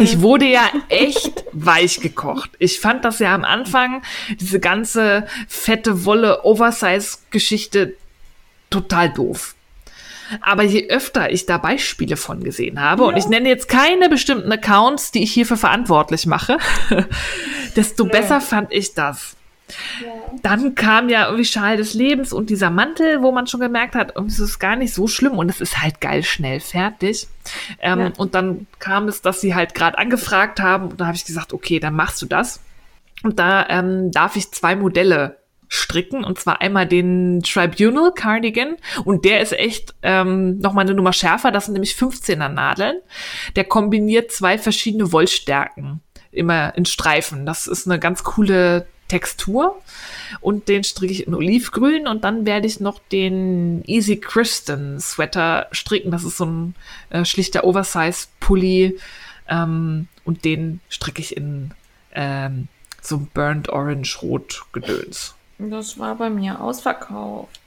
[0.00, 2.50] Ich wurde ja echt weich gekocht.
[2.58, 4.02] Ich fand das ja am Anfang,
[4.38, 7.94] diese ganze fette Wolle Oversize-Geschichte
[8.68, 9.54] total doof.
[10.40, 14.50] Aber je öfter ich da Beispiele von gesehen habe, und ich nenne jetzt keine bestimmten
[14.50, 16.58] Accounts, die ich hierfür verantwortlich mache,
[17.76, 19.36] desto besser fand ich das.
[20.42, 24.12] Dann kam ja irgendwie Schal des Lebens und dieser Mantel, wo man schon gemerkt hat,
[24.14, 27.26] irgendwie ist es gar nicht so schlimm und es ist halt geil schnell fertig.
[27.80, 28.12] Ähm, Ja.
[28.16, 31.52] Und dann kam es, dass sie halt gerade angefragt haben und da habe ich gesagt,
[31.52, 32.60] okay, dann machst du das.
[33.22, 35.38] Und da ähm, darf ich zwei Modelle
[35.68, 40.94] stricken und zwar einmal den Tribunal Cardigan und der ist echt ähm, noch mal eine
[40.94, 41.50] Nummer schärfer.
[41.50, 42.98] Das sind nämlich 15er Nadeln.
[43.56, 46.00] Der kombiniert zwei verschiedene Wollstärken
[46.30, 47.46] immer in Streifen.
[47.46, 49.80] Das ist eine ganz coole Textur
[50.40, 55.68] und den stricke ich in Olivgrün und dann werde ich noch den Easy Kristen Sweater
[55.72, 56.10] stricken.
[56.10, 56.74] Das ist so ein
[57.10, 58.98] äh, schlichter Oversize Pulli
[59.48, 61.72] ähm, und den stricke ich in
[62.12, 62.68] ähm,
[63.00, 65.34] so ein Burnt Orange Rot Gedöns.
[65.58, 67.60] Das war bei mir ausverkauft.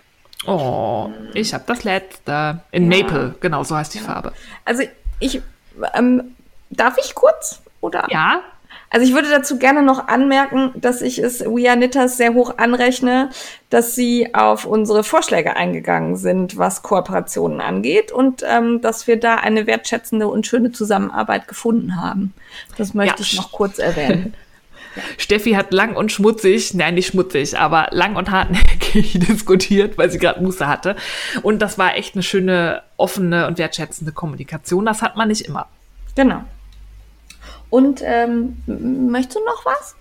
[0.46, 2.62] Oh, ich habe das letzte.
[2.72, 2.98] In Ja.
[3.04, 4.34] Maple, genau, so heißt die Farbe.
[4.64, 4.84] Also
[5.20, 5.42] ich,
[5.94, 6.36] ähm,
[6.70, 7.62] darf ich kurz?
[7.82, 8.08] Oder?
[8.10, 8.42] Ja,
[8.92, 12.56] Also ich würde dazu gerne noch anmerken, dass ich es We Are Knitters sehr hoch
[12.58, 13.30] anrechne,
[13.70, 19.36] dass sie auf unsere Vorschläge eingegangen sind, was Kooperationen angeht und ähm, dass wir da
[19.36, 22.34] eine wertschätzende und schöne Zusammenarbeit gefunden haben.
[22.78, 23.28] Das möchte Ja.
[23.28, 24.34] ich noch kurz erwähnen.
[25.20, 30.18] Steffi hat lang und schmutzig, nein, nicht schmutzig, aber lang und hartnäckig diskutiert, weil sie
[30.18, 30.96] gerade Muße hatte.
[31.44, 34.86] Und das war echt eine schöne, offene und wertschätzende Kommunikation.
[34.86, 35.68] Das hat man nicht immer.
[36.16, 36.44] genau.
[37.70, 39.96] Und ähm, möchtest du noch was?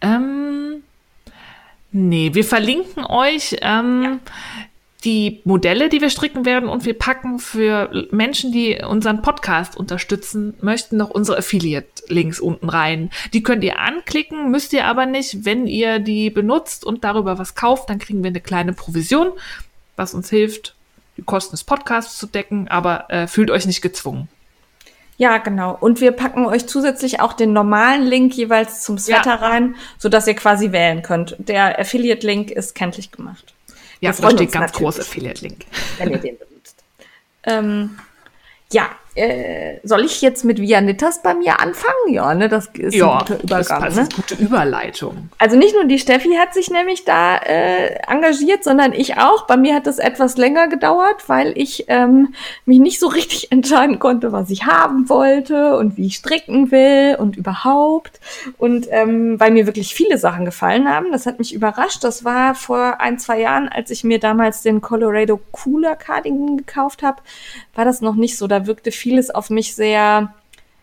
[0.00, 0.82] Ähm,
[1.92, 4.20] nee, wir verlinken euch ähm,
[5.04, 10.54] die Modelle, die wir stricken werden und wir packen für Menschen, die unseren Podcast unterstützen
[10.60, 13.10] möchten, noch unsere Affiliate-Links unten rein.
[13.32, 15.44] Die könnt ihr anklicken, müsst ihr aber nicht.
[15.44, 19.32] Wenn ihr die benutzt und darüber was kauft, dann kriegen wir eine kleine Provision,
[19.96, 20.74] was uns hilft,
[21.16, 24.28] die Kosten des Podcasts zu decken, aber äh, fühlt euch nicht gezwungen.
[25.20, 25.76] Ja, genau.
[25.78, 29.48] Und wir packen euch zusätzlich auch den normalen Link jeweils zum Sweater Ja.
[29.48, 31.36] rein, sodass ihr quasi wählen könnt.
[31.38, 33.52] Der Affiliate-Link ist kenntlich gemacht.
[34.00, 34.72] Ja, da steht ganz natürlich.
[34.78, 35.66] groß Affiliate-Link.
[35.98, 36.82] wenn ihr den benutzt.
[37.42, 37.98] Ähm,
[38.72, 41.94] ja, äh, soll ich jetzt mit Vianitas bei mir anfangen?
[42.08, 43.80] Ja, ne, das ist ein guter Übergang.
[43.80, 43.86] Ne?
[43.86, 45.30] das ist gute Überleitung.
[45.38, 49.46] Also nicht nur die Steffi hat sich nämlich da äh, engagiert, sondern ich auch.
[49.46, 52.34] Bei mir hat das etwas länger gedauert, weil ich ähm,
[52.66, 57.16] mich nicht so richtig entscheiden konnte, was ich haben wollte und wie ich stricken will
[57.18, 58.20] und überhaupt.
[58.58, 62.04] Und ähm, weil mir wirklich viele Sachen gefallen haben, das hat mich überrascht.
[62.04, 67.02] Das war vor ein, zwei Jahren, als ich mir damals den Colorado Cooler Cardigan gekauft
[67.02, 67.22] habe,
[67.74, 68.46] war das noch nicht so.
[68.46, 70.34] Da wirkte vieles auf mich sehr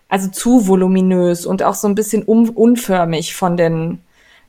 [0.10, 4.02] also zu voluminös und auch so ein bisschen un unförmig von den.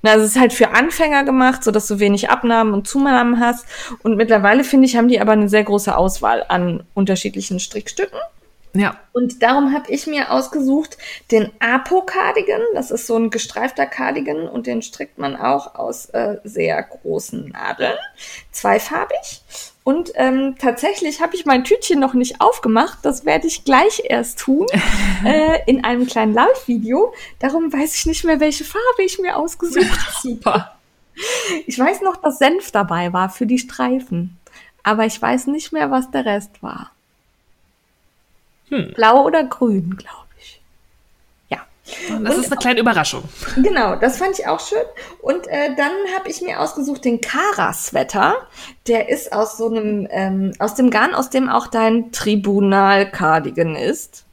[0.02, 3.40] Na, also es ist halt für Anfänger gemacht, so dass du wenig Abnahmen und Zunahmen
[3.40, 3.66] hast.
[4.04, 8.18] Und mittlerweile finde ich, haben die aber eine sehr große Auswahl an unterschiedlichen Strickstücken.
[8.74, 10.98] Ja, Und darum habe ich mir ausgesucht
[11.32, 12.60] den Apo Cardigan.
[12.74, 17.48] Das ist so ein gestreifter Cardigan und den strickt man auch aus äh, sehr großen
[17.48, 17.96] Nadeln,
[18.52, 19.42] zweifarbig.
[19.88, 22.98] Und ähm, tatsächlich habe ich mein Tütchen noch nicht aufgemacht.
[23.00, 24.66] Das werde ich gleich erst tun
[25.24, 27.14] äh, in einem kleinen Live-Video.
[27.38, 30.20] Darum weiß ich nicht mehr, welche Farbe ich mir ausgesucht habe.
[30.20, 30.76] super.
[31.66, 34.36] Ich weiß noch, dass Senf dabei war für die Streifen.
[34.82, 36.90] Aber ich weiß nicht mehr, was der Rest war.
[38.68, 38.92] Hm.
[38.94, 40.27] Blau oder grün, glaube ich.
[42.08, 43.24] Das Und ist eine kleine Überraschung.
[43.56, 44.82] Genau, das fand ich auch schön.
[45.20, 48.36] Und äh, dann habe ich mir ausgesucht den Kara-Sweater.
[48.86, 54.24] Der ist aus so einem, ähm, aus dem Garn, aus dem auch dein Tribunal-Cardigan ist.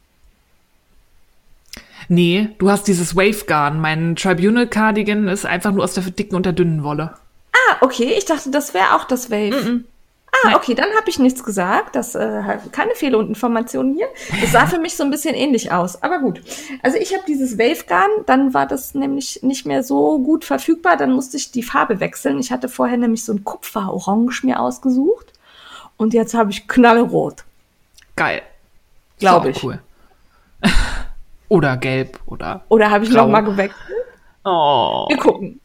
[2.08, 3.80] Nee, du hast dieses Wave-Garn.
[3.80, 7.16] Mein Tribunal Cardigan ist einfach nur aus der dicken und der dünnen Wolle.
[7.52, 9.84] Ah, okay, ich dachte, das wäre auch das Wave.
[10.36, 10.56] Ah, Nein.
[10.56, 11.96] okay, dann habe ich nichts gesagt.
[11.96, 14.08] Das äh, keine Fehlinformationen hier.
[14.42, 16.02] Das sah für mich so ein bisschen ähnlich aus.
[16.02, 16.42] Aber gut.
[16.82, 20.98] Also ich habe dieses Wave-Garn, dann war das nämlich nicht mehr so gut verfügbar.
[20.98, 22.40] Dann musste ich die Farbe wechseln.
[22.40, 25.34] Ich hatte vorher nämlich so ein Kupfer-Orange mir ausgesucht.
[25.98, 27.44] Und jetzt habe ich knallrot.
[28.16, 28.42] Geil.
[29.20, 29.64] Glaube ich.
[29.64, 29.80] Cool.
[31.50, 32.64] oder gelb oder.
[32.70, 33.80] Oder habe ich noch mal gewechselt?
[34.44, 35.06] Oh.
[35.08, 35.60] Wir gucken.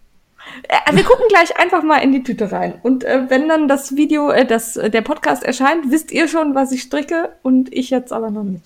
[0.68, 2.74] Äh, wir gucken gleich einfach mal in die Tüte rein.
[2.82, 6.54] Und äh, wenn dann das Video, äh, das, äh, der Podcast erscheint, wisst ihr schon,
[6.54, 8.64] was ich stricke und ich jetzt aber noch nicht.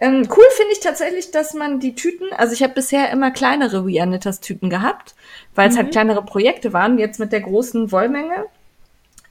[0.00, 3.86] Ähm, cool finde ich tatsächlich, dass man die Tüten, also ich habe bisher immer kleinere
[3.86, 5.14] Weanitas-Tüten gehabt,
[5.56, 6.98] weil es halt kleinere Projekte waren.
[6.98, 8.44] Jetzt mit der großen Wollmenge,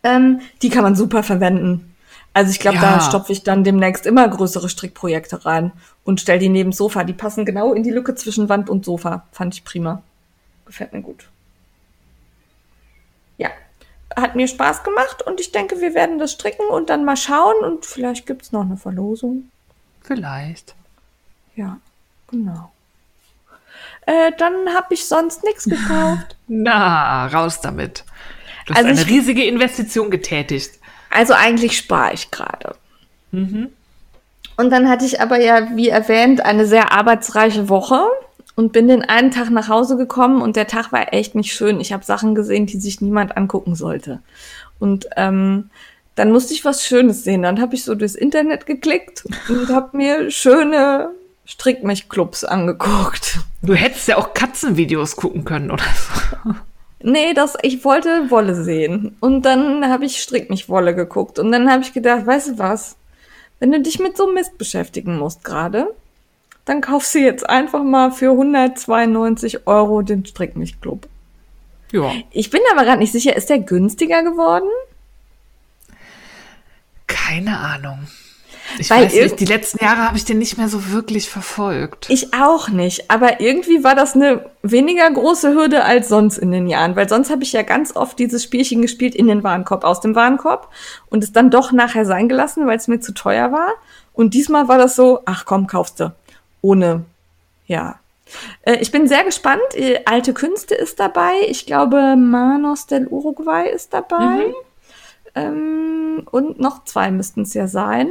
[0.03, 1.93] ähm, die kann man super verwenden.
[2.33, 2.97] Also ich glaube, Ja.
[2.97, 5.71] da stopfe ich dann demnächst immer größere Strickprojekte rein
[6.03, 7.03] und stell die neben Sofa.
[7.03, 9.25] Die passen genau in die Lücke zwischen Wand und Sofa.
[9.31, 10.03] Fand ich prima.
[10.65, 11.29] Gefällt mir gut.
[14.19, 17.63] Hat mir Spaß gemacht und ich denke, wir werden das stricken und dann mal schauen
[17.63, 19.51] und vielleicht gibt's noch eine Verlosung.
[20.01, 20.73] Vielleicht.
[21.55, 21.77] Ja,
[22.29, 22.71] genau.
[24.07, 26.35] Äh, dann habe ich sonst nichts gekauft.
[26.47, 28.05] Na, raus damit.
[28.65, 30.79] Du hast Also eine ich- riesige Investition getätigt.
[31.11, 32.75] Also eigentlich spare ich gerade.
[33.31, 33.69] Und
[34.57, 38.07] dann hatte ich aber ja, wie erwähnt, eine sehr arbeitsreiche Woche
[38.57, 41.79] und bin den einen Tag nach Hause gekommen und der Tag war echt nicht schön.
[41.79, 44.19] Ich habe Sachen gesehen, die sich niemand angucken sollte.
[44.79, 45.69] Und ähm,
[46.15, 47.43] dann musste ich was Schönes sehen.
[47.43, 51.11] Dann habe ich so durchs Internet geklickt und habe mir schöne
[51.45, 53.37] Strickmilchclubs angeguckt.
[53.61, 56.51] Du hättest ja auch Katzenvideos gucken können oder so.
[57.03, 59.17] Nee, das, ich wollte Wolle sehen.
[59.19, 61.37] Und dann habe ich Strickmilchwolle geguckt.
[61.37, 62.95] Und dann habe ich gedacht, weißt du was?
[63.59, 65.93] Wenn du dich mit so Mist beschäftigen musst gerade,
[66.67, 71.07] dann kaufst du jetzt einfach mal für 192 Euro den Strickmilchclub.
[71.91, 72.11] Ja.
[72.31, 74.69] Ich bin aber gerade nicht sicher, ist der günstiger geworden?
[77.07, 78.07] Keine Ahnung.
[78.79, 82.09] Ich Weil weiß nicht, die letzten Jahre habe ich den nicht mehr so wirklich verfolgt.
[82.09, 83.09] Ich auch nicht.
[83.09, 86.97] Aber irgendwie war das eine weniger große Hürde als sonst in den Jahren.
[86.97, 90.15] Weil sonst habe ich ja ganz oft dieses Spielchen gespielt in den Warenkorb, aus dem
[90.15, 90.69] Warenkorb
[91.09, 93.69] und es dann doch nachher sein gelassen, weil es mir zu teuer war.
[94.11, 96.11] Und diesmal war das so, ach komm, kaufst du.
[96.61, 97.05] Ohne,
[97.65, 97.99] ja.
[98.63, 99.61] Äh, Ich bin sehr gespannt.
[99.73, 101.33] Äh, Alte Künste ist dabei.
[101.47, 104.53] Ich glaube, Manos del Uruguay ist dabei.
[105.35, 108.09] Ähm, und noch zwei müssten es ja sein.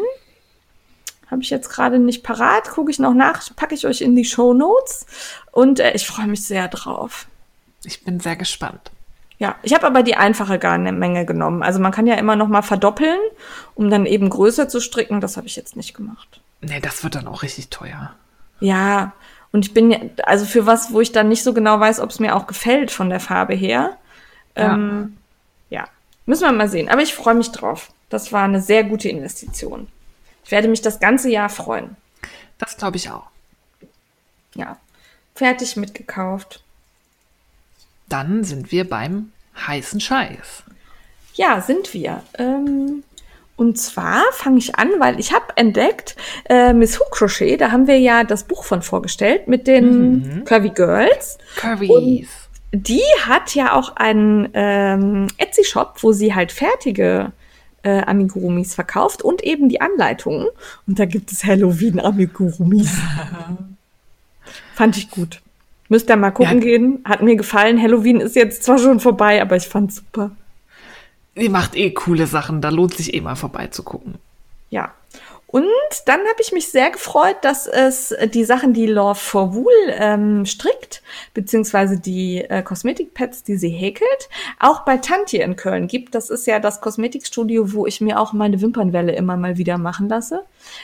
[1.30, 4.24] Habe ich jetzt gerade nicht parat, gucke ich noch nach, packe ich euch in die
[4.24, 5.07] Show Notes
[5.51, 7.26] und äh, ich freue mich sehr drauf.
[7.84, 8.92] Ich bin sehr gespannt.
[9.38, 11.62] Ja, ich habe aber die einfache Garnmenge genommen.
[11.64, 13.18] Also man kann ja immer noch mal verdoppeln,
[13.74, 15.20] um dann eben größer zu stricken.
[15.20, 16.40] Das habe ich jetzt nicht gemacht.
[16.61, 18.14] Nee, das wird dann auch richtig teuer.
[18.61, 19.12] Ja,
[19.52, 22.11] und ich bin ja, also für was, wo ich dann nicht so genau weiß, ob
[22.11, 23.96] es mir auch gefällt von der Farbe her.
[24.57, 24.74] Ja.
[24.74, 25.16] Ähm,
[25.70, 25.88] ja,
[26.26, 26.88] müssen wir mal sehen.
[26.88, 27.90] Aber ich freue mich drauf.
[28.09, 29.88] Das war eine sehr gute Investition.
[30.44, 31.96] Ich werde mich das ganze Jahr freuen.
[32.59, 33.26] Das glaube ich auch.
[34.54, 34.76] Ja,
[35.34, 36.62] fertig mitgekauft.
[38.09, 39.32] Dann sind wir beim
[39.66, 40.62] heißen Scheiß.
[41.34, 42.22] Ja, sind wir.
[42.38, 43.02] Ähm,
[43.57, 46.14] und zwar fange ich an, weil ich habe entdeckt,
[46.48, 50.70] äh, Miss Who Crochet, da haben wir ja das Buch von vorgestellt mit den Curvy
[50.70, 51.38] Girls.
[51.57, 52.28] Currys.
[52.72, 57.32] Die hat ja auch einen ähm, Etsy-Shop, wo sie halt fertige
[57.82, 60.48] äh, Amigurumis verkauft und eben die Anleitungen.
[60.86, 62.90] Und da gibt es Halloween-Amigurumis.
[64.74, 65.40] Fand ich gut.
[65.88, 66.61] Müsst ihr mal gucken Ja.
[66.64, 66.98] gehen.
[67.04, 67.80] Hat mir gefallen.
[67.80, 70.32] Halloween ist jetzt zwar schon vorbei, aber ich fand's super.
[71.37, 72.61] Die macht eh coole Sachen.
[72.61, 74.14] Da lohnt sich eh mal vorbeizugucken.
[74.70, 74.93] Ja.
[75.49, 75.64] Und
[76.07, 80.45] dann habe ich mich sehr gefreut, dass es die Sachen, die Love for Wool ähm,
[80.45, 81.03] strickt,
[81.34, 84.28] beziehungsweise die äh, Kosmetikpads, die sie häkelt,
[84.59, 86.16] auch bei Tantje in Köln gibt.
[86.16, 90.09] Das ist ja das Kosmetikstudio, wo ich mir auch meine Wimpernwelle immer mal wieder machen
[90.09, 90.43] lasse.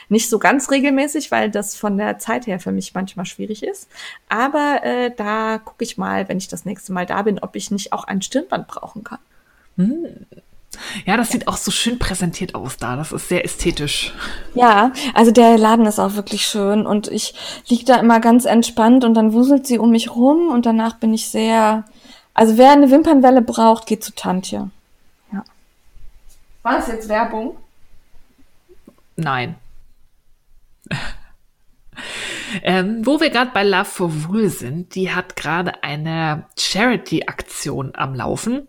[0.09, 3.89] Nicht so ganz regelmäßig, weil das von der Zeit her für mich manchmal schwierig ist.
[4.29, 7.73] Aber äh, da gucke ich mal, wenn ich das nächste Mal da bin, ob ich
[7.73, 9.19] nicht auch ein Stirnband brauchen kann.
[11.05, 12.97] Ja, das sieht auch so schön präsentiert aus da.
[12.97, 14.13] Das ist sehr ästhetisch.
[14.55, 17.35] Ja, also der Laden ist auch wirklich schön und ich
[17.69, 21.13] lieg da immer ganz entspannt und dann wuselt sie um mich rum und danach bin
[21.13, 21.85] ich sehr.
[22.35, 24.71] Also wer eine Wimpernwelle braucht, geht zu Tantje.
[25.33, 25.45] Ja.
[26.63, 27.57] War das jetzt Werbung?
[29.17, 29.57] Nein.
[32.63, 38.15] ähm, wo wir gerade bei Love for Wool sind, die hat gerade eine Charity-Aktion am
[38.15, 38.69] Laufen.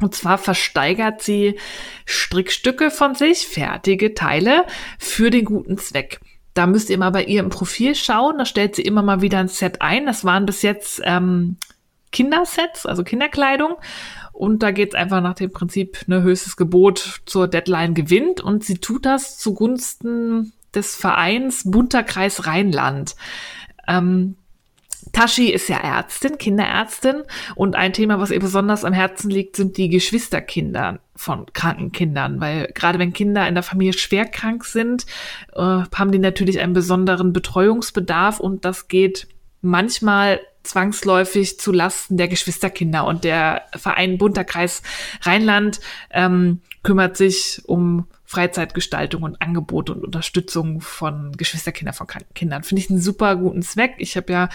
[0.00, 1.58] Und zwar versteigert sie
[2.04, 4.64] Strickstücke von sich, fertige Teile,
[4.98, 6.20] für den guten Zweck.
[6.54, 8.38] Da müsst ihr mal bei ihr im Profil schauen.
[8.38, 10.06] Da stellt sie immer mal wieder ein Set ein.
[10.06, 11.56] Das waren bis jetzt ähm,
[12.10, 13.76] Kindersets, also Kinderkleidung.
[14.32, 18.40] Und da geht's einfach nach dem Prinzip, ne, höchstes Gebot zur Deadline gewinnt.
[18.40, 23.14] Und sie tut das zugunsten des Vereins Bunter Kreis Rheinland.
[23.86, 24.36] Ähm,
[25.12, 27.22] Tashi ist ja Ärztin, Kinderärztin
[27.54, 32.40] und ein Thema, was ihr besonders am Herzen liegt, sind die Geschwisterkinder von kranken Kindern,
[32.40, 35.06] weil gerade wenn Kinder in der Familie schwer krank sind,
[35.54, 39.28] äh, haben die natürlich einen besonderen Betreuungsbedarf und das geht
[39.60, 44.82] manchmal zwangsläufig zu Lasten der Geschwisterkinder und der Verein Bunter Kreis
[45.22, 45.80] Rheinland
[46.10, 52.62] ähm, kümmert sich um Freizeitgestaltung und Angebote und Unterstützung von Geschwisterkindern von kranken Kindern.
[52.62, 53.94] Finde ich einen super guten Zweck.
[53.96, 54.48] Ich habe ja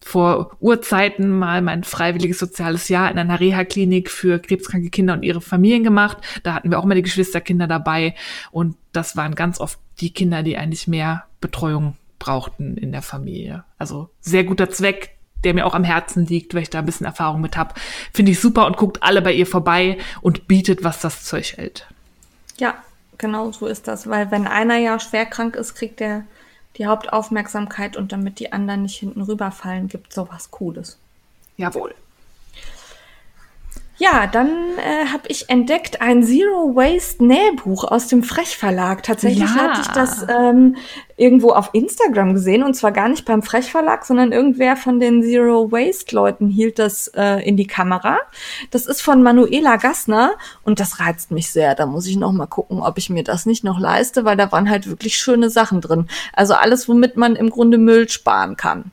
[0.00, 5.40] vor Urzeiten mal mein freiwilliges soziales Jahr in einer Reha-Klinik für krebskranke Kinder und ihre
[5.40, 6.18] Familien gemacht.
[6.42, 8.14] Da hatten wir auch mal die Geschwisterkinder dabei
[8.50, 13.64] und das waren ganz oft die Kinder, die eigentlich mehr Betreuung brauchten in der Familie.
[13.78, 17.06] Also sehr guter Zweck, der mir auch am Herzen liegt, weil ich da ein bisschen
[17.06, 17.74] Erfahrung mit habe.
[18.12, 21.86] Finde ich super und guckt alle bei ihr vorbei und bietet, was das Zeug hält.
[22.58, 22.74] Ja,
[23.18, 26.24] genau so ist das, weil wenn einer ja schwer krank ist, kriegt er
[26.78, 30.98] die Hauptaufmerksamkeit und damit die anderen nicht hinten rüberfallen, gibt sowas Cooles.
[31.56, 31.94] Jawohl.
[34.00, 39.02] Ja, dann äh, habe ich entdeckt ein Zero Waste Nähbuch aus dem Frech Verlag.
[39.02, 39.56] Tatsächlich ja.
[39.56, 40.76] hatte ich das ähm,
[41.16, 45.24] irgendwo auf Instagram gesehen und zwar gar nicht beim Frech Verlag, sondern irgendwer von den
[45.24, 48.18] Zero Waste Leuten hielt das äh, in die Kamera.
[48.70, 50.30] Das ist von Manuela Gassner
[50.62, 51.74] und das reizt mich sehr.
[51.74, 54.52] Da muss ich noch mal gucken, ob ich mir das nicht noch leiste, weil da
[54.52, 56.06] waren halt wirklich schöne Sachen drin.
[56.32, 58.92] Also alles, womit man im Grunde Müll sparen kann.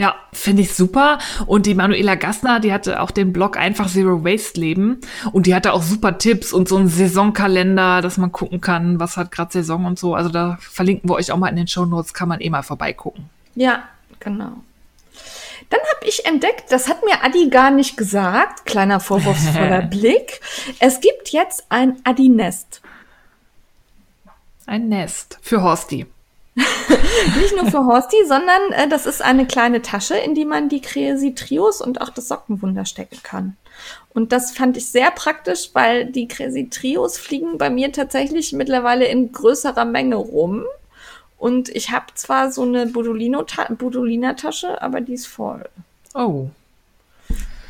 [0.00, 1.18] Ja, finde ich super.
[1.44, 5.02] Und die Manuela Gassner, die hatte auch den Blog Einfach Zero Waste Leben.
[5.30, 9.18] Und die hatte auch super Tipps und so einen Saisonkalender, dass man gucken kann, was
[9.18, 10.14] hat gerade Saison und so.
[10.14, 12.62] Also da verlinken wir euch auch mal in den Show Notes, kann man eh mal
[12.62, 13.28] vorbeigucken.
[13.54, 13.90] Ja,
[14.20, 14.52] genau.
[15.68, 20.40] Dann habe ich entdeckt, das hat mir Adi gar nicht gesagt, kleiner vorwurfsvoller Blick.
[20.78, 22.80] Es gibt jetzt ein Adi-Nest.
[24.64, 26.06] Ein Nest für Horsti.
[26.56, 30.80] Nicht nur für Horsti, sondern äh, das ist eine kleine Tasche, in die man die
[30.80, 33.56] Crazy Trios und auch das Sockenwunder stecken kann.
[34.12, 39.06] Und das fand ich sehr praktisch, weil die Crazy Trios fliegen bei mir tatsächlich mittlerweile
[39.06, 40.64] in größerer Menge rum.
[41.38, 45.64] Und ich habe zwar so eine Budolina-Tasche, aber die ist voll.
[46.14, 46.48] Oh.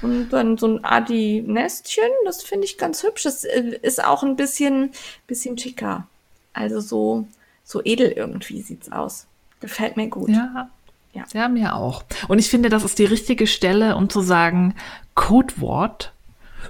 [0.03, 3.25] Und dann so ein Adi-Nestchen, das finde ich ganz hübsch.
[3.25, 4.93] Das äh, ist auch ein bisschen,
[5.27, 6.07] bisschen schicker.
[6.53, 7.29] Also so
[7.71, 9.27] so edel irgendwie sieht's aus.
[9.61, 10.31] Gefällt mir gut.
[10.31, 10.71] Ja.
[11.13, 11.25] Ja.
[11.33, 12.05] ja, mir auch.
[12.29, 14.77] Und ich finde, das ist die richtige Stelle, um zu sagen,
[15.15, 16.13] Codewort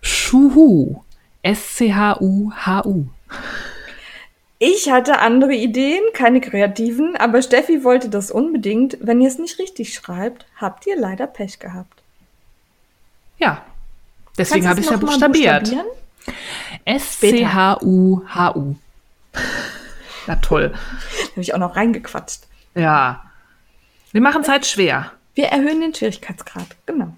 [0.01, 1.03] Schuhu.
[1.43, 3.07] S-C-H-U-H-U.
[4.59, 8.99] Ich hatte andere Ideen, keine kreativen, aber Steffi wollte das unbedingt.
[9.01, 12.03] Wenn ihr es nicht richtig schreibt, habt ihr leider Pech gehabt.
[13.39, 13.65] Ja,
[14.37, 15.75] deswegen habe ich ja buchstabiert.
[16.85, 18.77] S-C-H-U-H-U.
[20.31, 20.73] Na toll.
[21.33, 22.43] Habe ich auch noch reingequatscht.
[22.77, 23.25] Ja.
[24.13, 25.11] Wir machen es halt schwer.
[25.35, 27.13] Wir erhöhen den Schwierigkeitsgrad, genau.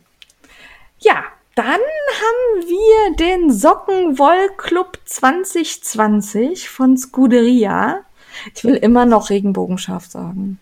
[0.99, 1.23] Ja,
[1.55, 8.01] dann haben wir den Sockenwollclub 2020 von Scuderia.
[8.55, 10.59] Ich will immer noch regenbogenscharf sagen.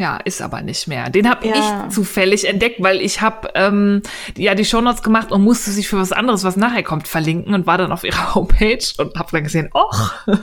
[0.00, 1.10] Ja, ist aber nicht mehr.
[1.10, 1.84] Den habe ja.
[1.86, 4.00] ich zufällig entdeckt, weil ich habe ähm,
[4.34, 7.66] ja die Shownotes gemacht und musste sich für was anderes, was nachher kommt, verlinken und
[7.66, 9.90] war dann auf ihrer Homepage und habe dann gesehen, oh,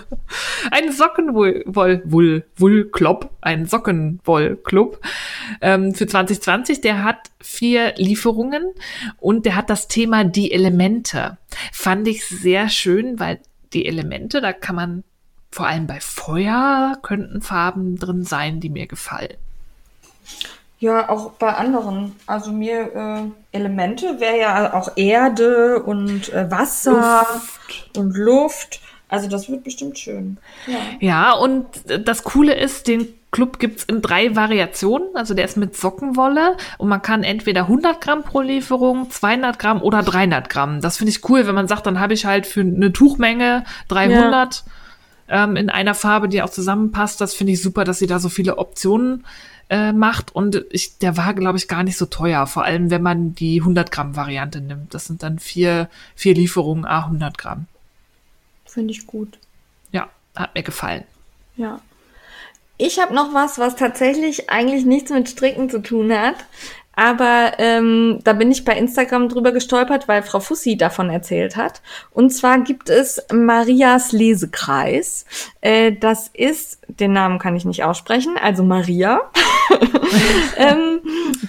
[0.70, 5.02] ein Sockenwoll-Club, ein Sockenwoll-Club
[5.62, 6.82] ähm, für 2020.
[6.82, 8.76] Der hat vier Lieferungen
[9.18, 11.40] und der hat das Thema die Elemente.
[11.74, 13.40] Fand ich sehr schön, weil
[13.74, 15.04] die Elemente, da kann man
[15.50, 19.38] vor allem bei Feuer könnten Farben drin sein, die mir gefallen.
[20.80, 22.16] Ja, auch bei anderen.
[22.28, 27.98] Also mir äh, Elemente wäre ja auch Erde und äh, Wasser Luft.
[27.98, 28.80] und Luft.
[29.10, 30.38] Also das wird bestimmt schön.
[30.68, 30.78] Ja.
[31.00, 31.66] ja, und
[32.06, 35.16] das Coole ist, den Club gibt's in drei Variationen.
[35.16, 39.82] Also der ist mit Sockenwolle und man kann entweder 100 Gramm pro Lieferung, 200 Gramm
[39.82, 40.82] oder 300 Gramm.
[40.82, 44.64] Das finde ich cool, wenn man sagt, dann habe ich halt für eine Tuchmenge 300
[45.30, 45.44] ja.
[45.44, 47.20] ähm, in einer Farbe, die auch zusammenpasst.
[47.20, 49.26] Das finde ich super, dass sie da so viele Optionen
[49.70, 50.36] äh, macht.
[50.36, 52.48] Und ich, der war, glaube ich, gar nicht so teuer.
[52.48, 54.94] Vor allem, wenn man die 100 Gramm Variante nimmt.
[54.94, 57.68] Das sind dann vier, vier Lieferungen, a 100 Gramm.
[58.66, 59.38] Finde ich gut.
[59.92, 61.04] Ja, hat mir gefallen.
[61.56, 61.82] Ja.
[62.78, 66.36] Ich habe noch was, was tatsächlich eigentlich nichts mit Stricken zu tun hat.
[66.98, 71.84] Aber ähm, da bin ich bei Instagram drüber gestolpert, weil Frau Fussi davon erzählt hat.
[72.10, 75.26] Und zwar gibt es Marias Lesekreis.
[75.62, 79.22] Äh, das ist, den Namen kann ich nicht aussprechen, also Maria,
[80.58, 81.02] ähm,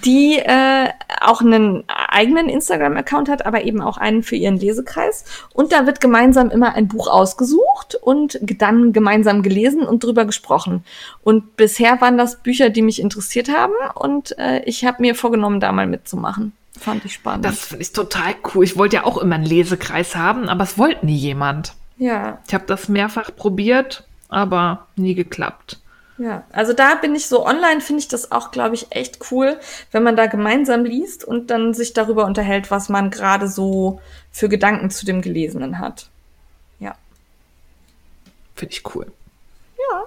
[0.05, 0.89] die äh,
[1.21, 5.25] auch einen eigenen Instagram-Account hat, aber eben auch einen für ihren Lesekreis.
[5.55, 10.85] Und da wird gemeinsam immer ein Buch ausgesucht und dann gemeinsam gelesen und drüber gesprochen.
[11.23, 13.75] Und bisher waren das Bücher, die mich interessiert haben.
[13.95, 16.53] Und äh, ich habe mir vorgenommen, da mal mitzumachen.
[16.79, 17.45] Fand ich spannend.
[17.45, 18.65] Das finde ich total cool.
[18.65, 21.75] Ich wollte ja auch immer einen Lesekreis haben, aber es wollte nie jemand.
[21.97, 22.39] Ja.
[22.47, 25.79] Ich habe das mehrfach probiert, aber nie geklappt.
[26.19, 29.59] Ja, also da bin ich so online, finde ich das auch, glaube ich, echt cool,
[29.93, 34.01] wenn man da gemeinsam liest und dann sich darüber unterhält, was man gerade so
[34.33, 36.09] für Gedanken zu dem Gelesenen hat.
[36.81, 36.97] Ja.
[38.57, 39.07] Finde ich cool.
[39.79, 40.05] Ja.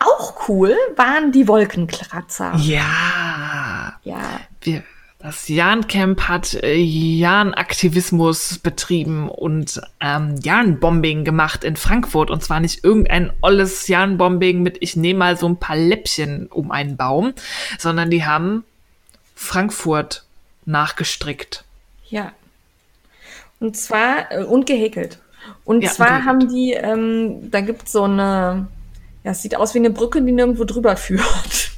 [0.00, 2.54] Auch cool waren die Wolkenkratzer.
[2.56, 3.94] Ja.
[4.02, 4.40] Ja.
[4.60, 4.82] Wir,
[5.24, 12.30] das Jahn-Camp hat äh, Jahn-Aktivismus betrieben und ähm, Jahn-Bombing gemacht in Frankfurt.
[12.30, 16.70] Und zwar nicht irgendein olles Jahn-Bombing mit ich nehme mal so ein paar Läppchen um
[16.70, 17.32] einen Baum,
[17.78, 18.64] sondern die haben
[19.34, 20.26] Frankfurt
[20.66, 21.64] nachgestrickt.
[22.10, 22.32] Ja.
[23.60, 25.20] Und zwar, äh, und gehäkelt.
[25.64, 28.66] Und Ja, zwar und haben die, ähm, da gibt's so eine,
[29.24, 31.70] ja, es sieht aus wie eine Brücke, die nirgendwo drüber führt.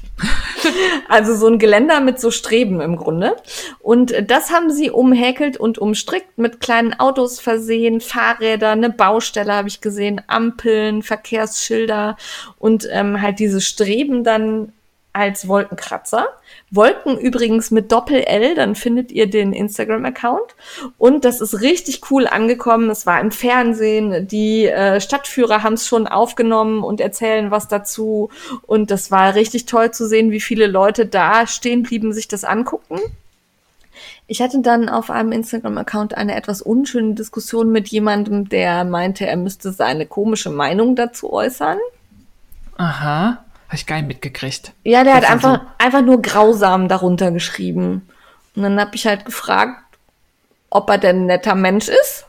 [1.08, 3.36] also so ein Geländer mit so Streben im Grunde.
[3.80, 9.68] Und das haben sie umhäkelt und umstrickt, mit kleinen Autos versehen, Fahrräder, eine Baustelle habe
[9.68, 12.16] ich gesehen, Ampeln, Verkehrsschilder
[12.58, 14.72] und ähm, halt diese Streben dann
[15.16, 16.26] als Wolkenkratzer.
[16.70, 20.54] Wolken übrigens mit Doppel-L, dann findet ihr den Instagram-Account.
[20.98, 22.90] Und das ist richtig cool angekommen.
[22.90, 24.28] Es war im Fernsehen.
[24.28, 28.28] Die äh, Stadtführer haben es schon aufgenommen und erzählen was dazu.
[28.66, 32.44] Und das war richtig toll zu sehen, wie viele Leute da stehen blieben, sich das
[32.44, 33.00] angucken.
[34.26, 39.36] Ich hatte dann auf einem Instagram-Account eine etwas unschöne Diskussion mit jemandem, der meinte, er
[39.36, 41.78] müsste seine komische Meinung dazu äußern.
[42.76, 43.45] Aha.
[43.68, 44.72] Habe ich nicht mitgekriegt.
[44.84, 48.08] Ja, der Das hat einfach, einfach nur grausam darunter geschrieben.
[48.54, 49.82] Und dann habe ich halt gefragt,
[50.70, 52.26] ob er denn ein netter Mensch ist.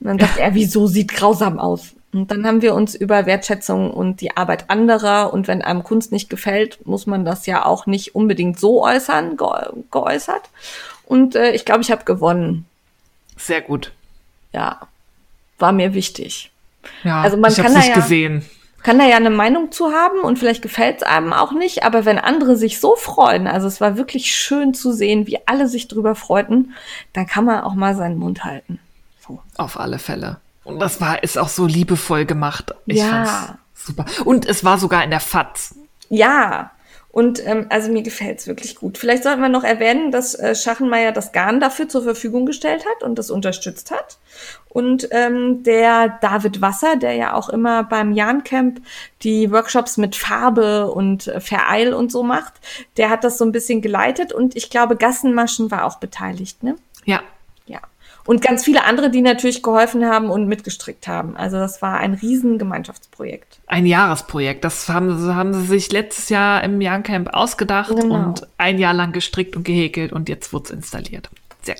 [0.00, 1.94] Und dann dachte er, wieso sieht grausam aus?
[2.12, 6.10] Und dann haben wir uns über Wertschätzung und die Arbeit anderer und wenn einem Kunst
[6.10, 9.46] nicht gefällt, muss man das ja auch nicht unbedingt so äußern, ge
[9.90, 10.42] geäußert.
[11.04, 12.64] Und äh, ich glaube, ich habe gewonnen.
[13.36, 13.92] Sehr gut.
[14.54, 14.80] Ja,
[15.58, 16.50] war mir wichtig.
[17.04, 18.44] Ja, Also man ich habe kann da nicht ja- gesehen.
[18.82, 22.04] Kann da ja eine Meinung zu haben und vielleicht gefällt es einem auch nicht, aber
[22.04, 25.88] wenn andere sich so freuen, also es war wirklich schön zu sehen, wie alle sich
[25.88, 26.74] drüber freuten,
[27.12, 28.78] dann kann man auch mal seinen Mund halten.
[29.26, 29.40] So.
[29.56, 30.38] Auf alle Fälle.
[30.64, 32.74] Und das war, ist auch so liebevoll gemacht.
[32.86, 33.04] Ich Ja.
[33.06, 33.32] fand's
[33.74, 34.04] super.
[34.24, 35.74] Und es war sogar in der FAZ.
[36.10, 36.70] Ja,
[37.10, 38.98] und ähm, also mir gefällt's wirklich gut.
[38.98, 43.02] Vielleicht sollten wir noch erwähnen, dass äh, Schachenmeier das Garn dafür zur Verfügung gestellt hat
[43.02, 44.18] und das unterstützt hat.
[44.70, 48.80] Und ähm, der David Wasser, der ja auch immer beim Jahn-Camp
[49.22, 52.52] die Workshops mit Farbe und äh, Vereil und so macht,
[52.96, 56.76] der hat das so ein bisschen geleitet und ich glaube, Gassenmaschen war auch beteiligt, ne?
[57.06, 57.22] Ja.
[57.66, 57.80] Ja.
[58.26, 61.34] Und ganz viele andere, die natürlich geholfen haben und mitgestrickt haben.
[61.34, 63.60] Also das war ein riesen Gemeinschaftsprojekt.
[63.68, 64.64] Ein Jahresprojekt.
[64.64, 68.14] Das haben, sie- haben sie sich letztes Jahr im Jahncamp ausgedacht Genau.
[68.16, 71.30] und ein Jahr lang gestrickt und gehäkelt und jetzt wird's installiert.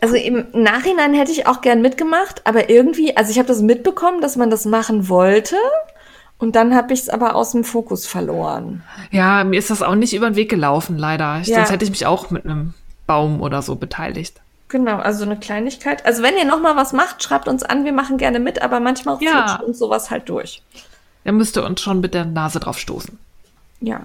[0.03, 4.21] Also im Nachhinein hätte ich auch gern mitgemacht, aber irgendwie, also ich habe das mitbekommen,
[4.21, 5.57] dass man das machen wollte.
[6.39, 8.83] Und dann habe ich es aber aus dem Fokus verloren.
[9.11, 11.41] ja, mir ist das auch nicht über den Weg gelaufen, leider.
[11.43, 11.57] Ich, Ja.
[11.57, 12.75] Sonst hätte ich mich auch mit einem
[13.09, 14.41] Baum oder so beteiligt.
[14.69, 16.05] Genau, also so eine Kleinigkeit.
[16.07, 18.79] Also wenn ihr noch mal was macht, schreibt uns an, wir machen gerne mit, aber
[18.81, 19.31] manchmal Ja.
[19.49, 20.63] flutscht uns sowas halt durch.
[21.25, 23.19] Er müsste uns schon mit der Nase drauf stoßen.
[23.81, 24.05] Ja.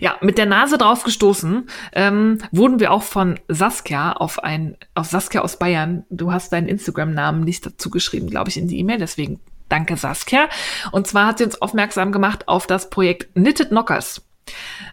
[0.00, 5.06] Ja, mit der Nase drauf gestoßen ähm, wurden wir auch von Saskia auf ein, auf
[5.06, 6.04] Saskia aus Bayern.
[6.10, 8.98] Du hast deinen Instagram-Namen nicht dazu geschrieben, glaube ich, in die E-Mail.
[8.98, 10.48] Deswegen danke Saskia.
[10.92, 14.22] Und zwar hat sie uns aufmerksam gemacht auf das Projekt Knitted Knockers.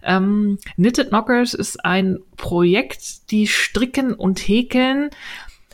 [0.04, 5.10] Ähm, Knitted Knockers ist ein Projekt, die stricken und häkeln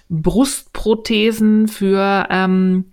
[0.10, 2.86] Brustprothesen für ähm,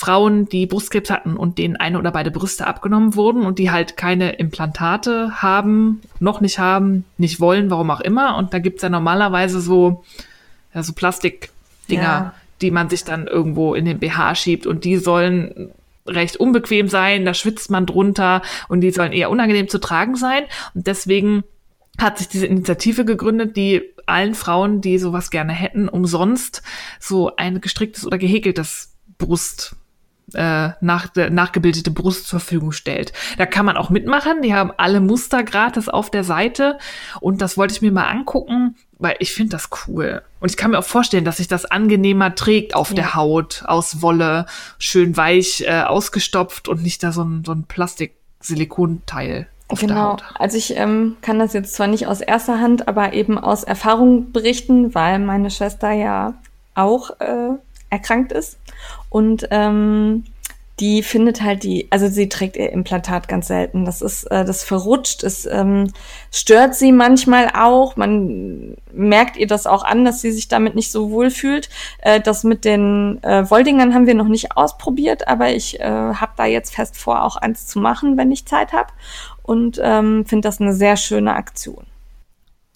[0.00, 3.98] Frauen, die Brustkrebs hatten und denen eine oder beide Brüste abgenommen wurden und die halt
[3.98, 8.36] keine Implantate haben, noch nicht haben, nicht wollen, warum auch immer.
[8.38, 10.02] Und da gibt's ja normalerweise so,
[10.74, 12.34] ja, so Plastikdinger, Ja.
[12.62, 15.70] die man sich dann irgendwo in den BH schiebt und die sollen
[16.06, 20.44] recht unbequem sein, da schwitzt man drunter und die sollen eher unangenehm zu tragen sein.
[20.74, 21.44] Und deswegen
[21.98, 26.62] hat sich diese Initiative gegründet, die allen Frauen, die sowas gerne hätten, umsonst
[26.98, 29.76] so ein gestricktes oder gehäkeltes Brust
[30.34, 33.12] äh, nach, nachgebildete Brust zur Verfügung stellt.
[33.38, 34.42] Da kann man auch mitmachen.
[34.42, 36.78] Die haben alle Muster gratis auf der Seite
[37.20, 40.22] und das wollte ich mir mal angucken, weil ich finde das cool.
[40.40, 42.94] Und ich kann mir auch vorstellen, dass sich das angenehmer trägt auf Ja.
[42.96, 44.46] der Haut, aus Wolle,
[44.78, 50.12] schön weich äh, ausgestopft und nicht da so ein, so ein Plastik-Silikonteil auf der Genau.
[50.12, 50.24] Haut.
[50.34, 54.32] Also ich ähm, kann das jetzt zwar nicht aus erster Hand, aber eben aus Erfahrung
[54.32, 56.34] berichten, weil meine Schwester ja
[56.74, 57.50] auch äh,
[57.88, 58.58] erkrankt ist.
[59.10, 60.24] Und ähm,
[60.80, 63.84] die findet halt die, also sie trägt ihr Implantat ganz selten.
[63.84, 65.92] Das ist, äh, das verrutscht, es ähm,
[66.32, 67.96] stört sie manchmal auch.
[67.96, 71.68] Man merkt ihr das auch an, dass sie sich damit nicht so wohl fühlt.
[71.98, 76.32] Äh, das mit den äh, Woldingern haben wir noch nicht ausprobiert, aber ich äh, habe
[76.36, 78.90] da jetzt fest vor, auch eins zu machen, wenn ich Zeit habe.
[79.42, 81.84] Und ähm, finde das eine sehr schöne Aktion.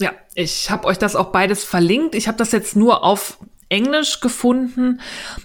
[0.00, 2.14] Ja, ich habe euch das auch beides verlinkt.
[2.14, 3.38] Ich habe das jetzt nur auf
[3.74, 5.00] Englisch gefunden,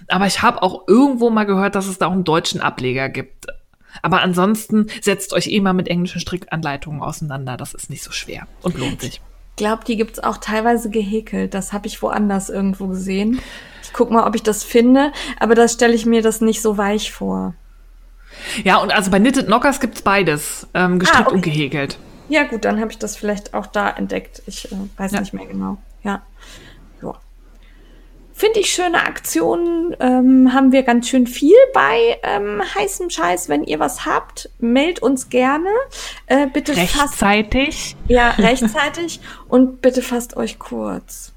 [0.08, 3.46] aber ich habe auch irgendwo mal gehört, dass es da auch einen deutschen Ableger gibt.
[4.02, 7.56] Aber ansonsten setzt euch eh mal mit englischen Strickanleitungen auseinander.
[7.56, 9.20] Das ist nicht so schwer und lohnt sich.
[9.50, 11.52] Ich glaube, die gibt's auch teilweise gehäkelt.
[11.54, 13.40] Das habe ich woanders irgendwo gesehen.
[13.82, 16.78] Ich guck mal, ob ich das finde, aber da stelle ich mir das nicht so
[16.78, 17.54] weich vor.
[18.62, 21.34] Ja, und also bei Knitted Knockers gibt's beides, ähm, gestrickt Ah, okay.
[21.34, 21.98] und gehäkelt.
[22.28, 24.40] Ja, gut, dann habe ich das vielleicht auch da entdeckt.
[24.46, 25.20] Ich äh, weiß Ja.
[25.20, 25.78] nicht mehr genau.
[26.04, 26.22] Ja.
[28.40, 29.94] Finde ich schöne Aktionen.
[30.00, 33.50] Ähm, haben wir ganz schön viel bei ähm, heißem Scheiß.
[33.50, 35.68] Wenn ihr was habt, meldet uns gerne.
[36.24, 37.96] Äh, bitte fasst Rechtzeitig.
[38.08, 41.34] ja rechtzeitig und bitte fasst euch kurz.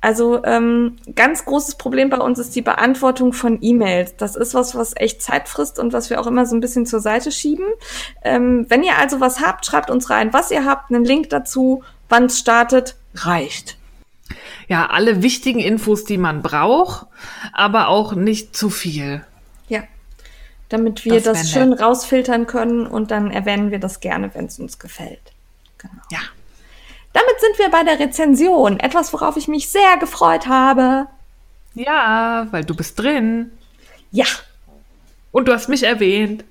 [0.00, 4.14] Also ähm, ganz großes Problem bei uns ist die Beantwortung von E-Mails.
[4.16, 6.86] Das ist was, was echt Zeit frisst und was wir auch immer so ein bisschen
[6.86, 7.66] zur Seite schieben.
[8.22, 11.82] Ähm, wenn ihr also was habt, schreibt uns rein, was ihr habt, einen Link dazu,
[12.08, 13.76] wann es startet, reicht.
[14.68, 17.06] Ja, alle wichtigen Infos, die man braucht,
[17.52, 19.24] aber auch nicht zu viel.
[19.68, 19.82] Ja.
[20.68, 21.80] Damit wir Das das, schön nett.
[21.80, 25.32] rausfiltern können und dann erwähnen wir das gerne, wenn es uns gefällt.
[25.78, 25.94] Genau.
[26.10, 26.18] Ja.
[27.14, 28.78] Damit sind wir bei der Rezension.
[28.78, 31.06] Etwas, worauf ich mich sehr gefreut habe.
[31.74, 33.50] Ja, weil du bist drin.
[34.10, 34.26] Ja.
[35.32, 36.44] Und du hast mich erwähnt.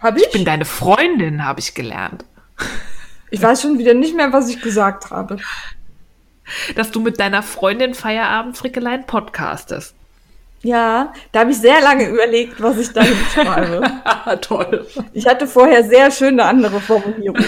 [0.00, 0.26] Habe ich?
[0.26, 2.24] Ich bin deine Freundin, habe ich gelernt.
[3.30, 5.36] Ich weiß schon wieder nicht mehr, was ich gesagt habe.
[6.74, 9.94] Dass du mit deiner Freundin Feierabend Frickelein podcastest.
[10.62, 13.82] Ja, da habe ich sehr lange überlegt, was ich da schreibe.
[14.04, 14.86] Ah, toll.
[15.12, 17.44] Ich hatte vorher sehr schöne andere Formulierung.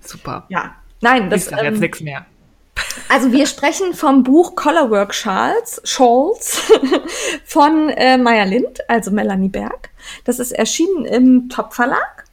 [0.00, 0.46] Super.
[0.48, 2.24] Ja, nein, Ich das jetzt ähm, nichts mehr.
[3.08, 6.62] Also wir sprechen vom Buch Colorwork Shawls, Shawls
[7.44, 9.90] von äh, Maya Lind, also Melanie Berg.
[10.24, 12.24] Das ist erschienen im Top Verlag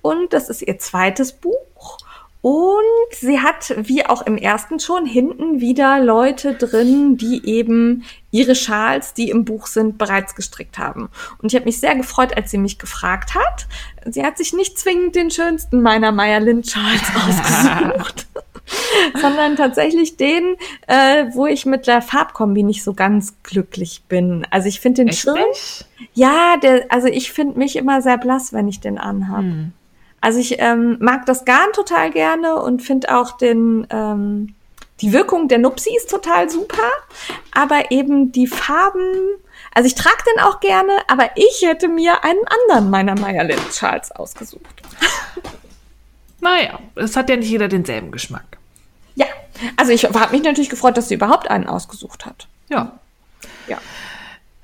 [0.00, 1.98] und das ist ihr zweites Buch.
[2.42, 2.82] Und
[3.12, 9.14] sie hat, wie auch im ersten schon, hinten wieder Leute drin, die eben ihre Schals,
[9.14, 11.08] die im Buch sind, bereits gestrickt haben.
[11.40, 13.68] Und ich habe mich sehr gefreut, als sie mich gefragt hat.
[14.06, 18.26] Sie hat sich nicht zwingend den schönsten meiner Maya Lind Schals ausgesucht
[19.20, 24.46] sondern tatsächlich den, äh, wo ich mit der Farbkombi nicht so ganz glücklich bin.
[24.50, 25.86] Also ich finde den Echt Schirm, nicht?
[26.14, 29.40] ja, der, also ich finde mich immer sehr blass, wenn ich den anhab.
[29.40, 29.72] Hm.
[30.22, 34.54] Also ich ähm, mag das Garn total gerne und finde auch den, ähm,
[35.00, 36.90] die Wirkung der Nupsi ist total super,
[37.50, 39.02] aber eben die Farben,
[39.74, 44.10] also ich trage den auch gerne, aber ich hätte mir einen anderen meiner Meyerlind Schals
[44.12, 44.62] ausgesucht.
[46.44, 48.58] Naja, es hat ja nicht jeder denselben Geschmack.
[49.14, 49.26] Ja,
[49.76, 52.48] also ich habe mich natürlich gefreut, dass sie überhaupt einen ausgesucht hat.
[52.68, 52.98] Ja.
[53.68, 53.78] Ja.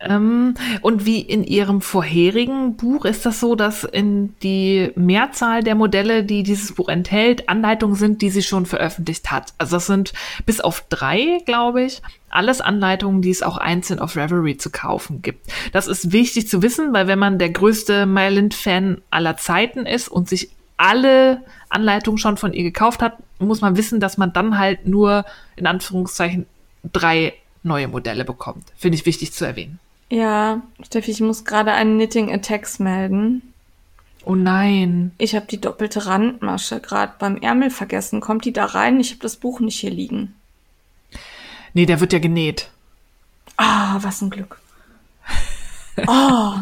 [0.01, 5.75] Ähm, und wie in Ihrem vorherigen Buch ist das so, dass in die Mehrzahl der
[5.75, 9.55] Modelle, die dieses Buch enthält, Anleitungen sind, die sie schon veröffentlicht hat.
[9.59, 10.13] Also das sind
[10.47, 15.21] bis auf drei, glaube ich, alles Anleitungen, die es auch einzeln auf Reverie zu kaufen
[15.23, 15.51] gibt.
[15.73, 20.29] Das ist wichtig zu wissen, weil wenn man der größte Mylind-Fan aller Zeiten ist und
[20.29, 24.87] sich alle Anleitungen schon von ihr gekauft hat, muss man wissen, dass man dann halt
[24.87, 25.25] nur
[25.57, 26.47] in Anführungszeichen
[26.93, 27.35] drei
[27.65, 28.65] neue Modelle bekommt.
[28.77, 29.81] Finde ich wichtig zu erwähnen.
[30.11, 33.43] Ja, Steffi, ich muss gerade einen Knitting Attacks melden.
[34.25, 35.13] Oh nein.
[35.19, 38.21] Ich habe die doppelte Randmasche gerade beim Ärmel vergessen.
[38.21, 39.01] Kommt die da rein?
[39.01, 40.35] Ich habe das Buch nicht hier liegen.
[41.75, 42.71] Nee, der wird ja genäht.
[43.57, 44.59] Ah, was ein Glück.
[46.07, 46.53] Oh,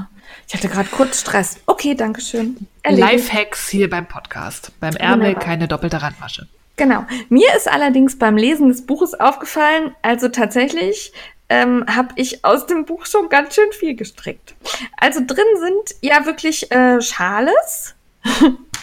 [0.49, 1.59] ich hatte gerade kurz Stress.
[1.66, 2.57] Okay, danke schön.
[2.82, 3.12] Erledigt.
[3.12, 4.72] Lifehacks hier beim Podcast.
[4.80, 5.44] Beim Ärmel Wunderbar.
[5.44, 6.49] keine doppelte Randmasche.
[6.76, 7.05] Genau.
[7.28, 11.12] Mir ist allerdings beim Lesen des Buches aufgefallen, also tatsächlich
[11.49, 14.55] ähm, habe ich aus dem Buch schon ganz schön viel gestrickt.
[14.97, 17.94] Also drin sind ja wirklich äh, Schales.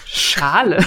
[0.05, 0.85] Schale.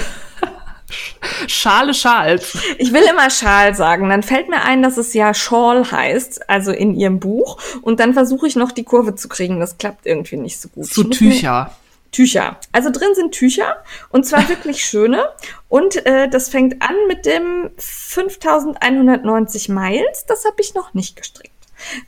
[1.48, 2.56] Schale Schals.
[2.78, 6.70] Ich will immer Schal sagen, dann fällt mir ein, dass es ja Shawl heißt, also
[6.70, 7.58] in ihrem Buch.
[7.82, 9.60] Und dann versuche ich noch die Kurve zu kriegen.
[9.60, 10.86] Das klappt irgendwie nicht so gut.
[10.86, 11.72] Zu Tücher.
[12.12, 12.56] Tücher.
[12.72, 15.28] Also drin sind Tücher und zwar wirklich schöne.
[15.68, 20.24] Und äh, das fängt an mit dem 5190 Miles.
[20.26, 21.55] Das habe ich noch nicht gestrickt.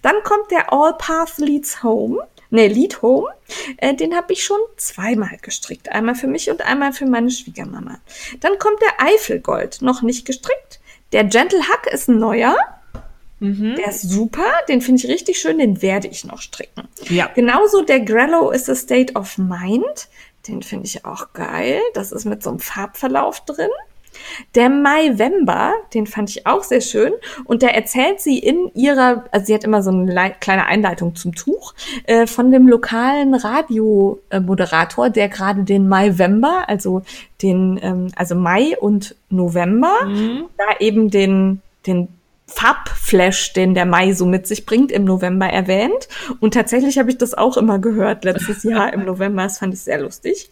[0.02, 2.18] Dann kommt der All Path Leads Home.
[2.50, 3.28] Ne, Lead Home.
[3.76, 5.90] Äh, den habe ich schon zweimal gestrickt.
[5.90, 7.98] Einmal für mich und einmal für meine Schwiegermama.
[8.40, 9.82] Dann kommt der Eifelgold.
[9.82, 10.80] Noch nicht gestrickt.
[11.12, 12.56] Der Gentle Hack ist ein neuer.
[13.76, 14.50] Der ist super.
[14.68, 15.58] Den finde ich richtig schön.
[15.58, 16.88] Den werde ich noch stricken.
[17.08, 17.30] Ja.
[17.34, 20.08] Genauso der Grello ist a State of Mind.
[20.48, 21.80] Den finde ich auch geil.
[21.94, 23.70] Das ist mit so einem Farbverlauf drin.
[24.54, 27.12] Der Maivember, den fand ich auch sehr schön.
[27.44, 31.14] Und da erzählt sie in ihrer, also sie hat immer so eine lei- kleine Einleitung
[31.16, 31.74] zum Tuch,
[32.04, 37.02] äh, von dem lokalen Radiomoderator, der gerade den Maivember, also
[37.42, 39.94] den, ähm, also Mai und November,
[40.56, 42.08] da eben den, den
[42.46, 46.08] Farbflash, den der Mai so mit sich bringt, im November erwähnt.
[46.40, 49.42] Und tatsächlich habe ich das auch immer gehört letztes Jahr im November.
[49.44, 50.50] Das fand ich sehr lustig.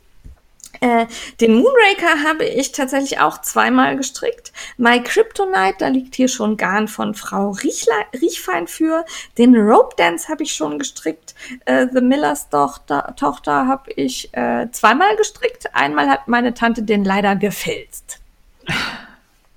[0.81, 1.07] Äh,
[1.41, 4.53] den Moonraker habe ich tatsächlich auch zweimal gestrickt.
[4.77, 9.05] My Kryptonite, da liegt hier schon Garn von Frau Riechle Riechfein für.
[9.39, 11.35] Den Rope Dance habe ich schon gestrickt.
[11.65, 15.75] Äh, The Millers Tochter, Tochter habe ich äh, zweimal gestrickt.
[15.75, 18.21] Einmal hat meine Tante den leider gefilzt.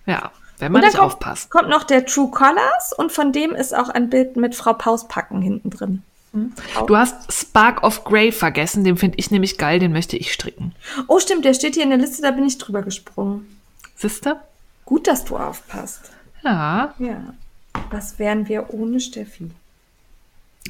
[0.06, 1.50] Ja, wenn man nicht kommt, aufpasst.
[1.50, 5.42] Kommt noch der True Colors und von dem ist auch ein Bild mit Frau Pauspacken
[5.42, 6.04] hinten drin.
[6.88, 10.74] Du hast Spark of Grey vergessen, den finde ich nämlich geil, den möchte ich stricken.
[11.08, 13.60] Oh, stimmt, der steht hier in der Liste, da bin ich drüber gesprungen.
[13.96, 14.44] Sister?
[14.86, 16.12] Gut, dass du aufpasst.
[16.44, 16.94] Ja.
[17.00, 17.34] Ja.
[17.90, 19.52] Was wären wir ohne Steffi?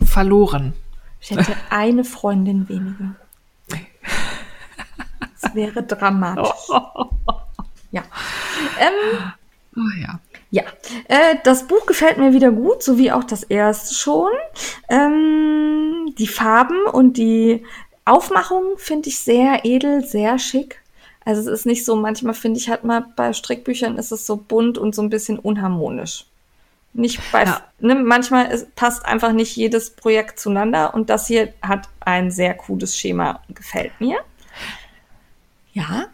[0.03, 0.73] Verloren.
[1.21, 3.15] Ich hätte eine Freundin weniger.
[5.41, 6.49] Das wäre dramatisch.
[7.91, 8.03] Ja.
[8.79, 9.33] Ähm,
[9.75, 10.19] Oh ja.
[10.51, 10.63] Ja,
[11.07, 14.31] äh, das Buch gefällt mir wieder gut, so wie auch das erste schon.
[14.89, 17.63] Ähm, die Farben und die
[18.05, 20.81] Aufmachung finde ich sehr edel, sehr schick.
[21.23, 24.37] Also es ist nicht so, manchmal finde ich halt mal bei Strickbüchern ist es so
[24.37, 26.25] bunt und so ein bisschen unharmonisch.
[26.93, 27.61] Nicht bei, Ja.
[27.79, 32.55] ne, manchmal ist, passt einfach nicht jedes Projekt zueinander und das hier hat ein sehr
[32.55, 34.17] cooles Schema gefällt mir.
[35.73, 36.07] Ja,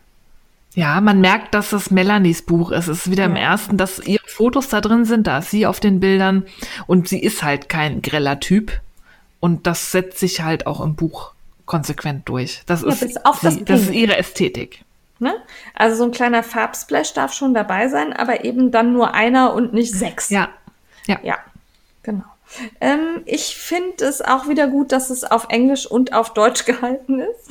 [0.75, 2.87] Ja, man merkt, dass es Melanies Buch ist.
[2.87, 3.43] Es ist wieder im Ja.
[3.43, 6.45] ersten, dass ihre Fotos da drin sind, da ist sie auf den Bildern
[6.85, 8.73] und sie ist halt kein greller Typ.
[9.39, 11.31] Und das setzt sich halt auch im Buch
[11.65, 12.61] konsequent durch.
[12.65, 14.83] Das Ja, ist, auf das sie, das ist ihre Ästhetik.
[15.19, 15.33] Ne?
[15.75, 19.73] Also so ein kleiner Farbsplash darf schon dabei sein, aber eben dann nur einer und
[19.73, 20.29] nicht sechs.
[20.29, 20.49] Ja.
[21.07, 21.19] Ja.
[21.23, 21.37] Ja,
[22.03, 22.23] genau.
[22.79, 27.19] Ähm, ich finde es auch wieder gut, dass es auf Englisch und auf Deutsch gehalten
[27.19, 27.49] ist.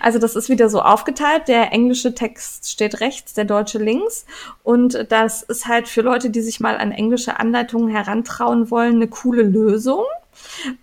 [0.00, 1.48] Also das ist wieder so aufgeteilt.
[1.48, 4.26] Der englische Text steht rechts, der deutsche links.
[4.62, 9.08] Und das ist halt für Leute, die sich mal an englische Anleitungen herantrauen wollen, eine
[9.08, 10.04] coole Lösung.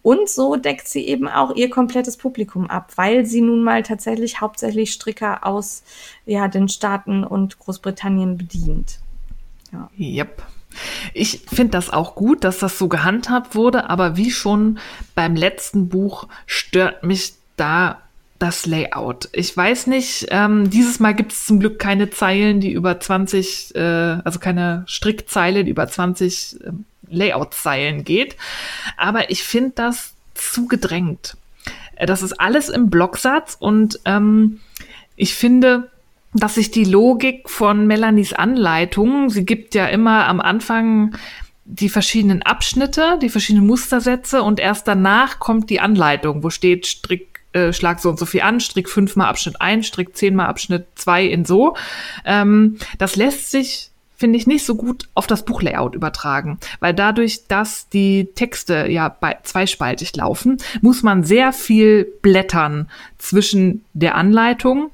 [0.02, 4.42] Und so deckt sie eben auch ihr komplettes Publikum ab, weil sie nun mal tatsächlich
[4.42, 5.84] hauptsächlich Stricker aus
[6.26, 9.00] ja, den Staaten und Großbritannien bedient.
[10.00, 10.44] Yep.
[11.14, 14.80] Ich finde das auch gut, dass das so gehandhabt wurde, aber wie schon
[15.16, 18.02] beim letzten Buch stört mich da
[18.40, 19.30] das Layout.
[19.34, 23.76] Ich weiß nicht, ähm, dieses Mal gibt es zum Glück keine Zeilen, die über 20,
[23.76, 28.36] äh, also keine Strickzeile, die über 20 ähm, Layout-Zeilen geht.
[28.96, 31.36] Aber ich finde das zu gedrängt.
[31.96, 34.60] Äh, Das ist alles im Blocksatz und ähm,
[35.16, 35.90] ich finde,
[36.34, 41.16] dass sich die Logik von Melanies Anleitung, sie gibt ja immer am Anfang
[41.66, 47.42] die verschiedenen Abschnitte, die verschiedenen Mustersätze und erst danach kommt die Anleitung, wo steht Strick,
[47.52, 51.26] äh, schlag so und so viel an, Strick fünfmal Abschnitt 1, Strick zehnmal Abschnitt 2
[51.26, 51.76] in so.
[52.26, 57.48] Ähm, das lässt sich finde ich nicht so gut auf das Buchlayout übertragen, weil dadurch,
[57.48, 62.90] dass die Texte ja bei zweispaltig laufen, muss man sehr viel blättern
[63.20, 64.92] zwischen der Anleitung und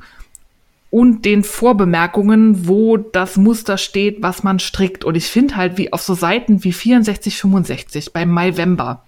[0.93, 5.03] den Vorbemerkungen, wo das Muster steht, was man strickt.
[5.03, 9.03] Und ich finde halt, wie auf so Seiten wie 64, 65 beim Maivember.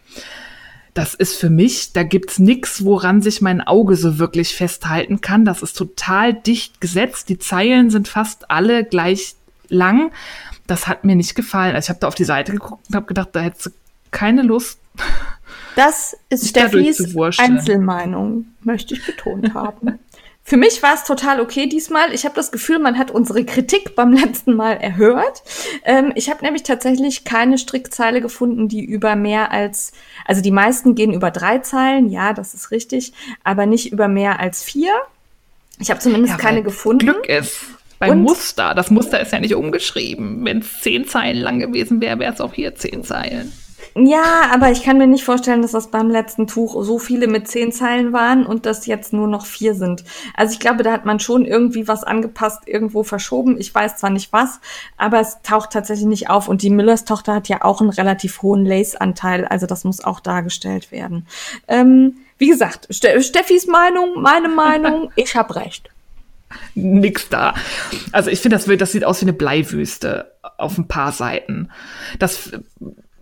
[0.95, 5.45] Das ist für mich, da gibt's nix, woran sich mein Auge so wirklich festhalten kann.
[5.45, 7.30] Das ist total dicht gesetzt.
[7.30, 9.36] Die Zeilen sind fast alle gleich
[9.68, 10.12] lang.
[10.66, 11.76] Das hat mir nicht gefallen.
[11.76, 13.70] Also ich habe da auf die Seite geguckt und habe gedacht, da hättest du
[14.10, 14.80] keine Lust.
[15.76, 17.16] Das ist Steffis.
[17.38, 19.99] Einzelmeinung, möchte ich betont haben.
[20.47, 22.13] Für mich war es total okay diesmal.
[22.13, 25.41] Ich habe das Gefühl, man hat unsere Kritik beim letzten Mal erhört.
[25.84, 29.91] Ähm, ich habe nämlich tatsächlich keine Strickzeile gefunden, die über mehr als,
[30.23, 33.11] also die meisten gehen über drei Zeilen, ja, das ist richtig,
[33.43, 34.91] aber nicht über mehr als vier.
[35.80, 37.07] Ich habe zumindest Ja, keine gefunden.
[37.07, 37.61] Glück ist.
[37.97, 38.76] Beim Muster.
[38.76, 40.45] Das Muster ist ja nicht umgeschrieben.
[40.45, 43.51] Wenn es zehn Zeilen lang gewesen wäre, wäre es auch hier zehn Zeilen.
[43.97, 47.47] Ja, aber ich kann mir nicht vorstellen, dass das beim letzten Tuch so viele mit
[47.47, 50.03] zehn Zeilen waren und das jetzt nur noch vier sind.
[50.35, 53.57] Also ich glaube, da hat man schon irgendwie was angepasst, irgendwo verschoben.
[53.57, 54.59] Ich weiß zwar nicht was,
[54.97, 56.49] aber es taucht tatsächlich nicht auf.
[56.49, 60.19] Und die Müllers Tochter hat ja auch einen relativ hohen Lace-Anteil, also das muss auch
[60.19, 61.26] dargestellt werden.
[61.69, 65.89] Ähm, wie gesagt, Ste Steffis Meinung, meine Meinung, ich habe recht.
[66.73, 67.53] Nix da.
[68.11, 71.69] Also ich finde, das, das sieht aus wie eine Bleiwüste auf ein paar Seiten.
[72.19, 72.51] Das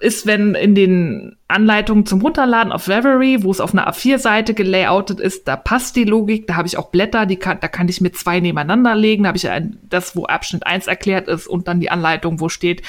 [0.03, 5.19] ist, wenn in den Anleitungen zum Runterladen auf Reverie, wo es auf einer A4-Seite gelayoutet
[5.19, 8.01] ist, da passt die Logik, da habe ich auch Blätter, die kann, da kann ich
[8.01, 11.67] mir zwei nebeneinander legen, da habe ich ein, das, wo Abschnitt 1 erklärt ist und
[11.67, 12.81] dann die Anleitung, wo steht,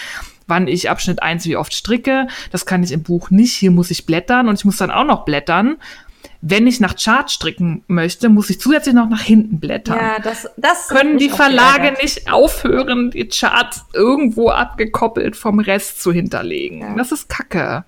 [0.47, 2.27] wann ich Abschnitt 1 wie oft stricke.
[2.51, 3.55] Das kann ich im Buch nicht.
[3.55, 5.77] Hier muss ich blättern und ich muss dann auch noch blättern,
[6.47, 9.97] wenn ich nach Chart stricken möchte, muss ich zusätzlich noch nach hinten blättern.
[9.99, 16.12] Ja, das, das können die Verlage nicht aufhören, die Charts irgendwo abgekoppelt vom Rest zu
[16.12, 16.81] hinterlegen.
[16.81, 16.95] Ja.
[16.97, 17.85] Das ist Kacke.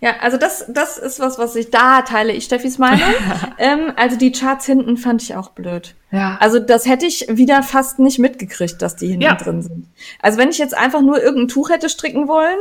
[0.00, 3.14] Ja, also das, das ist was, was ich, da teile ich Steffis Meinung.
[3.58, 5.94] ähm, also die Charts hinten fand ich auch blöd.
[6.10, 6.38] Ja.
[6.40, 9.34] Also das hätte ich wieder fast nicht mitgekriegt, dass die hinten ja.
[9.34, 9.86] drin sind.
[10.20, 12.58] Also wenn ich jetzt einfach nur irgendein Tuch hätte stricken wollen,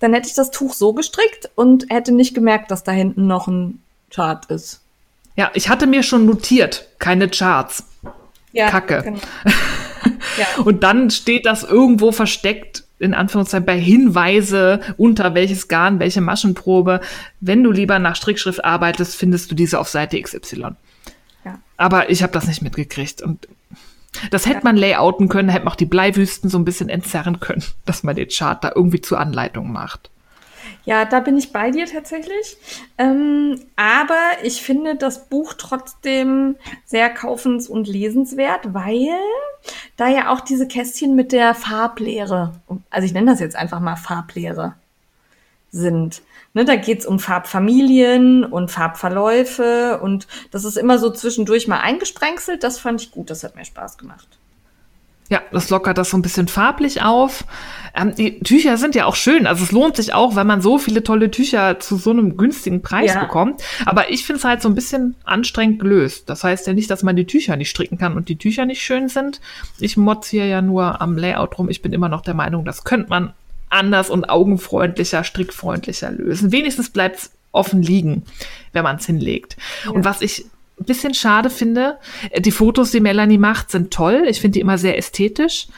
[0.00, 3.48] dann hätte ich das Tuch so gestrickt und hätte nicht gemerkt, dass da hinten noch
[3.48, 3.80] ein
[4.10, 4.80] Chart ist.
[5.36, 7.84] Ja, ich hatte mir schon notiert, keine Charts.
[8.52, 9.02] Ja, Kacke.
[9.02, 9.18] Genau.
[10.38, 10.62] ja.
[10.64, 17.00] Und dann steht das irgendwo versteckt in Anführungszeichen bei Hinweise unter welches Garn, welche Maschenprobe.
[17.40, 20.76] Wenn du lieber nach Strickschrift arbeitest, findest du diese auf Seite XY.
[21.44, 21.58] Ja.
[21.76, 23.48] Aber ich habe das nicht mitgekriegt und
[24.30, 24.64] das hätte ja.
[24.64, 28.16] man layouten können, hätte man auch die Bleiwüsten so ein bisschen entzerren können, dass man
[28.16, 30.10] den Chart da irgendwie zur Anleitung macht.
[30.84, 32.58] Ja, da bin ich bei dir tatsächlich.
[32.98, 39.08] Ähm, aber ich finde das Buch trotzdem sehr kaufens- und lesenswert, weil
[39.96, 42.52] da ja auch diese Kästchen mit der Farblehre,
[42.90, 44.74] also ich nenne das jetzt einfach mal Farblehre,
[45.70, 46.22] sind.
[46.52, 52.62] Ne, da geht's um Farbfamilien und Farbverläufe und das ist immer so zwischendurch mal eingesprenkselt.
[52.62, 54.28] Das fand ich gut, das hat mir Spaß gemacht.
[55.34, 57.44] Ja, das lockert das so ein bisschen farblich auf.
[57.92, 59.48] Ähm, die Tücher sind ja auch schön.
[59.48, 62.82] Also es lohnt sich auch, wenn man so viele tolle Tücher zu so einem günstigen
[62.82, 63.20] Preis ja.
[63.24, 63.60] bekommt.
[63.84, 66.30] Aber ich finde es halt so ein bisschen anstrengend gelöst.
[66.30, 68.80] Das heißt ja nicht, dass man die Tücher nicht stricken kann und die Tücher nicht
[68.80, 69.40] schön sind.
[69.80, 71.68] Ich motz hier ja nur am Layout rum.
[71.68, 73.32] Ich bin immer noch der Meinung, das könnte man
[73.70, 76.52] anders und augenfreundlicher, strickfreundlicher lösen.
[76.52, 78.22] Wenigstens bleibt es offen liegen,
[78.72, 79.56] wenn man es hinlegt.
[79.84, 79.90] Ja.
[79.90, 80.44] Und was ich
[80.80, 81.98] ein bisschen schade finde.
[82.38, 84.24] Die Fotos, die Melanie macht, sind toll.
[84.26, 85.68] Ich finde die immer sehr ästhetisch.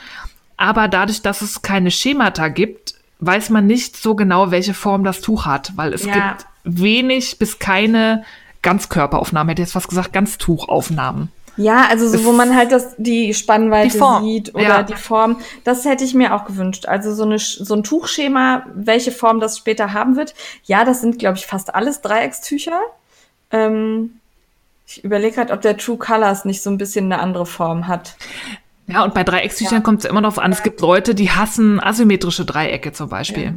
[0.57, 5.21] Aber dadurch, dass es keine Schemata gibt, weiß man nicht so genau, welche Form das
[5.21, 6.13] Tuch hat, weil es ja.
[6.13, 8.25] gibt wenig bis keine
[8.63, 11.31] Ganzkörperaufnahmen, hätte ich jetzt fast gesagt, Ganztuchaufnahmen.
[11.57, 14.83] Ja, also so, wo man halt das, die Spannweite die sieht oder ja.
[14.83, 15.39] die Form.
[15.65, 16.87] Das hätte ich mir auch gewünscht.
[16.87, 20.35] Also so, eine, so ein Tuchschema, welche Form das später haben wird.
[20.65, 22.79] Ja, das sind, glaube ich, fast alles Dreieckstücher.
[23.51, 24.21] Ähm,
[24.87, 28.17] ich überlege gerade, ob der True Colors nicht so ein bisschen eine andere Form hat.
[28.87, 29.81] Ja, und bei Dreieckstüchern ja.
[29.81, 30.53] kommt es immer darauf an.
[30.53, 33.45] Es gibt Leute, die hassen asymmetrische Dreiecke zum Beispiel.
[33.45, 33.55] Ja.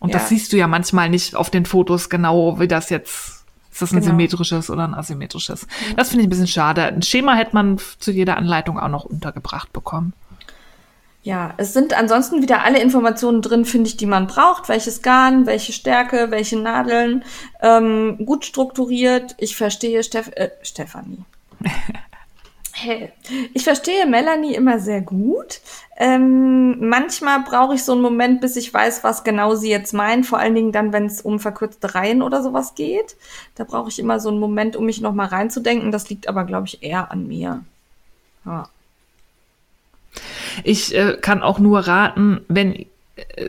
[0.00, 0.18] Und ja.
[0.18, 3.92] das siehst du ja manchmal nicht auf den Fotos genau, wie das jetzt, ist das
[3.92, 4.08] ein genau.
[4.08, 5.66] symmetrisches oder ein asymmetrisches.
[5.96, 6.84] Das finde ich ein bisschen schade.
[6.84, 10.12] Ein Schema hätte man zu jeder Anleitung auch noch untergebracht bekommen.
[11.28, 14.70] Ja, es sind ansonsten wieder alle Informationen drin, finde ich, die man braucht.
[14.70, 17.22] Welches Garn, welche Stärke, welche Nadeln.
[17.60, 19.34] Ähm, gut strukturiert.
[19.36, 21.26] Ich verstehe Steff äh, Stefanie.
[22.72, 23.12] hey.
[23.52, 25.60] Ich verstehe Melanie immer sehr gut.
[25.98, 30.24] Ähm, manchmal brauche ich so einen Moment, bis ich weiß, was genau sie jetzt meint.
[30.24, 33.18] Vor allen Dingen dann, wenn es um verkürzte Reihen oder sowas geht.
[33.54, 35.92] Da brauche ich immer so einen Moment, um mich nochmal reinzudenken.
[35.92, 37.64] Das liegt aber, glaube ich, eher an mir.
[38.46, 38.70] Ja.
[40.64, 42.84] Ich äh, kann auch nur raten, wenn äh,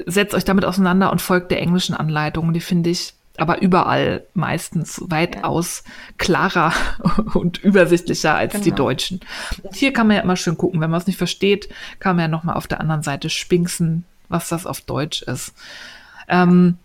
[0.05, 2.53] setzt euch damit auseinander und folgt der englischen Anleitung.
[2.53, 5.83] Die finde ich aber überall meistens weitaus
[6.17, 6.73] klarer
[7.33, 8.63] und übersichtlicher als genau.
[8.63, 9.19] die deutschen.
[9.63, 11.69] Und hier kann man ja immer schön gucken, wenn man es nicht versteht,
[11.99, 15.53] kann man ja nochmal auf der anderen Seite spinksen, was das auf Deutsch ist.
[16.27, 16.77] Ähm,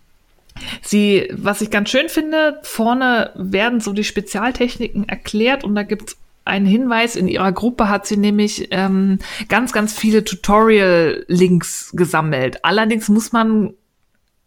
[0.81, 6.15] Sie, was ich ganz schön finde, vorne werden so die Spezialtechniken erklärt und da gibt's
[6.45, 7.15] einen Hinweis.
[7.15, 9.19] In ihrer Gruppe hat sie nämlich ähm,
[9.49, 12.63] ganz, ganz viele Tutorial-Links gesammelt.
[12.63, 13.73] Allerdings muss man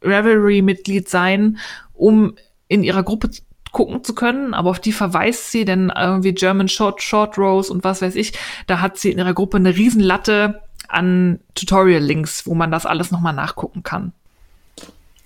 [0.03, 1.59] Revelry-Mitglied sein,
[1.93, 2.35] um
[2.69, 3.31] in ihrer Gruppe
[3.73, 7.85] gucken zu können, aber auf die verweist sie, denn irgendwie German Short, Short Rows und
[7.85, 8.33] was weiß ich,
[8.67, 13.35] da hat sie in ihrer Gruppe eine Riesenlatte an Tutorial-Links, wo man das alles nochmal
[13.35, 14.13] nachgucken kann.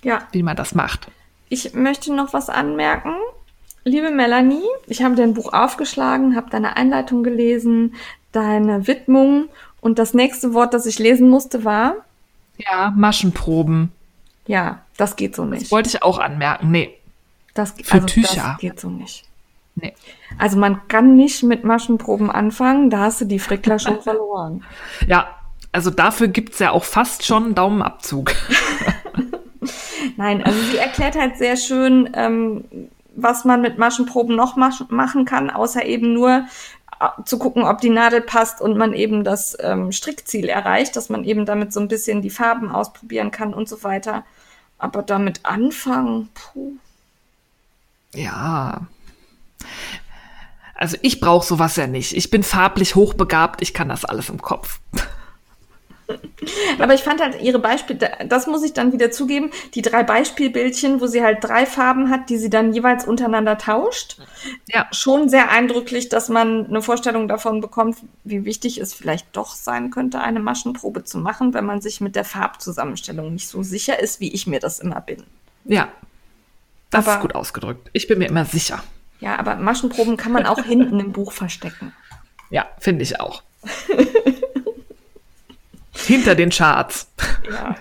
[0.03, 0.27] Ja.
[0.33, 1.09] Wie man das macht.
[1.49, 3.15] Ich möchte noch was anmerken.
[3.85, 7.95] Liebe Melanie, ich habe dein Buch aufgeschlagen, habe deine Einleitung gelesen,
[8.31, 9.49] deine Widmung
[9.81, 11.97] und das nächste Wort, das ich lesen musste, war?
[12.59, 13.91] Ja, Maschenproben.
[14.47, 15.65] Ja, das geht so nicht.
[15.65, 16.71] Das wollte ich auch anmerken.
[16.71, 16.97] Nee.
[17.55, 18.53] Das, Für also, Tücher.
[18.53, 19.25] Das geht so nicht.
[19.75, 19.95] Nee.
[20.39, 24.65] Also man kann nicht mit Maschenproben anfangen, da hast du die Frickler schon verloren.
[25.09, 25.29] Ja,
[25.73, 28.33] also dafür gibt's ja auch fast schon einen Daumenabzug.
[30.17, 32.65] Nein, also sie erklärt halt sehr schön, ähm,
[33.15, 36.47] was man mit Maschenproben noch machen kann, außer eben nur
[37.01, 41.09] äh, zu gucken, ob die Nadel passt und man eben das ähm, Strickziel erreicht, dass
[41.09, 44.25] man eben damit so ein bisschen die Farben ausprobieren kann und so weiter.
[44.79, 46.73] Aber damit anfangen, puh.
[48.15, 48.83] Ja.
[50.75, 52.17] Also ich brauche sowas ja nicht.
[52.17, 54.81] Ich bin farblich hochbegabt, ich kann das alles im Kopf.
[56.79, 61.01] Aber ich fand halt ihre Beispiele, das muss ich dann wieder zugeben, die drei Beispielbildchen,
[61.01, 64.17] wo sie halt drei Farben hat, die sie dann jeweils untereinander tauscht.
[64.69, 64.87] Ja.
[64.93, 69.91] Schon sehr eindrücklich, dass man eine Vorstellung davon bekommt, wie wichtig es vielleicht doch sein
[69.91, 74.21] könnte, eine Maschenprobe zu machen, wenn man sich mit der Farbzusammenstellung nicht so sicher ist,
[74.21, 75.23] wie ich mir das immer bin.
[75.65, 75.89] Ja.
[76.91, 77.89] Das Aber- ist gut ausgedrückt.
[77.93, 78.83] Ich bin mir immer sicher.
[79.21, 81.93] Ja, aber Maschenproben kann man auch hinten im Buch verstecken.
[82.51, 83.43] Ja, finde ich auch.
[86.07, 87.13] Hinter den Charts.
[87.51, 87.77] Ja.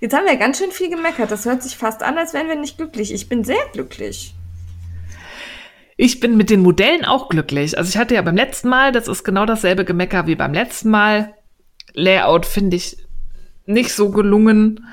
[0.00, 1.30] Jetzt haben wir ganz schön viel gemeckert.
[1.30, 3.12] Das hört sich fast an, als wären wir nicht glücklich.
[3.12, 4.34] Ich bin sehr glücklich.
[5.96, 7.78] Ich bin mit den Modellen auch glücklich.
[7.78, 10.90] Also ich hatte ja beim letzten Mal, das ist genau dasselbe Gemecker wie beim letzten
[10.90, 11.34] Mal.
[11.92, 12.96] Layout finde ich
[13.66, 14.84] nicht so gelungen.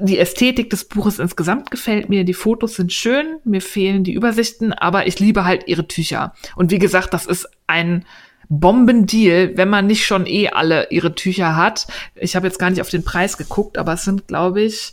[0.00, 2.24] Die Ästhetik des Buches insgesamt gefällt mir.
[2.24, 3.38] Die Fotos sind schön.
[3.44, 6.34] Mir fehlen die Übersichten, aber ich liebe halt ihre Tücher.
[6.56, 8.04] Und wie gesagt, das ist ein
[8.50, 11.86] Bombendeal, wenn man nicht schon eh alle ihre Tücher hat.
[12.16, 14.92] Ich habe jetzt gar nicht auf den Preis geguckt, aber es sind, glaube ich,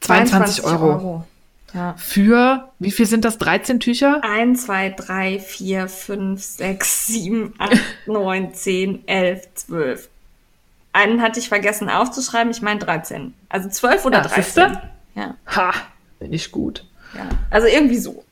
[0.00, 1.24] 22 Euro.
[1.74, 1.94] Ja.
[1.98, 3.38] Für, wie viel sind das?
[3.38, 4.22] 13 Tücher?
[4.22, 7.72] 1, 2, 3, 4, 5, 6, 7, 8,
[8.06, 10.08] 9, 10, 11, 12.
[10.92, 13.34] Einen hatte ich vergessen aufzuschreiben, ich meine 13.
[13.48, 14.42] Also 12 oder Ja, 13.
[14.44, 14.82] siehste?
[15.16, 15.72] Ja, Ha,
[16.20, 16.86] bin ich gut.
[17.14, 17.28] ja.
[17.50, 18.24] Also irgendwie so.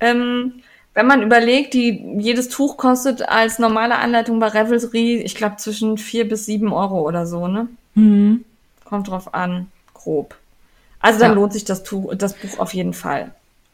[0.00, 0.62] Ähm,
[0.98, 5.96] wenn man überlegt, die, jedes Tuch kostet als normale Anleitung bei Revelry, ich glaube, zwischen
[5.96, 7.68] 4 bis 7 Euro oder so, ne?
[7.94, 8.44] Mhm.
[8.84, 10.34] Kommt drauf an, grob.
[10.98, 11.34] Also dann Ja.
[11.36, 13.30] lohnt sich das, Tuch, das Buch auf jeden Fall.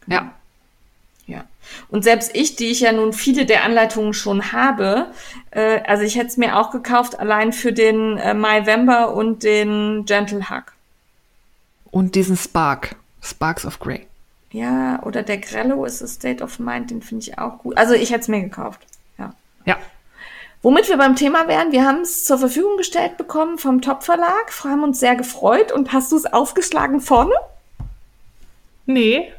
[0.07, 0.35] Ja.
[1.27, 1.45] Ja.
[1.89, 5.07] Und selbst ich, die ich ja nun viele der Anleitungen schon habe,
[5.51, 10.05] äh, also ich hätte es mir auch gekauft, allein für den äh, Myvember und den
[10.05, 10.65] Gentle Hug.
[11.91, 12.97] Und diesen Spark.
[13.23, 14.07] Sparks of Grey.
[14.55, 17.77] Ja, oder der Grello ist a State of Mind, den finde ich auch gut.
[17.77, 18.87] Also ich hätte es mir gekauft.
[19.19, 19.35] Ja.
[19.65, 19.77] Ja.
[20.63, 24.53] Womit wir beim Thema wären, wir haben es zur Verfügung gestellt bekommen vom Top Verlag,
[24.63, 27.35] haben uns sehr gefreut und hast du es aufgeschlagen vorne?
[28.87, 29.33] Nee.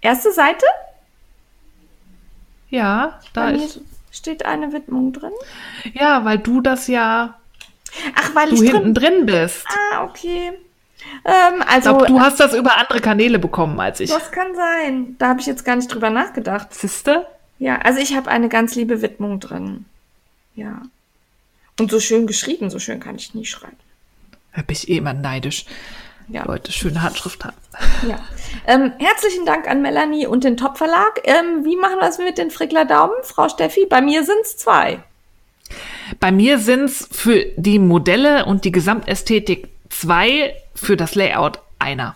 [0.00, 0.64] Erste Seite?
[2.68, 3.80] Ja, da ist.
[4.12, 5.32] steht eine Widmung drin.
[5.92, 7.34] Ja, weil du das ja,
[8.14, 9.26] Ach, weil du ich hinten drin.
[9.26, 9.66] drin bist.
[9.92, 10.52] Ah, okay.
[11.24, 14.10] Ähm, Ich also glaube, du hast das über andere Kanäle bekommen als ich.
[14.10, 15.16] Das kann sein.
[15.18, 16.72] Da habe ich jetzt gar nicht drüber nachgedacht.
[16.74, 17.26] Siehste?
[17.58, 19.84] Ja, also ich habe eine ganz liebe Widmung drin.
[20.54, 20.82] Ja.
[21.78, 23.76] Und so schön geschrieben, so schön kann ich nie schreiben.
[24.54, 25.64] Da bin ich eh immer neidisch.
[26.28, 26.44] Ja.
[26.44, 27.56] Leute, schöne Handschrift haben.
[28.06, 28.18] ja.
[28.66, 31.20] Ähm, herzlichen Dank an Melanie und den Top Verlag.
[31.24, 33.86] Ähm, wie machen wir es mit den Frickler Daumen, Frau Steffi?
[33.86, 35.00] Bei mir sind es zwei.
[36.18, 42.14] Bei mir sind's für die Modelle und die Gesamtästhetik zwei, für das Layout einer.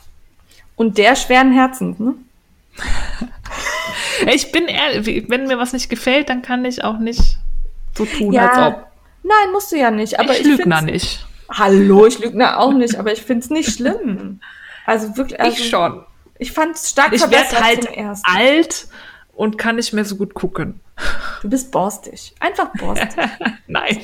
[0.76, 2.14] Und der schweren Herzens, ne?
[4.32, 7.36] Ich bin ehrlich, wenn mir was nicht gefällt, dann kann ich auch nicht
[7.96, 8.86] so tun, als ob.
[9.22, 10.18] Nein, musst du ja nicht.
[10.20, 11.26] Aber ich ich, lügner find's- nicht.
[11.50, 14.40] Hallo, ich lügne auch nicht, aber ich finde es nicht schlimm.
[14.86, 16.04] Also wirklich, also, ich schon.
[16.38, 18.30] Ich fand es stark Ich verbessert werde halt zum ersten.
[18.36, 18.88] alt
[19.34, 20.80] und kann nicht mehr so gut gucken.
[21.42, 22.34] Du bist borstig.
[22.40, 23.08] Einfach borstig.
[23.66, 23.98] Nein,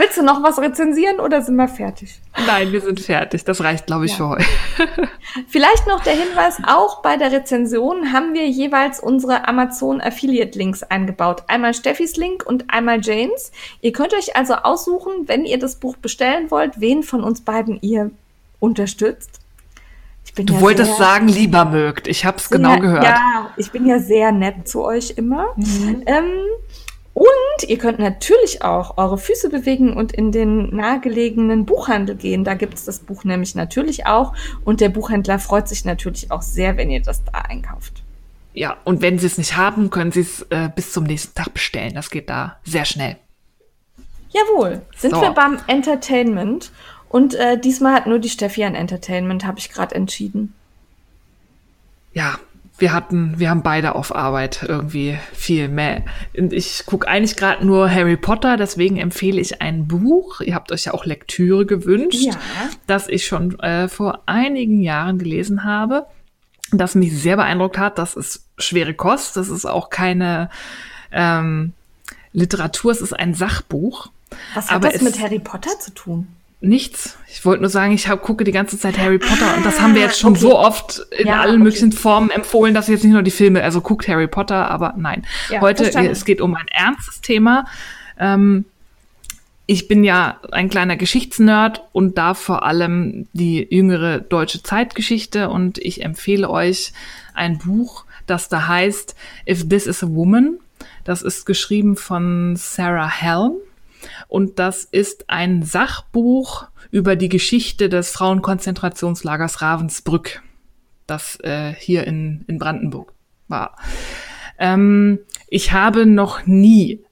[0.00, 2.18] Willst du noch was rezensieren oder sind wir fertig?
[2.46, 3.44] nein, wir sind fertig.
[3.44, 4.16] Das reicht, glaube ich, Ja.
[4.16, 4.44] für heute.
[5.48, 10.82] Vielleicht noch der Hinweis, auch bei der Rezension haben wir jeweils unsere Amazon Affiliate Links
[10.82, 11.42] eingebaut.
[11.48, 13.52] Einmal Steffis Link und einmal Janes.
[13.82, 17.78] Ihr könnt euch also aussuchen, wenn ihr das Buch bestellen wollt, wen von uns beiden
[17.82, 18.10] ihr
[18.58, 19.40] unterstützt.
[20.34, 22.08] Du ja wolltest sagen, lieber mögt.
[22.08, 23.04] Ich habe es genau ja, gehört.
[23.04, 25.48] Ja, ich bin ja sehr nett zu euch immer.
[25.56, 26.04] Mhm.
[26.06, 26.24] Ähm,
[27.12, 32.44] und ihr könnt natürlich auch eure Füße bewegen und in den nahegelegenen Buchhandel gehen.
[32.44, 34.32] Da gibt es das Buch nämlich natürlich auch.
[34.64, 38.02] Und der Buchhändler freut sich natürlich auch sehr, wenn ihr das da einkauft.
[38.54, 41.52] Ja, und wenn Sie es nicht haben, können Sie es äh, bis zum nächsten Tag
[41.52, 41.94] bestellen.
[41.94, 43.16] Das geht da sehr schnell.
[44.30, 45.20] Jawohl, sind So.
[45.20, 46.72] wir beim Entertainment.
[47.08, 50.54] Und äh, diesmal hat nur die Steffi ein Entertainment, habe ich gerade entschieden.
[52.12, 52.38] Ja,
[52.80, 56.02] wir hatten, wir haben beide auf Arbeit irgendwie viel mehr.
[56.36, 60.40] Und ich gucke eigentlich gerade nur Harry Potter, deswegen empfehle ich ein Buch.
[60.40, 62.34] Ihr habt euch ja auch Lektüre gewünscht, Ja.
[62.86, 66.06] das ich schon äh, vor einigen Jahren gelesen habe,
[66.72, 67.98] das mich sehr beeindruckt hat.
[67.98, 69.36] Das ist schwere Kost.
[69.36, 70.50] Das ist auch keine
[71.12, 71.72] ähm,
[72.32, 74.08] Literatur, es ist ein Sachbuch.
[74.54, 76.28] Was hat Aber das mit Harry Potter zu tun?
[76.62, 77.16] Nichts.
[77.32, 79.94] Ich wollte nur sagen, ich hab, gucke die ganze Zeit Harry Potter und das haben
[79.94, 80.40] wir jetzt schon Ah, okay.
[80.40, 81.62] so oft in Ja, allen okay.
[81.64, 85.24] möglichen Formen empfohlen, dass jetzt nicht nur die Filme, also guckt Harry Potter, aber nein.
[85.48, 86.10] Ja, Heute, verstanden.
[86.10, 87.64] es geht um ein ernstes Thema.
[88.18, 88.66] Ähm,
[89.64, 95.78] ich bin ja ein kleiner Geschichtsnerd und da vor allem die jüngere deutsche Zeitgeschichte und
[95.78, 96.92] ich empfehle euch
[97.34, 99.14] ein Buch, das da heißt
[99.48, 100.58] If This Is a Woman.
[101.04, 103.52] Das ist geschrieben von Sarah Helm.
[104.30, 110.42] Und das ist ein Sachbuch über die Geschichte des Frauenkonzentrationslagers Ravensbrück,
[111.08, 113.12] das äh, hier in, in Brandenburg
[113.48, 113.76] war.
[114.56, 117.04] Ähm, ich habe noch nie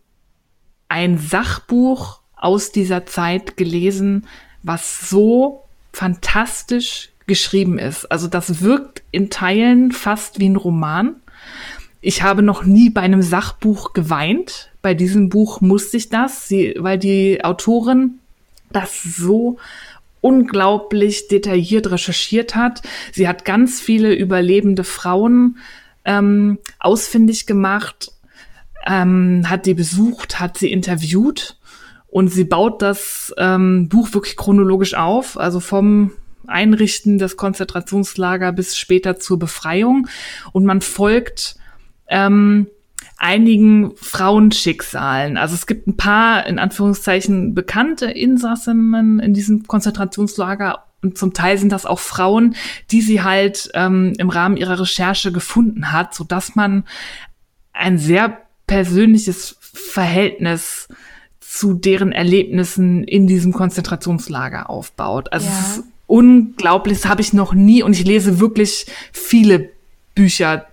[0.88, 4.28] ein Sachbuch aus dieser Zeit gelesen,
[4.62, 8.04] was so fantastisch geschrieben ist.
[8.12, 11.16] Also das wirkt in Teilen fast wie ein Roman.
[12.00, 14.70] Ich habe noch nie bei einem Sachbuch geweint.
[14.82, 18.20] Bei diesem Buch musste ich das, weil die Autorin
[18.70, 19.58] das so
[20.20, 22.82] unglaublich detailliert recherchiert hat.
[23.12, 25.58] Sie hat ganz viele überlebende Frauen
[26.04, 28.12] ähm, ausfindig gemacht,
[28.86, 31.56] ähm, hat die besucht, hat sie interviewt
[32.08, 36.12] und sie baut das ähm, Buch wirklich chronologisch auf, also vom
[36.46, 40.08] Einrichten des Konzentrationslager bis später zur Befreiung.
[40.52, 41.56] Und man folgt
[42.08, 42.66] ähm,
[43.16, 45.36] einigen Frauenschicksalen.
[45.36, 51.58] Also es gibt ein paar, in Anführungszeichen, bekannte Insassinnen in diesem Konzentrationslager und zum Teil
[51.58, 52.56] sind das auch Frauen,
[52.90, 56.84] die sie halt ähm, im Rahmen ihrer Recherche gefunden hat, so dass man
[57.72, 60.88] ein sehr persönliches Verhältnis
[61.40, 65.32] zu deren Erlebnissen in diesem Konzentrationslager aufbaut.
[65.32, 65.52] Also ja.
[65.52, 69.70] es ist unglaublich, das habe ich noch nie und ich lese wirklich viele
[70.14, 70.66] Bücher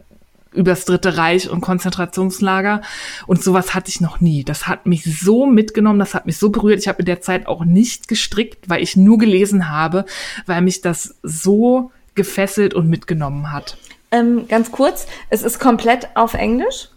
[0.56, 2.82] übers Dritte Reich und Konzentrationslager.
[3.28, 4.44] Und sowas hatte ich noch nie.
[4.44, 6.80] Das hat mich so mitgenommen, das hat mich so berührt.
[6.80, 10.06] Ich habe in der Zeit auch nicht gestrickt, weil ich nur gelesen habe,
[10.46, 13.78] weil mich das so gefesselt und mitgenommen hat.
[14.12, 16.90] Ähm, ganz kurz, es ist komplett auf Englisch.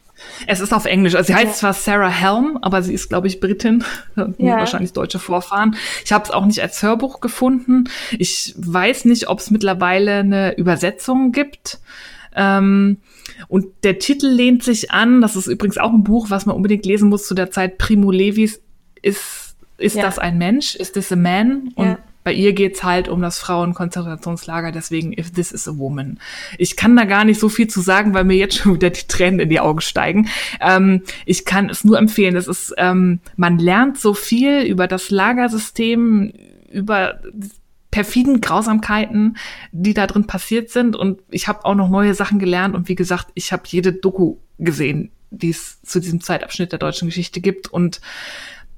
[0.47, 1.15] Es ist auf Englisch.
[1.15, 1.53] Also sie heißt ja.
[1.53, 3.85] zwar Sarah Helm, aber sie ist, glaube ich, Britin.
[4.39, 4.59] Ja.
[4.59, 5.77] Wahrscheinlich deutsche Vorfahren.
[6.05, 7.85] Ich habe es auch nicht als Hörbuch gefunden.
[8.19, 11.79] Ich weiß nicht, ob es mittlerweile eine Übersetzung gibt.
[12.35, 12.99] Ähm,
[13.47, 16.85] und der Titel lehnt sich an, das ist übrigens auch ein Buch, was man unbedingt
[16.85, 18.61] lesen muss zu der Zeit Primo Levis,
[19.01, 20.03] ist, ist ja.
[20.03, 20.75] das ein Mensch?
[20.75, 21.71] Ist this a man?
[21.77, 21.99] Und ja.
[22.25, 26.19] bei ihr geht's halt um das Frauenkonzentrationslager, deswegen If This is a Woman.
[26.59, 29.07] Ich kann da gar nicht so viel zu sagen, weil mir jetzt schon wieder die
[29.07, 30.29] Tränen in die Augen steigen.
[30.61, 32.35] Ähm, ich kann es nur empfehlen.
[32.35, 36.33] Es ist, ähm, man lernt so viel über das Lagersystem,
[36.73, 37.21] über
[37.99, 39.37] perfiden Grausamkeiten,
[39.73, 40.95] die da drin passiert sind.
[40.95, 42.77] Und ich habe auch noch neue Sachen gelernt.
[42.77, 47.09] Und wie gesagt, ich habe jede Doku gesehen, die es zu diesem Zeitabschnitt der deutschen
[47.09, 48.01] Geschichte gibt und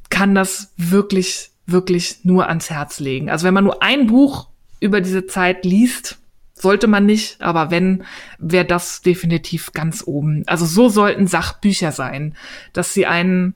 [0.09, 3.29] kann das wirklich, wirklich nur ans Herz legen.
[3.29, 4.49] Also wenn man nur ein Buch
[4.81, 6.19] über diese Zeit liest,
[6.55, 8.05] sollte man nicht, aber wenn,
[8.39, 10.45] wäre das definitiv ganz oben.
[10.47, 12.35] Also so sollten Sachbücher sein,
[12.73, 13.55] dass sie einen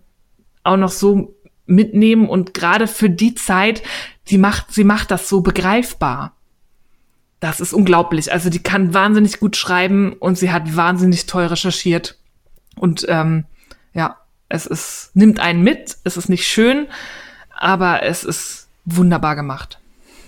[0.62, 1.34] auch noch so
[1.66, 3.82] mitnehmen und gerade für die Zeit,
[4.28, 6.32] die macht, sie macht das so begreifbar.
[7.40, 8.32] Das ist unglaublich.
[8.32, 12.18] Also die kann wahnsinnig gut schreiben und sie hat wahnsinnig toll recherchiert.
[12.76, 13.44] Und ähm,
[13.92, 14.18] ja,
[14.48, 16.86] es ist, nimmt einen mit, es ist nicht schön,
[17.56, 19.78] aber es ist wunderbar gemacht.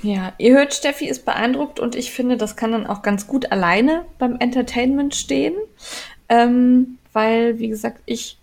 [0.02, 3.50] Ja, ihr hört, Steffi ist beeindruckt und ich finde, das kann dann auch ganz gut
[3.50, 5.54] alleine beim Entertainment stehen.
[6.28, 8.36] Ähm, weil, wie gesagt, ich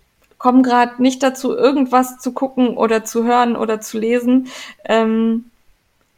[0.44, 4.48] komme gerade nicht dazu, irgendwas zu gucken oder zu hören oder zu lesen.
[4.84, 5.46] Ähm,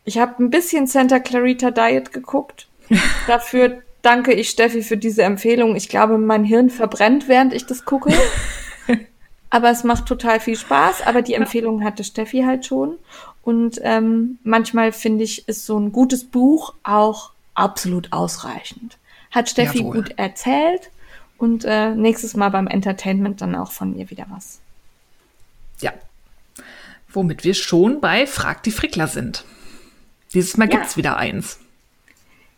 [0.05, 2.67] ich habe ein bisschen Santa Clarita Diet geguckt.
[3.29, 5.77] Dafür danke ich Steffi für diese Empfehlung.
[5.77, 8.13] Ich glaube, mein Hirn verbrennt, während ich das gucke.
[9.51, 11.07] aber es macht total viel Spaß.
[11.07, 12.97] Aber die Empfehlung hatte Steffi halt schon.
[13.45, 18.99] Und ähm, manchmal finde ich, ist so ein gutes Buch auch absolut ausreichend.
[19.31, 20.03] Hat Steffi Jawohl.
[20.03, 20.91] gut erzählt
[21.39, 24.61] und äh, nächstes Mal beim Entertainment dann auch von ihr wieder was.
[25.81, 25.93] Ja.
[27.09, 29.45] Womit wir schon bei Frag die Frickler sind.
[30.35, 30.79] Dieses Mal ja.
[30.79, 31.59] gibt's wieder eins.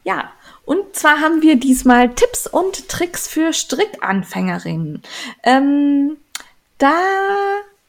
[0.04, 0.32] Ja,
[0.64, 5.02] und zwar haben wir diesmal Tipps und Tricks für Strickanfängerinnen.
[5.42, 6.16] Ähm,
[6.78, 6.94] da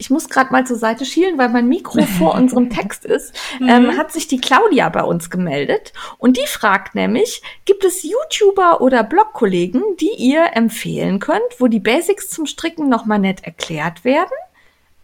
[0.01, 3.84] ich muss gerade mal zur Seite schielen, weil mein Mikro vor unserem Text ist, ähm,
[3.84, 3.97] mhm.
[3.97, 5.91] hat sich die Claudia bei uns gemeldet.
[6.17, 11.81] Und die fragt nämlich, gibt es YouTuber oder Blogkollegen, die ihr empfehlen könnt, wo die
[11.81, 14.31] Basics zum Stricken nochmal nett erklärt werden?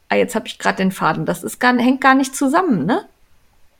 [0.07, 1.25] Ah, jetzt habe ich gerade den Faden.
[1.25, 3.05] Das ist gar, hängt gar nicht zusammen, ne?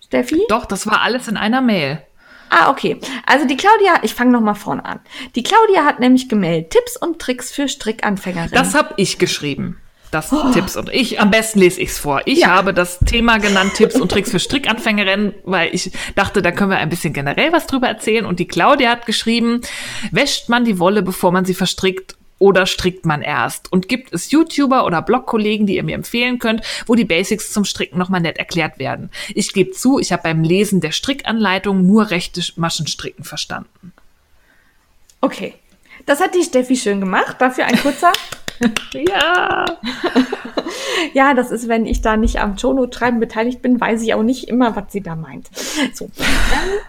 [0.06, 0.44] Steffi?
[0.50, 2.02] Doch, das war alles in einer Mail.
[2.50, 3.00] Ah, okay.
[3.26, 5.00] Also die Claudia, ich fange noch mal vorne an.
[5.36, 8.54] Die Claudia hat nämlich gemeldet, Tipps und Tricks für Strickanfängerinnen.
[8.54, 9.80] Das habe ich geschrieben
[10.16, 10.52] das oh.
[10.52, 12.22] Tipps und ich, am besten lese ich es vor.
[12.26, 12.48] Ich ja.
[12.48, 16.78] habe das Thema genannt, Tipps und Tricks für Strickanfängerinnen, weil ich dachte, da können wir
[16.78, 18.26] ein bisschen generell was drüber erzählen.
[18.26, 19.62] Und die Claudia hat geschrieben,
[20.12, 23.72] wäscht man die Wolle, bevor man sie verstrickt oder strickt man erst?
[23.72, 27.66] Und gibt es YouTuber oder Blogkollegen, die ihr mir empfehlen könnt, wo die Basics zum
[27.66, 29.10] Stricken nochmal nett erklärt werden?
[29.34, 33.94] Ich gebe zu, ich habe beim Lesen der Strickanleitung nur rechte Maschenstricken verstanden.
[35.22, 35.56] Okay,
[36.06, 37.38] das hat die Steffi schön gemacht.
[37.40, 38.14] Dafür ein kurzer
[38.94, 39.66] ja.
[41.14, 44.48] ja, das ist, wenn ich da nicht am Shownote-Schreiben beteiligt bin, weiß ich auch nicht
[44.48, 45.50] immer, was sie da meint.
[45.94, 46.10] So.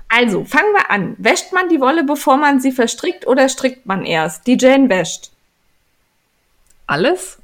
[0.08, 1.14] Also, fangen wir an.
[1.18, 4.46] Wäscht man die Wolle, bevor man sie verstrickt oder strickt man erst?
[4.46, 5.30] Die Jane wäscht.
[6.86, 7.38] Alles?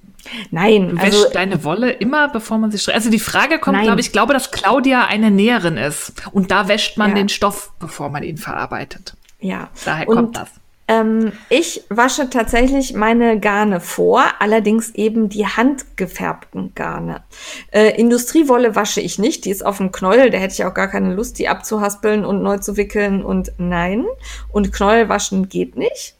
[0.50, 2.96] Nein, du also wäscht deine Wolle immer, bevor man sie strickt.
[2.96, 6.68] Also die Frage kommt, glaube ich, ich glaube, dass Claudia eine Näherin ist und da
[6.68, 7.16] wäscht man ja.
[7.16, 9.14] den Stoff, bevor man ihn verarbeitet.
[9.40, 9.70] Ja.
[9.84, 10.48] Daher und kommt das.
[10.92, 17.22] Ähm, ich wasche tatsächlich meine Garne vor, allerdings eben die handgefärbten Garne.
[17.70, 20.88] Äh, Industriewolle wasche ich nicht, die ist auf dem Knäuel, da hätte ich auch gar
[20.88, 24.04] keine Lust, die abzuhaspeln und neu zu wickeln und nein.
[24.50, 26.16] Und Knäuel waschen geht nicht.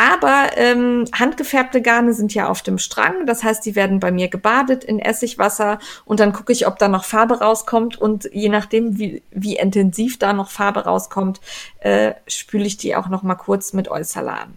[0.00, 3.26] Aber ähm, handgefärbte Garne sind ja auf dem Strang.
[3.26, 6.88] Das heißt, die werden bei mir gebadet in Essigwasser und dann gucke ich, ob da
[6.88, 8.00] noch Farbe rauskommt.
[8.00, 11.42] Und je nachdem, wie, wie intensiv da noch Farbe rauskommt,
[11.80, 14.56] äh, spüle ich die auch noch mal kurz mit Eusalan.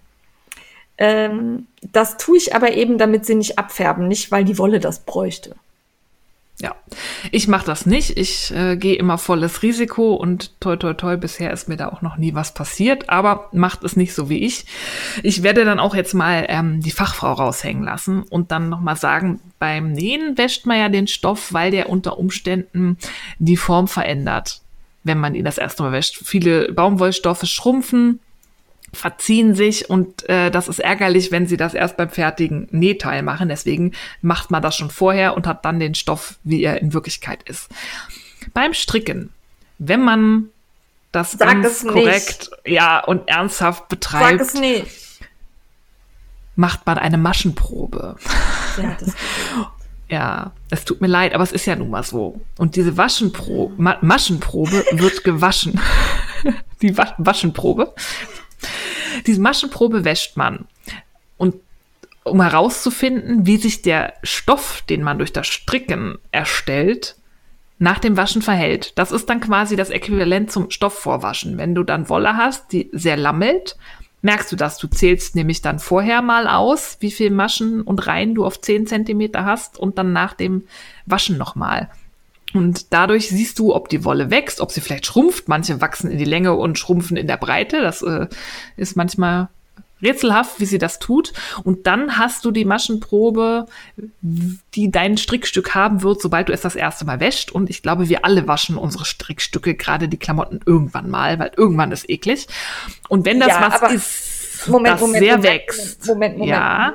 [0.98, 5.00] Ähm, das tue ich aber eben, damit sie nicht abfärben, nicht weil die Wolle das
[5.00, 5.58] bräuchte.
[6.62, 6.76] Ja,
[7.32, 8.18] ich mache das nicht.
[8.18, 12.02] Ich äh, gehe immer volles Risiko und toi toi toi, bisher ist mir da auch
[12.02, 14.66] noch nie was passiert, aber macht es nicht so wie ich.
[15.24, 19.40] Ich werde dann auch jetzt mal ähm, die Fachfrau raushängen lassen und dann nochmal sagen,
[19.58, 22.98] beim Nähen wäscht man ja den Stoff, weil der unter Umständen
[23.40, 24.62] die Form verändert,
[25.04, 26.22] wenn man ihn das erste Mal wäscht.
[26.24, 28.20] Viele Baumwollstoffe schrumpfen,
[28.94, 33.50] verziehen sich und äh, das ist ärgerlich, wenn sie das erst beim fertigen Nähteil machen.
[33.50, 37.44] Deswegen macht man das schon vorher und hat dann den Stoff, wie er in Wirklichkeit
[37.44, 37.70] ist.
[38.54, 39.30] Beim Stricken,
[39.80, 40.50] wenn man
[41.12, 44.54] das Sag ganz korrekt, ja, und ernsthaft betreibt,
[46.56, 48.16] macht man eine Maschenprobe.
[48.78, 49.14] Ja, das
[50.14, 52.40] Ja, es tut mir leid, aber es ist ja nun mal so.
[52.60, 55.80] Und diese Waschenprobe, Ma Maschenprobe wird gewaschen.
[56.84, 57.96] Die Wa Waschenprobe
[59.26, 60.68] diese Maschenprobe wäscht man.
[61.38, 61.56] Und
[62.24, 67.16] um herauszufinden, wie sich der Stoff, den man durch das Stricken erstellt,
[67.80, 68.98] nach dem Waschen verhält.
[68.98, 71.58] Das ist dann quasi das Äquivalent zum Stoffvorwaschen.
[71.58, 73.76] Wenn du dann Wolle hast, die sehr lammelt,
[74.22, 74.78] merkst du das.
[74.78, 78.88] Du zählst nämlich dann vorher mal aus, wie viel Maschen und Reihen du auf 10
[78.88, 80.64] Zentimeter hast und dann nach dem
[81.06, 81.90] Waschen nochmal.
[82.54, 85.48] Und dadurch siehst du, ob die Wolle wächst, ob sie vielleicht schrumpft.
[85.48, 87.82] Manche wachsen in die Länge und schrumpfen in der Breite.
[87.82, 88.28] Das äh,
[88.78, 89.50] ist manchmal
[90.04, 91.34] rätselhaft, wie sie das tut.
[91.64, 93.66] Und dann hast du die Maschenprobe,
[94.22, 97.52] die dein Strickstück haben wird, sobald du es das erste Mal wäscht.
[97.52, 101.92] Und ich glaube, wir alle waschen unsere Strickstücke, gerade die Klamotten, irgendwann mal, weil irgendwann
[101.92, 102.48] ist eklig.
[103.08, 106.06] Und wenn das ja, was ist, Moment, das Moment, sehr Moment, wächst.
[106.06, 106.50] Moment, Moment.
[106.52, 106.94] Ja.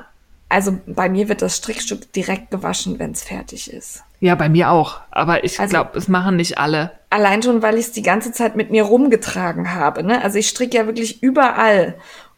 [0.50, 4.02] Also bei mir wird das Strickstück direkt gewaschen, wenn es fertig ist.
[4.20, 5.00] Ja, bei mir auch.
[5.10, 6.92] Aber ich Also- glaube, es machen nicht alle.
[7.10, 10.02] Allein schon, weil ich es die ganze Zeit mit mir rumgetragen habe.
[10.02, 10.22] Ne?
[10.22, 11.94] Also ich stricke ja wirklich überall.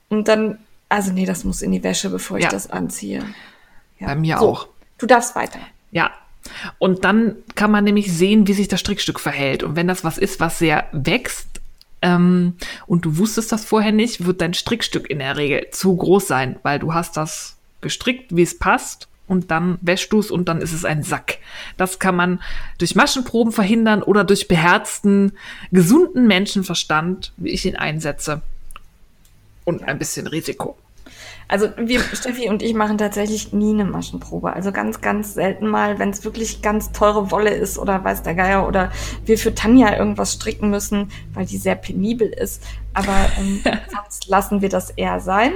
[0.08, 0.58] Und dann,
[0.88, 2.50] also nee, das muss in die Wäsche, bevor ich Ja.
[2.50, 3.24] das anziehe.
[3.98, 4.08] Ja.
[4.08, 4.68] Bei mir so, auch.
[4.98, 5.58] Du darfst weiter.
[5.90, 6.10] Ja.
[6.78, 9.62] Und dann kann man nämlich sehen, wie sich das Strickstück verhält.
[9.62, 11.46] Und wenn das was ist, was sehr wächst,
[12.02, 12.54] ähm,
[12.86, 16.56] und du wusstest das vorher nicht, wird dein Strickstück in der Regel zu groß sein,
[16.62, 19.06] weil du hast das gestrickt, wie es passt.
[19.30, 21.38] Und dann wäschst du es und dann ist es ein Sack.
[21.76, 22.42] Das kann man
[22.78, 25.34] durch Maschenproben verhindern oder durch beherzten,
[25.70, 28.42] gesunden Menschenverstand, wie ich ihn einsetze.
[29.64, 30.76] Und ein bisschen Risiko.
[31.46, 34.52] Also wir, Steffi und ich machen tatsächlich nie eine Maschenprobe.
[34.52, 38.34] Also ganz, ganz selten mal, wenn es wirklich ganz teure Wolle ist oder weiß der
[38.34, 38.90] Geier oder
[39.26, 42.64] wir für Tanja irgendwas stricken müssen, weil die sehr penibel ist.
[42.94, 43.60] Aber ähm,
[43.94, 45.52] sonst lassen wir das eher sein.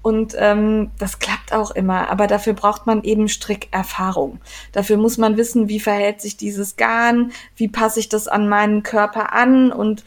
[0.00, 4.40] Und ähm, das klappt auch immer, aber dafür braucht man eben Strickerfahrung.
[4.72, 8.82] Dafür muss man wissen, wie verhält sich dieses Garn, wie passe ich das an meinen
[8.82, 10.04] Körper an und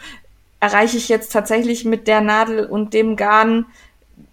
[0.59, 3.65] erreiche ich jetzt tatsächlich mit der Nadel und dem Garn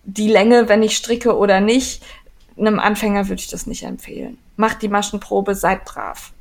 [0.04, 2.02] die Länge, wenn ich stricke oder nicht.
[2.56, 4.38] Einem Anfänger würde ich das nicht empfehlen.
[4.56, 6.32] Macht die Maschenprobe, seid brav.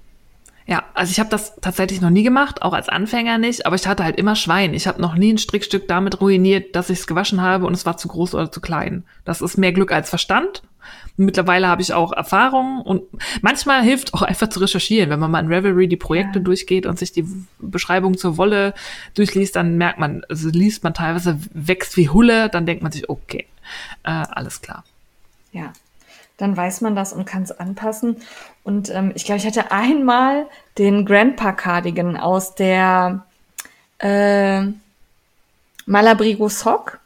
[0.69, 3.88] Ja, also ich habe das tatsächlich noch nie gemacht, auch als Anfänger nicht, aber ich
[3.88, 4.73] hatte halt immer Schwein.
[4.73, 7.85] Ich habe noch nie ein Strickstück damit ruiniert, dass ich es gewaschen habe und es
[7.85, 9.06] war zu groß oder zu klein.
[9.23, 10.64] Das ist mehr Glück als Verstand.
[11.15, 13.03] Mittlerweile habe ich auch Erfahrung und
[13.41, 15.10] manchmal hilft auch einfach zu recherchieren.
[15.10, 16.44] Wenn man mal in Revelry die Projekte Ja.
[16.44, 17.26] durchgeht und sich die
[17.60, 18.73] Beschreibung zur Wolle
[19.15, 23.10] durchliest, dann merkt man, also liest man teilweise wächst wie Hulle, dann denkt man sich,
[23.10, 23.48] okay,
[24.03, 24.84] äh, alles klar.
[25.53, 25.73] Ja,
[26.38, 28.18] dann weiß man das und kann es anpassen.
[28.68, 30.45] Und ähm, ich glaube, ich hatte einmal
[30.77, 33.26] den Grandpa Cardigan aus der
[33.99, 34.64] äh,
[35.85, 36.99] Malabrigo Sock.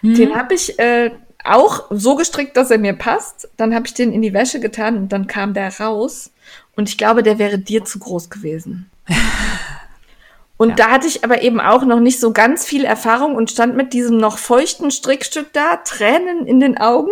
[0.00, 1.10] Den habe ich äh,
[1.44, 3.50] auch so gestrickt, dass er mir passt.
[3.58, 6.30] Dann habe ich den in die Wäsche getan und dann kam der raus.
[6.74, 8.90] Und ich glaube, der wäre dir zu groß gewesen.
[10.56, 10.74] Und Ja.
[10.76, 13.92] da hatte ich aber eben auch noch nicht so ganz viel Erfahrung und stand mit
[13.92, 17.10] diesem noch feuchten Strickstück da, Tränen in den Augen.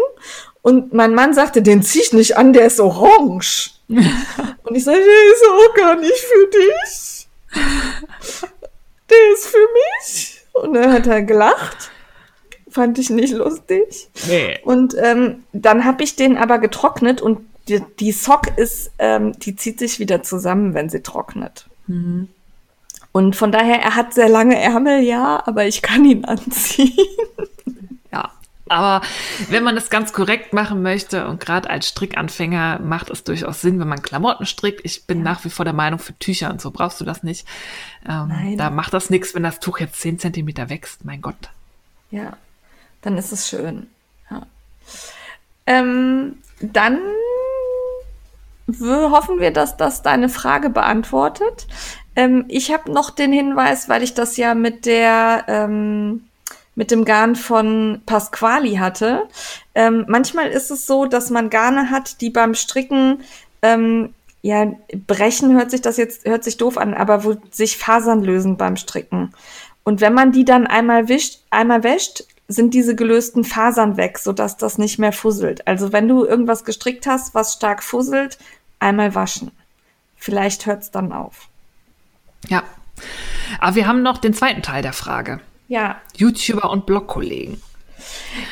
[0.62, 3.72] Und mein Mann sagte, den zieh ich nicht an, der ist orange.
[4.64, 7.28] und ich sagte, der ist auch gar nicht für dich.
[9.10, 10.40] Der ist für mich.
[10.52, 11.90] Und dann hat er gelacht.
[12.70, 14.08] Fand ich nicht lustig.
[14.26, 14.58] Nee.
[14.64, 19.56] Und ähm, dann habe ich den aber getrocknet und die, die Sock ist, ähm, die
[19.56, 21.66] zieht sich wieder zusammen, wenn sie trocknet.
[23.12, 26.96] Und von daher, er hat sehr lange Ärmel, ja, aber ich kann ihn anziehen.
[28.72, 28.78] Ja.
[28.78, 29.06] Aber
[29.48, 33.78] wenn man es ganz korrekt machen möchte und gerade als Strickanfänger macht es durchaus Sinn,
[33.80, 34.80] wenn man Klamotten strickt.
[34.84, 37.46] Ich bin nach wie vor der Meinung, für Tücher und so brauchst du das nicht.
[38.08, 41.04] Ähm, da macht das nichts, wenn das Tuch jetzt 10 Zentimeter wächst.
[41.04, 41.50] Mein Gott.
[42.10, 42.36] Ja,
[43.02, 43.86] dann ist es schön.
[44.30, 44.46] Ja.
[45.66, 46.98] Ähm, dann
[48.80, 51.66] hoffen wir, dass das deine Frage beantwortet.
[52.14, 56.24] Ähm, ich habe noch den Hinweis, weil ich das ja mit der ähm,
[56.74, 59.28] mit dem Garn von Pasquali hatte.
[59.74, 63.20] Ähm, manchmal ist es so, dass man Garne hat, die beim Stricken
[63.60, 64.72] ähm, ja
[65.06, 68.76] brechen hört sich das jetzt hört sich doof an, aber wo sich Fasern lösen beim
[68.76, 69.32] Stricken.
[69.84, 74.56] Und wenn man die dann einmal wischt, einmal wäscht, sind diese gelösten Fasern weg, sodass
[74.56, 75.66] das nicht mehr fusselt.
[75.66, 78.38] Also wenn du irgendwas gestrickt hast, was stark fusselt,
[78.78, 79.50] einmal waschen.
[80.16, 81.48] Vielleicht hört's dann auf.
[82.48, 82.62] Ja.
[83.58, 85.40] Aber wir haben noch den zweiten Teil der Frage.
[85.72, 87.62] Ja, YouTuber und Blogkollegen.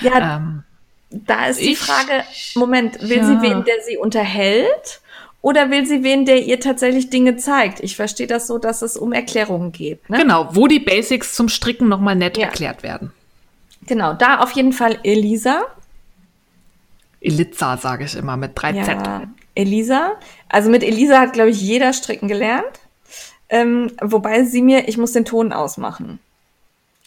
[0.00, 0.62] ja, Ähm,
[1.10, 2.24] da ist die ich- Frage,
[2.54, 3.26] Moment, will ja.
[3.26, 5.00] sie wen, der sie unterhält?
[5.42, 7.80] Oder will sie wen, der ihr tatsächlich Dinge zeigt?
[7.80, 10.08] Ich verstehe das so, dass es um Erklärungen geht.
[10.08, 10.16] Ne?
[10.18, 12.46] Genau, wo die Basics zum Stricken nochmal nett Ja.
[12.46, 13.12] erklärt werden.
[13.86, 15.62] Genau, da auf jeden Fall Elisa.
[17.20, 18.88] Eliza, sage ich immer, mit 3 Z.
[18.88, 19.22] Ja,
[19.54, 20.12] Elisa.
[20.48, 22.80] Also mit Elisa hat, glaube ich, jeder stricken gelernt.
[23.50, 26.18] Ähm, wobei sie mir, ich muss den Ton ausmachen.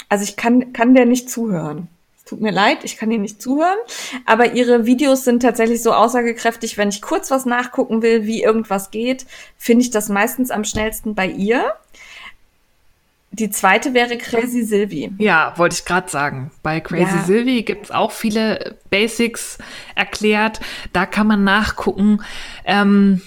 [0.09, 1.87] Also ich kann, kann der nicht zuhören.
[2.17, 3.77] Es tut mir leid, ich kann ihr nicht zuhören.
[4.25, 8.91] Aber ihre Videos sind tatsächlich so aussagekräftig, wenn ich kurz was nachgucken will, wie irgendwas
[8.91, 9.25] geht,
[9.57, 11.73] finde ich das meistens am schnellsten bei ihr.
[13.31, 15.11] Die zweite wäre Crazy Sylvie.
[15.17, 16.51] Ja, wollte ich gerade sagen.
[16.61, 17.23] Bei Crazy Ja.
[17.23, 19.57] Sylvie gibt's auch viele Basics
[19.95, 20.59] erklärt.
[20.93, 22.21] Da kann man nachgucken.
[22.63, 23.21] Ähm,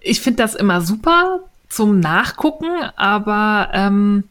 [0.00, 4.24] ich finde das immer super zum Nachgucken, aber ähm,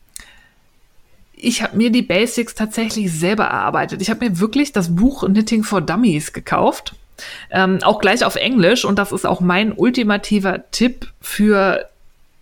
[1.42, 4.02] ich habe mir die Basics tatsächlich selber erarbeitet.
[4.02, 6.96] Ich habe mir wirklich das Buch Knitting for Dummies gekauft.
[7.50, 8.86] Ähm, auch gleich auf Englisch.
[8.86, 11.90] Und das ist auch mein ultimativer Tipp für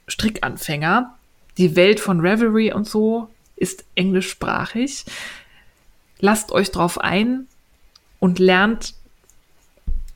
[0.07, 1.15] Strickanfänger.
[1.57, 5.05] Die Welt von Revelry und so ist englischsprachig.
[6.19, 7.47] Lasst euch drauf ein
[8.19, 8.93] und lernt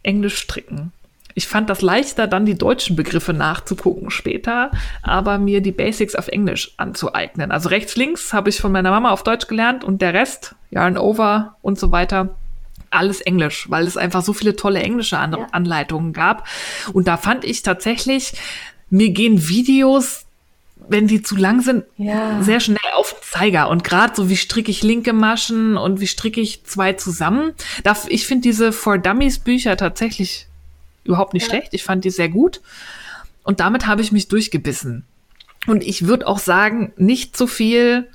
[0.04, 0.92] Englisch stricken.
[1.36, 6.28] Ich fand das leichter, dann die deutschen Begriffe nachzugucken später, aber mir die Basics auf
[6.28, 7.52] Englisch anzueignen.
[7.52, 10.98] Also rechts, links habe ich von meiner Mama auf Deutsch gelernt und der Rest, Yarn
[10.98, 12.36] Over und so weiter,
[12.92, 15.48] alles Englisch, weil es einfach so viele tolle englische An Ja.
[15.52, 16.48] Anleitungen gab.
[16.94, 18.34] Und da fand ich tatsächlich,
[18.92, 20.26] mir gehen Videos,
[20.90, 22.42] wenn die zu lang sind, Ja.
[22.44, 23.70] sehr schnell auf den Zeiger.
[23.70, 27.54] Und gerade so wie stricke ich linke Maschen und wie stricke ich zwei zusammen.
[27.84, 30.48] Da, ich finde diese For Dummies Bücher tatsächlich
[31.04, 31.50] überhaupt nicht Ja.
[31.50, 31.74] schlecht.
[31.74, 32.62] Ich fand die sehr gut.
[33.44, 35.06] Und damit habe ich mich durchgebissen.
[35.68, 38.08] Und ich würde auch sagen, nicht zu viel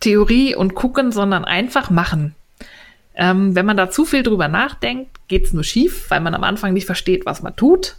[0.00, 2.34] Theorie und gucken, sondern einfach machen.
[3.14, 6.72] Ähm, wenn man da zu viel drüber nachdenkt, geht's nur schief, weil man am Anfang
[6.72, 7.96] nicht versteht, was man tut.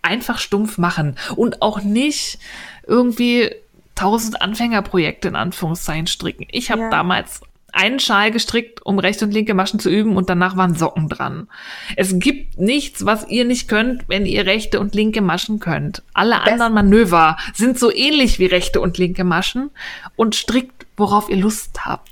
[0.00, 2.38] Einfach stumpf machen und auch nicht
[2.86, 3.50] irgendwie
[3.94, 6.46] tausend Anfängerprojekte in Anführungszeichen stricken.
[6.50, 6.90] Ich habe Ja.
[6.90, 7.40] damals
[7.72, 11.48] einen Schal gestrickt, um rechte und linke Maschen zu üben und danach waren Socken dran.
[11.96, 16.02] Es gibt nichts, was ihr nicht könnt, wenn ihr rechte und linke Maschen könnt.
[16.14, 19.70] Alle Best- anderen Manöver sind so ähnlich wie rechte und linke Maschen
[20.16, 22.10] und strickt, worauf ihr Lust habt.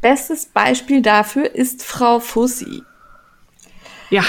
[0.00, 2.82] Bestes Beispiel dafür ist Frau Fussi.
[4.10, 4.24] Ja,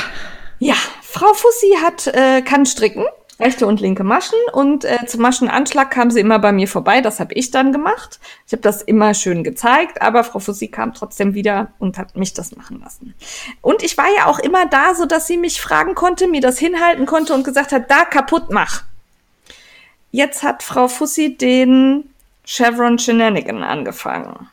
[0.60, 3.06] Ja, Frau Fussi hat, äh, kann stricken,
[3.42, 7.02] rechte und linke Maschen und äh, zum Maschenanschlag kam sie immer bei mir vorbei.
[7.02, 8.20] Das habe ich dann gemacht.
[8.48, 12.34] Ich habe das immer schön gezeigt, aber Frau Fussi kam trotzdem wieder und hat mich
[12.34, 13.16] das machen lassen.
[13.62, 16.60] Und ich war ja auch immer da, so dass sie mich fragen konnte, mir das
[16.60, 18.84] hinhalten konnte und gesagt hat, da kaputt mach.
[20.12, 22.10] Jetzt hat Frau Fussi den
[22.46, 24.50] Chevron Shenanigan angefangen.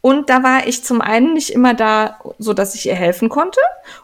[0.00, 3.60] Und da war ich zum einen nicht immer da, so dass ich ihr helfen konnte.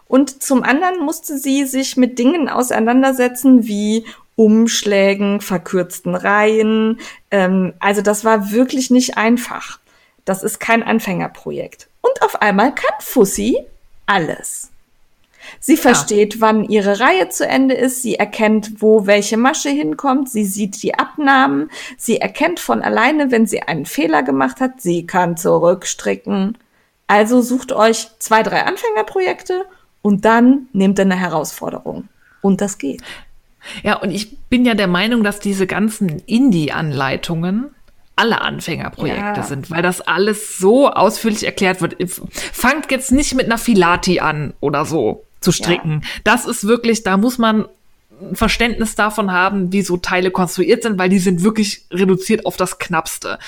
[0.08, 4.04] Und zum anderen musste sie sich mit Dingen auseinandersetzen wie
[4.34, 7.00] Umschlägen, verkürzten Reihen.
[7.30, 9.78] Ähm, also das war wirklich nicht einfach.
[10.26, 11.88] Das ist kein Anfängerprojekt.
[12.02, 13.58] Und auf einmal kann Fussi
[14.04, 14.70] alles.
[15.60, 16.40] Sie versteht, ja.
[16.40, 18.02] wann ihre Reihe zu Ende ist.
[18.02, 20.28] Sie erkennt, wo welche Masche hinkommt.
[20.30, 21.70] Sie sieht die Abnahmen.
[21.96, 24.80] Sie erkennt von alleine, wenn sie einen Fehler gemacht hat.
[24.80, 26.58] Sie kann zurückstricken.
[27.06, 29.64] Also sucht euch zwei, drei Anfängerprojekte
[30.02, 32.08] und dann nehmt ihr eine Herausforderung.
[32.42, 33.02] Und das geht.
[33.82, 37.70] Ja, und ich bin ja der Meinung, dass diese ganzen Indie-Anleitungen
[38.16, 39.42] alle Anfängerprojekte ja.
[39.42, 41.96] sind, weil das alles so ausführlich erklärt wird.
[42.30, 46.00] Fangt jetzt nicht mit einer Filati an oder so zu stricken.
[46.02, 46.08] Ja.
[46.24, 47.66] Das ist wirklich, da muss man
[48.20, 52.56] ein Verständnis davon haben, wie so Teile konstruiert sind, weil die sind wirklich reduziert auf
[52.56, 53.38] das Knappste.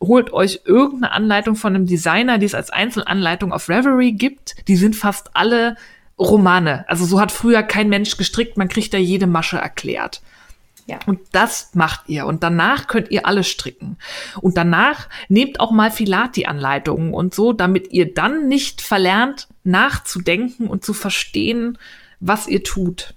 [0.00, 4.56] Holt euch irgendeine Anleitung von einem Designer, die es als Einzelanleitung auf Reverie gibt.
[4.68, 5.76] Die sind fast alle
[6.18, 6.84] Romane.
[6.88, 10.20] Also so hat früher kein Mensch gestrickt, man kriegt da jede Masche erklärt.
[10.88, 10.98] Ja.
[11.04, 12.24] Und das macht ihr.
[12.24, 13.98] Und danach könnt ihr alles stricken.
[14.40, 20.84] Und danach nehmt auch mal Filati-Anleitungen und so, damit ihr dann nicht verlernt, nachzudenken und
[20.84, 21.76] zu verstehen,
[22.20, 23.14] was ihr tut.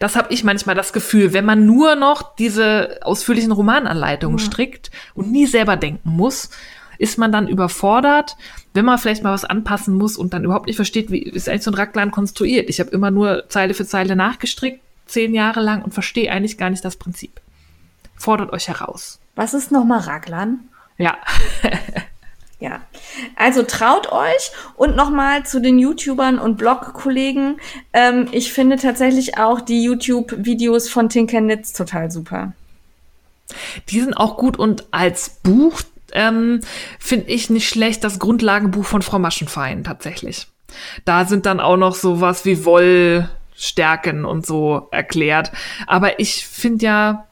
[0.00, 4.44] Das habe ich manchmal das Gefühl, wenn man nur noch diese ausführlichen Romananleitungen ja.
[4.44, 6.48] strickt und nie selber denken muss,
[6.96, 8.36] ist man dann überfordert,
[8.72, 11.64] wenn man vielleicht mal was anpassen muss und dann überhaupt nicht versteht, wie ist eigentlich
[11.64, 12.70] so ein Raglan konstruiert.
[12.70, 14.80] Ich habe immer nur Zeile für Zeile nachgestrickt
[15.14, 17.40] zehn Jahre lang und verstehe eigentlich gar nicht das Prinzip.
[18.16, 19.20] Fordert euch heraus.
[19.36, 20.68] Was ist nochmal Raglan?
[20.98, 21.16] Ja.
[22.60, 22.80] ja.
[23.36, 27.60] Also traut euch und nochmal zu den YouTubern und Blog-Kollegen.
[27.92, 32.52] Ähm, ich finde tatsächlich auch die YouTube-Videos von Tinkernitz total super.
[33.88, 35.80] Die sind auch gut und als Buch
[36.12, 36.60] ähm,
[36.98, 40.48] finde ich nicht schlecht das Grundlagenbuch von Frau Maschenfein tatsächlich.
[41.04, 45.52] Da sind dann auch noch sowas wie Woll, Stärken und so erklärt.
[45.86, 47.26] Aber ich finde ja,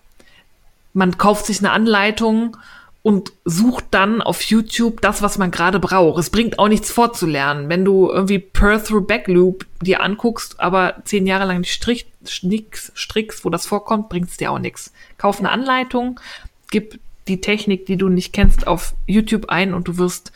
[0.92, 2.56] man kauft sich eine Anleitung
[3.02, 6.20] und sucht dann auf YouTube das, was man gerade braucht.
[6.20, 7.68] Es bringt auch nichts vorzulernen.
[7.68, 12.06] Wenn du irgendwie Per Through Back Loop dir anguckst, aber zehn Jahre lang strich,
[12.42, 14.92] nix strickst, wo das vorkommt, bringt es dir auch nichts.
[15.18, 16.20] Kauf eine Anleitung,
[16.70, 20.32] gib die Technik, die du nicht kennst, auf YouTube ein und du wirst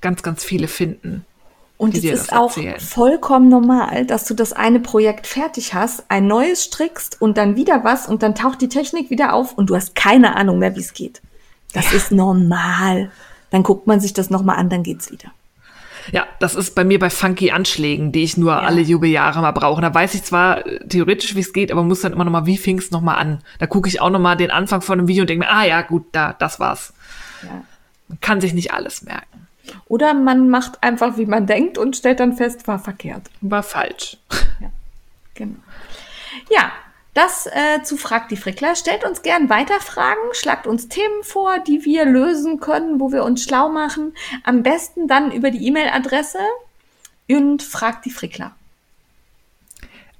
[0.00, 1.24] ganz, ganz viele finden.
[1.78, 2.80] Und es ist auch erzählen.
[2.80, 7.84] vollkommen normal, dass du das eine Projekt fertig hast, ein neues strickst und dann wieder
[7.84, 10.80] was und dann taucht die Technik wieder auf und du hast keine Ahnung mehr, wie
[10.80, 11.22] es geht.
[11.72, 11.98] Das ja.
[11.98, 13.12] ist normal.
[13.50, 15.30] Dann guckt man sich das nochmal an, dann geht's wieder.
[16.10, 18.60] Ja, das ist bei mir bei funky Anschlägen, die ich nur ja.
[18.60, 19.80] alle Jubeljahre mal brauche.
[19.80, 22.56] Da weiß ich zwar äh, theoretisch, wie es geht, aber muss dann immer nochmal, wie
[22.56, 23.42] fing es nochmal an?
[23.58, 25.82] Da gucke ich auch nochmal den Anfang von einem Video und denke mir, ah ja,
[25.82, 26.92] gut, da, das war's.
[27.42, 27.62] Ja.
[28.08, 29.47] Man kann sich nicht alles merken.
[29.86, 33.22] Oder man macht einfach, wie man denkt und stellt dann fest, war verkehrt.
[33.40, 34.16] War falsch.
[34.60, 34.70] Ja,
[35.34, 35.60] genau.
[36.50, 36.72] Ja,
[37.14, 38.76] das äh, zu Frag die Frickler.
[38.76, 43.24] Stellt uns gern weiter Fragen, schlagt uns Themen vor, die wir lösen können, wo wir
[43.24, 44.14] uns schlau machen.
[44.44, 46.38] Am besten dann über die E-Mail-Adresse
[47.28, 48.52] und fragt die Frickler.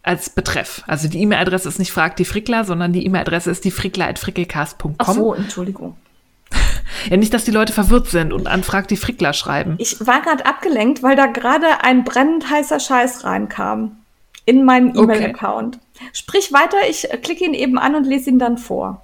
[0.03, 0.83] Als Betreff.
[0.87, 4.95] Also die E-Mail-Adresse ist nicht fragt die Frickler, sondern die E-Mail-Adresse ist die frickler.frickelcast.com.
[4.99, 5.97] Ach so, Entschuldigung.
[7.11, 9.77] Ja, nicht, dass die Leute verwirrt sind und anfragt die Frickler schreiben.
[9.79, 13.97] Ich war gerade abgelenkt, weil da gerade ein brennend heißer Scheiß reinkam
[14.45, 15.77] in meinen E-Mail-Account.
[15.77, 16.09] Okay.
[16.13, 19.03] Sprich weiter, ich klicke ihn eben an und lese ihn dann vor.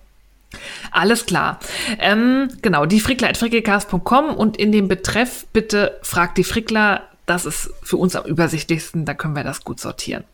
[0.90, 1.58] Alles klar.
[1.98, 7.46] Ähm, genau, die Frickler at frickelcast.com und in dem Betreff bitte fragt die Frickler das
[7.46, 10.24] ist für uns am übersichtlichsten, da können wir das gut sortieren.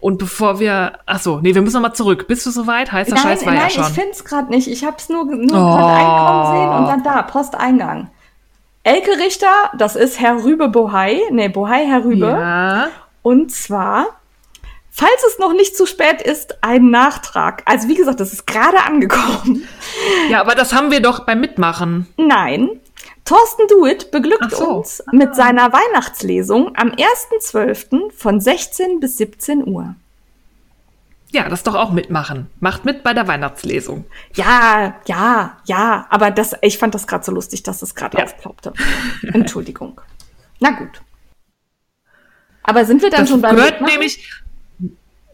[0.00, 2.26] Und bevor wir, ach so, nee, wir müssen nochmal zurück.
[2.28, 2.92] Bist du soweit?
[2.92, 3.82] Heißer nein, Scheiß war nein, ja schon.
[3.82, 4.68] Nein, ich finde es gerade nicht.
[4.68, 5.76] Ich habe es nur, nur oh.
[5.76, 8.10] gerade einkommen sehen und dann da, Posteingang.
[8.82, 12.26] Elke Richter, das ist Herr Rübe Bohai, nee, Bohai Herr Rübe.
[12.26, 12.88] Ja.
[13.22, 14.06] Und zwar,
[14.90, 17.62] falls es noch nicht zu spät ist, ein Nachtrag.
[17.64, 19.66] Also wie gesagt, das ist gerade angekommen.
[20.30, 22.06] Ja, aber das haben wir doch beim Mitmachen.
[22.16, 22.80] Nein,
[23.26, 24.76] Thorsten Duit beglückt so.
[24.76, 28.12] uns mit seiner Weihnachtslesung am 1.12.
[28.12, 29.94] von 16 bis 17 Uhr.
[31.32, 32.46] Ja, das doch auch mitmachen.
[32.60, 34.04] Macht mit bei der Weihnachtslesung.
[34.34, 36.06] Ja, ja, ja.
[36.08, 38.24] Aber das, ich fand das gerade so lustig, dass es gerade ja.
[38.24, 38.72] aufploppte.
[39.32, 40.00] Entschuldigung.
[40.60, 41.02] Na gut.
[42.62, 43.92] Aber sind wir dann das schon beim gehört Mitmachen?
[43.92, 44.42] nämlich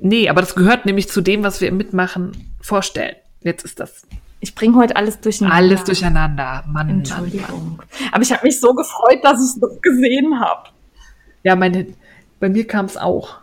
[0.05, 3.15] Nee, aber das gehört nämlich zu dem, was wir im Mitmachen vorstellen.
[3.41, 4.03] Jetzt ist das
[4.43, 5.57] ich bringe heute alles durcheinander.
[5.57, 6.89] Alles durcheinander, Mann.
[6.89, 7.77] Entschuldigung.
[7.77, 7.87] Mann.
[8.11, 10.71] Aber ich habe mich so gefreut, dass ich es noch gesehen habe.
[11.45, 11.87] Ja, meine,
[12.41, 13.37] bei mir kam es auch.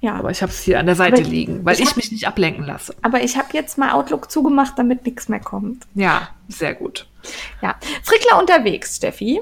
[0.00, 0.14] Ja.
[0.14, 2.12] Aber ich habe es hier an der Seite aber liegen, weil ich, ich hab, mich
[2.12, 2.94] nicht ablenken lasse.
[3.02, 5.88] Aber ich habe jetzt mal Outlook zugemacht, damit nichts mehr kommt.
[5.96, 7.08] Ja, sehr gut.
[7.60, 7.74] Ja.
[8.04, 9.40] Frickler unterwegs, Steffi.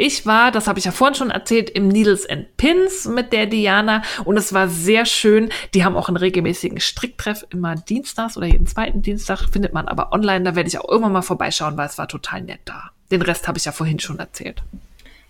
[0.00, 3.46] Ich war, das habe ich ja vorhin schon erzählt, im Needles and Pins mit der
[3.46, 5.50] Diana und es war sehr schön.
[5.74, 10.12] Die haben auch einen regelmäßigen Stricktreff immer dienstags oder jeden zweiten Dienstag, findet man aber
[10.12, 10.44] online.
[10.44, 12.90] Da werde ich auch irgendwann mal vorbeischauen, weil es war total nett da.
[13.10, 14.62] Den Rest habe ich ja vorhin schon erzählt.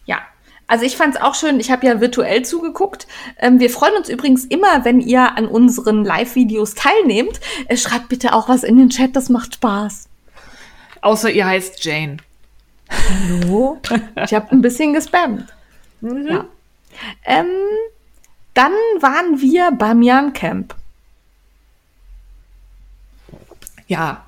[0.05, 0.19] Ja,
[0.67, 1.61] Also ich fand es auch schön.
[1.61, 3.07] Ich habe ja virtuell zugeguckt.
[3.39, 7.41] Ähm, wir freuen uns übrigens immer, wenn ihr an unseren Live-Videos teilnehmt.
[7.69, 10.09] Äh, schreibt bitte auch was in den Chat, das macht Spaß.
[11.01, 12.19] Außer ihr heißt Jane.
[12.91, 13.81] Hallo?
[14.25, 15.53] Ich habe ein bisschen gespammt.
[16.01, 16.27] Mhm.
[16.27, 16.45] Ja.
[17.25, 17.47] Ähm,
[18.55, 20.75] dann waren wir beim Jan Camp.
[23.87, 24.25] Ja.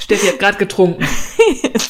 [0.00, 1.06] Steffi hat gerade getrunken.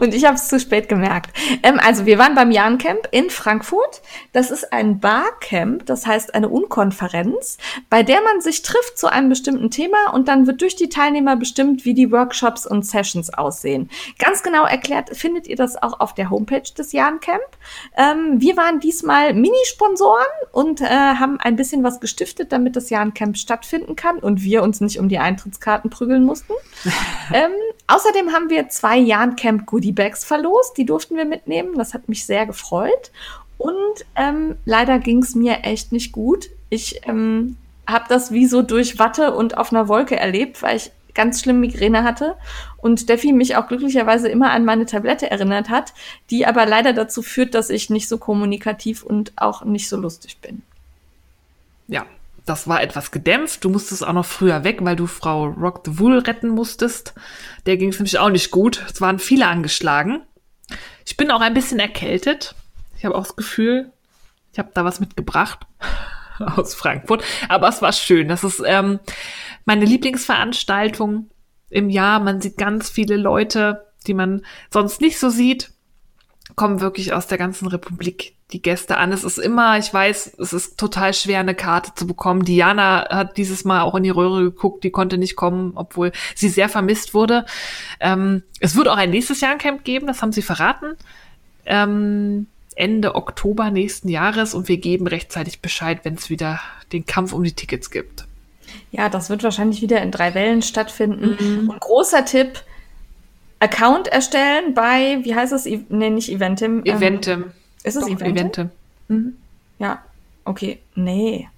[0.00, 1.30] Und ich habe es zu spät gemerkt.
[1.62, 4.02] Ähm, also wir waren beim Jahrencamp in Frankfurt.
[4.32, 7.58] Das ist ein Barcamp, das heißt eine Unkonferenz,
[7.90, 11.36] bei der man sich trifft zu einem bestimmten Thema und dann wird durch die Teilnehmer
[11.36, 13.90] bestimmt, wie die Workshops und Sessions aussehen.
[14.18, 17.42] Ganz genau erklärt findet ihr das auch auf der Homepage des Jahrencamp.
[17.96, 23.36] Ähm, wir waren diesmal Minisponsoren und äh, haben ein bisschen was gestiftet, damit das Jahrencamp
[23.36, 26.52] stattfinden kann und wir uns nicht um die Eintrittskarten prügeln mussten.
[27.32, 27.52] ähm,
[27.86, 30.76] außerdem haben wir zwei Jahrencamp Goodiebags verlost.
[30.76, 31.76] Die durften wir mitnehmen.
[31.76, 33.10] Das hat mich sehr gefreut.
[33.58, 36.48] Und ähm, leider ging es mir echt nicht gut.
[36.68, 40.90] Ich ähm, habe das wie so durch Watte und auf einer Wolke erlebt, weil ich
[41.14, 42.36] ganz schlimm Migräne hatte
[42.82, 45.94] und Steffi mich auch glücklicherweise immer an meine Tablette erinnert hat,
[46.28, 50.38] die aber leider dazu führt, dass ich nicht so kommunikativ und auch nicht so lustig
[50.38, 50.62] bin.
[51.86, 52.04] Ja,
[52.44, 53.64] das war etwas gedämpft.
[53.64, 57.14] Du musstest auch noch früher weg, weil du Frau Rock the Wool retten musstest.
[57.66, 58.84] Der ging es nämlich auch nicht gut.
[58.92, 60.22] Es waren viele angeschlagen.
[61.06, 62.56] Ich bin auch ein bisschen erkältet.
[62.96, 63.92] Ich habe auch das Gefühl,
[64.52, 65.60] ich habe da was mitgebracht
[66.40, 67.22] aus Frankfurt.
[67.48, 68.26] Aber es war schön.
[68.26, 68.98] Das ist ähm,
[69.64, 71.30] meine Lieblingsveranstaltung
[71.72, 72.20] im Jahr.
[72.20, 75.72] Man sieht ganz viele Leute, die man sonst nicht so sieht
[76.56, 79.12] kommen wirklich aus der ganzen Republik die Gäste an.
[79.12, 82.44] Es ist immer, ich weiß, es ist total schwer, eine Karte zu bekommen.
[82.44, 86.48] Diana hat dieses Mal auch in die Röhre geguckt, die konnte nicht kommen, obwohl sie
[86.48, 87.46] sehr vermisst wurde.
[88.00, 90.96] Ähm, es wird auch ein nächstes Jahr ein Camp geben, das haben sie verraten.
[91.64, 96.60] Ähm, Ende Oktober nächsten Jahres und wir geben rechtzeitig Bescheid, wenn es wieder
[96.92, 98.26] den Kampf um die Tickets gibt.
[98.92, 101.36] Ja, das wird wahrscheinlich wieder in drei Wellen stattfinden.
[101.40, 101.70] Mhm.
[101.70, 102.62] Und großer Tipp,
[103.58, 105.64] Account erstellen bei, wie heißt es?
[105.64, 106.82] Nee, nicht Eventim.
[106.84, 107.42] Ähm, Eventim.
[107.42, 107.52] Ähm,
[107.82, 108.36] ist es Doch, Eventim?
[108.36, 108.70] Eventim.
[109.08, 109.36] Mhm.
[109.78, 110.02] Ja,
[110.44, 110.78] okay.
[110.94, 111.48] Nee.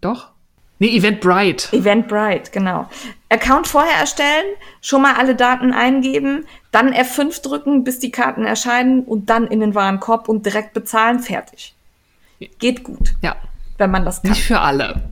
[0.00, 0.30] Doch?
[0.78, 1.74] Nee, Eventbrite.
[1.74, 2.88] Eventbrite, genau.
[3.30, 4.46] Account vorher erstellen,
[4.82, 9.60] schon mal alle Daten eingeben, dann F5 drücken, bis die Karten erscheinen und dann in
[9.60, 11.74] den Warenkorb und direkt bezahlen, fertig.
[12.58, 13.14] Geht gut.
[13.22, 13.36] Ja
[13.78, 14.32] wenn man das kann.
[14.32, 15.02] Nicht für alle.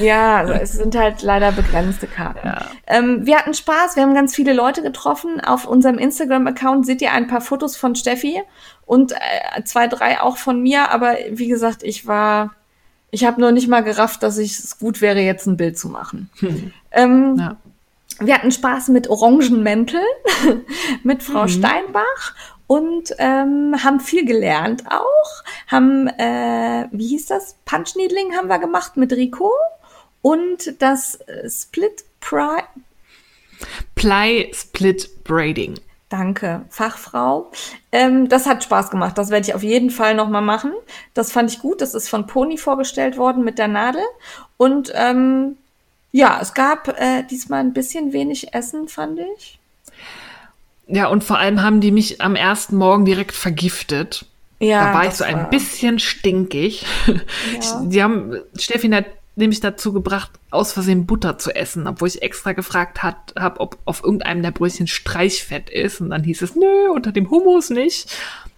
[0.00, 2.46] Ja, also es sind halt leider begrenzte Karten.
[2.46, 2.66] Ja.
[2.86, 5.40] Ähm, wir hatten Spaß, wir haben ganz viele Leute getroffen.
[5.40, 8.42] Auf unserem Instagram-Account seht ihr ein paar Fotos von Steffi
[8.86, 10.90] und äh, zwei, drei auch von mir.
[10.90, 12.54] Aber wie gesagt, ich war,
[13.10, 16.30] ich habe nur nicht mal gerafft, dass es gut wäre, jetzt ein Bild zu machen.
[16.38, 16.72] Hm.
[16.92, 17.56] Ähm, ja.
[18.20, 20.02] Wir hatten Spaß mit Orangenmänteln,
[21.04, 21.48] mit Frau mhm.
[21.48, 22.34] Steinbach
[22.68, 25.44] und ähm, haben viel gelernt auch.
[25.66, 27.56] Haben, äh, wie hieß das?
[27.64, 29.50] Punch Needling haben wir gemacht mit Rico
[30.22, 32.62] und das äh, Split Pry.
[33.96, 35.74] Ply Split Braiding.
[36.10, 37.50] Danke, Fachfrau.
[37.90, 39.18] Ähm, das hat Spaß gemacht.
[39.18, 40.72] Das werde ich auf jeden Fall nochmal machen.
[41.14, 41.80] Das fand ich gut.
[41.80, 44.02] Das ist von Pony vorgestellt worden mit der Nadel.
[44.56, 45.58] Und ähm,
[46.12, 49.57] ja, es gab äh, diesmal ein bisschen wenig Essen, fand ich.
[50.88, 54.24] Ja, und vor allem haben die mich am ersten Morgen direkt vergiftet.
[54.58, 55.50] Ja, da war ich so ein war...
[55.50, 56.84] bisschen stinkig.
[57.06, 57.80] Ja.
[57.84, 59.06] Die haben, Steffi hat
[59.36, 64.02] nämlich dazu gebracht, aus Versehen Butter zu essen, obwohl ich extra gefragt habe, ob auf
[64.02, 66.00] irgendeinem der Brötchen Streichfett ist.
[66.00, 68.06] Und dann hieß es, nö, unter dem Hummus nicht.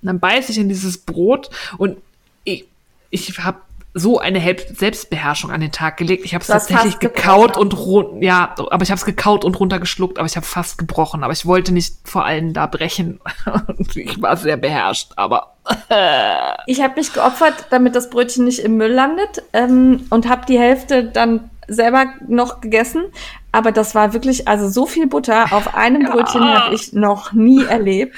[0.00, 1.98] Und dann beiße ich in dieses Brot und
[2.44, 2.64] ich,
[3.10, 3.60] ich habe
[3.92, 4.40] so eine
[4.72, 6.24] Selbstbeherrschung an den Tag gelegt.
[6.24, 7.74] Ich habe es tatsächlich gekaut und
[8.20, 11.24] ja, aber ich habe es gekaut und runtergeschluckt, aber ich habe fast gebrochen.
[11.24, 13.20] Aber ich wollte nicht vor allem da brechen.
[13.94, 15.54] ich war sehr beherrscht, aber
[16.66, 20.58] ich habe mich geopfert, damit das Brötchen nicht im Müll landet ähm, und habe die
[20.58, 23.04] Hälfte dann selber noch gegessen.
[23.52, 26.64] Aber das war wirklich, also so viel Butter auf einem Brötchen ja.
[26.64, 28.16] habe ich noch nie erlebt.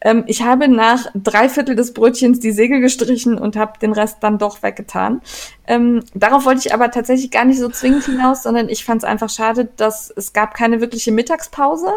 [0.00, 4.18] Ähm, ich habe nach drei Viertel des Brötchens die Segel gestrichen und habe den Rest
[4.20, 5.20] dann doch weggetan.
[5.66, 9.08] Ähm, darauf wollte ich aber tatsächlich gar nicht so zwingend hinaus, sondern ich fand es
[9.08, 11.92] einfach schade, dass es gab keine wirkliche Mittagspause.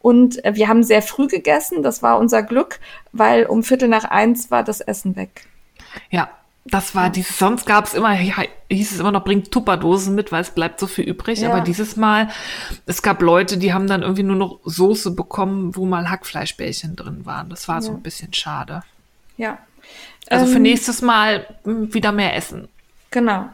[0.00, 1.82] Und äh, wir haben sehr früh gegessen.
[1.82, 2.80] Das war unser Glück,
[3.12, 5.46] weil um Viertel nach eins war das Essen weg.
[6.10, 6.30] Ja,
[6.70, 8.36] das war dieses, sonst gab es immer, ja,
[8.70, 11.40] hieß es immer noch, bringt Tupperdosen mit, weil es bleibt so viel übrig.
[11.40, 11.50] Ja.
[11.50, 12.28] Aber dieses Mal,
[12.86, 17.26] es gab Leute, die haben dann irgendwie nur noch Soße bekommen, wo mal Hackfleischbällchen drin
[17.26, 17.50] waren.
[17.50, 17.82] Das war ja.
[17.82, 18.82] so ein bisschen schade.
[19.36, 19.58] Ja.
[20.28, 22.68] Also ähm, für nächstes Mal hm, wieder mehr essen.
[23.10, 23.48] Genau.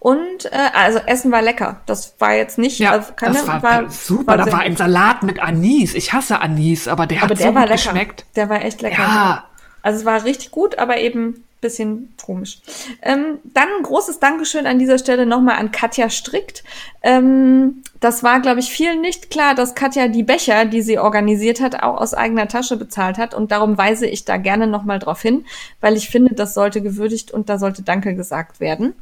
[0.00, 1.80] Und äh, also Essen war lecker.
[1.86, 2.78] Das war jetzt nicht.
[2.78, 4.26] Ja, also keine, das war, war super.
[4.26, 5.94] War da war ein Salat mit Anis.
[5.94, 7.82] Ich hasse Anis, aber der aber hat der so war gut lecker.
[7.82, 8.26] geschmeckt.
[8.36, 9.02] Der war echt lecker.
[9.02, 9.44] Ja.
[9.82, 12.60] Also es war richtig gut, aber eben bisschen komisch.
[13.02, 16.64] Ähm, dann ein großes Dankeschön an dieser Stelle nochmal an Katja Strickt.
[17.02, 21.60] Ähm, das war, glaube ich, vielen nicht klar, dass Katja die Becher, die sie organisiert
[21.60, 23.34] hat, auch aus eigener Tasche bezahlt hat.
[23.34, 25.44] Und darum weise ich da gerne nochmal drauf hin,
[25.80, 28.94] weil ich finde, das sollte gewürdigt und da sollte Danke gesagt werden.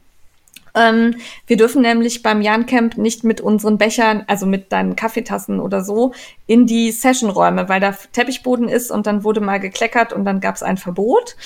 [0.76, 1.16] Ähm,
[1.46, 5.82] wir dürfen nämlich beim Jan Camp nicht mit unseren Bechern, also mit deinen Kaffeetassen oder
[5.82, 6.12] so,
[6.46, 10.54] in die Sessionräume, weil da Teppichboden ist und dann wurde mal gekleckert und dann gab
[10.54, 11.36] es ein Verbot.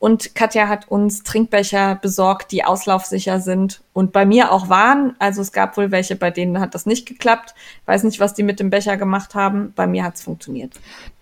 [0.00, 5.14] Und Katja hat uns Trinkbecher besorgt, die auslaufsicher sind und bei mir auch waren.
[5.20, 7.54] Also es gab wohl welche, bei denen hat das nicht geklappt.
[7.86, 9.72] Weiß nicht, was die mit dem Becher gemacht haben.
[9.76, 10.74] Bei mir hat es funktioniert.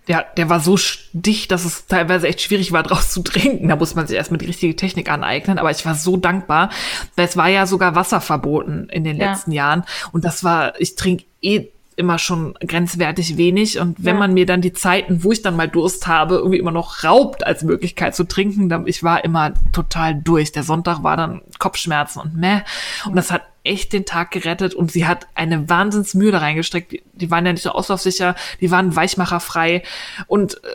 [0.08, 0.78] Ja, der war so
[1.12, 3.68] dicht, dass es teilweise echt schwierig war, draus zu trinken.
[3.68, 5.58] Da muss man sich erstmal die richtige Technik aneignen.
[5.58, 6.70] Aber ich war so dankbar,
[7.14, 9.30] weil es war ja sogar Wasser verboten in den ja.
[9.30, 9.84] letzten Jahren.
[10.12, 11.68] Und das war, ich trinke eh
[11.98, 13.78] immer schon grenzwertig wenig.
[13.80, 14.20] Und wenn ja.
[14.20, 17.44] man mir dann die Zeiten, wo ich dann mal Durst habe, irgendwie immer noch raubt
[17.44, 20.52] als Möglichkeit zu trinken, dann ich war immer total durch.
[20.52, 22.60] Der Sonntag war dann Kopfschmerzen und meh.
[23.04, 26.92] Und das hat echt den Tag gerettet und sie hat eine Wahnsinnsmühe da reingesteckt.
[26.92, 29.82] Die, die waren ja nicht so auslaufsicher, die waren weichmacherfrei
[30.28, 30.68] und äh,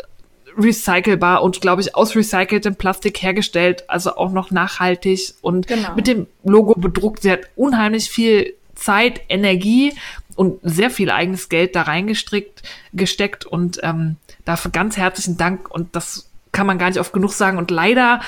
[0.57, 5.95] recycelbar und glaube ich aus recyceltem Plastik hergestellt, also auch noch nachhaltig und genau.
[5.95, 7.23] mit dem Logo bedruckt.
[7.23, 9.93] Sie hat unheimlich viel Zeit, Energie
[10.35, 15.95] und sehr viel eigenes Geld da reingestrickt, gesteckt und ähm, dafür ganz herzlichen Dank und
[15.95, 18.21] das kann man gar nicht oft genug sagen und leider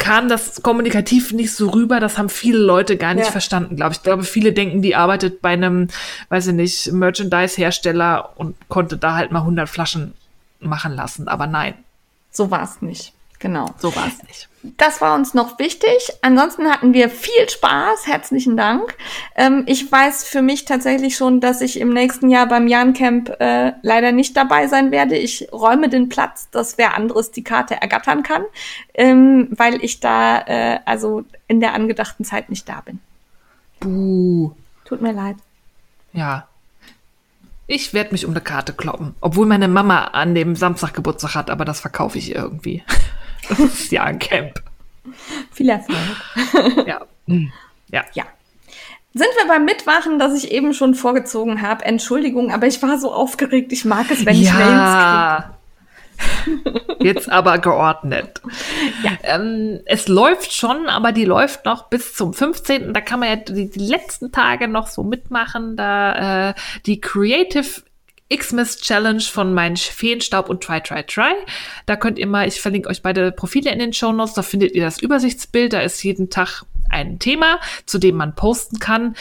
[0.00, 2.00] kam das kommunikativ nicht so rüber.
[2.00, 3.32] Das haben viele Leute gar nicht ja.
[3.32, 3.98] verstanden, glaube ich.
[3.98, 5.88] Ich glaube, viele denken, die arbeitet bei einem,
[6.30, 10.14] weiß ich nicht, Merchandise-Hersteller und konnte da halt mal 100 Flaschen
[10.58, 11.28] machen lassen.
[11.28, 11.74] Aber nein.
[12.30, 13.12] So war es nicht.
[13.40, 13.66] Genau.
[13.78, 14.48] So war es nicht.
[14.76, 16.12] Das war uns noch wichtig.
[16.20, 18.06] Ansonsten hatten wir viel Spaß.
[18.06, 18.94] Herzlichen Dank.
[19.34, 23.30] Ähm, ich weiß für mich tatsächlich schon, dass ich im nächsten Jahr beim Jan Camp
[23.40, 25.16] äh, leider nicht dabei sein werde.
[25.16, 28.44] Ich räume den Platz, dass wer anderes die Karte ergattern kann,
[28.92, 33.00] ähm, weil ich da äh, also in der angedachten Zeit nicht da bin.
[33.80, 34.52] Buh.
[34.84, 35.36] Tut mir leid.
[36.12, 36.46] Ja,
[37.72, 39.14] ich werde mich um eine Karte kloppen.
[39.20, 42.82] Obwohl meine Mama an dem Samstag Geburtstag hat, aber das verkaufe ich irgendwie.
[43.50, 44.62] Das ist ja ein Camp.
[45.52, 46.86] Viel Erfolg.
[46.86, 47.00] ja.
[47.92, 48.04] Ja.
[48.14, 48.24] Ja.
[49.12, 51.84] Sind wir beim Mitwachen, das ich eben schon vorgezogen habe?
[51.84, 53.72] Entschuldigung, aber ich war so aufgeregt.
[53.72, 54.54] Ich mag es, wenn ich ja.
[54.54, 55.60] Mails
[57.00, 58.40] Jetzt aber geordnet.
[59.02, 59.12] Ja.
[59.22, 62.92] Ähm, es läuft schon, aber die läuft noch bis zum 15.
[62.92, 65.76] Da kann man ja die, die letzten Tage noch so mitmachen.
[65.76, 66.54] Da äh,
[66.86, 67.82] die Creative
[68.34, 71.34] Xmas Challenge von meinen Feenstaub und Try Try Try.
[71.86, 74.72] Da könnt ihr mal, ich verlinke euch beide Profile in den Show Notes, da findet
[74.72, 75.72] ihr das Übersichtsbild.
[75.72, 79.16] Da ist jeden Tag ein Thema, zu dem man posten kann.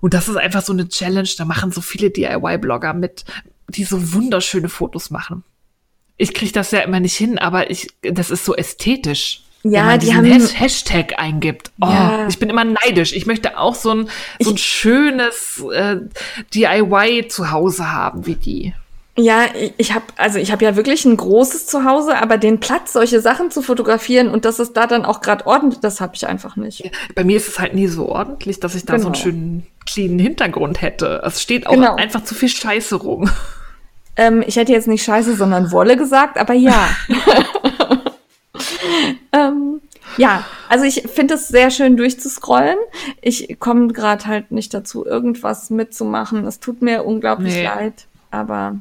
[0.00, 1.28] Und das ist einfach so eine Challenge.
[1.36, 3.24] Da machen so viele DIY-Blogger mit,
[3.68, 5.44] die so wunderschöne Fotos machen.
[6.16, 9.43] Ich kriege das ja immer nicht hin, aber ich, das ist so ästhetisch.
[9.64, 11.72] Ja, die haben Hashtag eingibt.
[11.80, 12.28] Oh, ja.
[12.28, 13.14] ich bin immer neidisch.
[13.14, 14.08] Ich möchte auch so ein,
[14.38, 15.96] so ein schönes äh,
[16.52, 18.74] DIY zu Hause haben wie die.
[19.16, 19.46] Ja,
[19.76, 23.52] ich habe also ich habe ja wirklich ein großes Zuhause, aber den Platz, solche Sachen
[23.52, 26.90] zu fotografieren und dass es da dann auch gerade ordentlich, das habe ich einfach nicht.
[27.14, 29.02] Bei mir ist es halt nie so ordentlich, dass ich da genau.
[29.02, 29.22] so einen genau.
[29.22, 31.22] schönen cleanen Hintergrund hätte.
[31.24, 31.94] Es steht auch genau.
[31.94, 33.30] einfach zu viel Scheiße rum.
[34.16, 36.88] Ähm, ich hätte jetzt nicht Scheiße, sondern Wolle gesagt, aber ja.
[39.32, 39.80] ähm,
[40.16, 42.78] ja, also ich finde es sehr schön durchzuscrollen.
[43.20, 46.46] Ich komme gerade halt nicht dazu, irgendwas mitzumachen.
[46.46, 47.64] Es tut mir unglaublich nee.
[47.64, 48.76] leid, aber.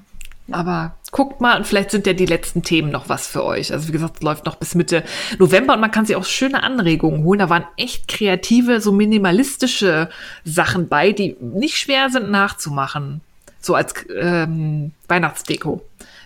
[0.48, 0.57] Ja.
[0.57, 3.72] Aber guckt mal, und vielleicht sind ja die letzten Themen noch was für euch.
[3.72, 5.03] Also wie gesagt, es läuft noch bis Mitte
[5.40, 7.40] November und man kann sich auch schöne Anregungen holen.
[7.40, 10.10] Da waren echt kreative, so minimalistische
[10.44, 13.22] Sachen bei, die nicht schwer sind nachzumachen.
[13.61, 15.82] So als ähm, Weihnachtsdeko.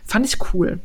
[0.07, 0.80] Fand ich cool.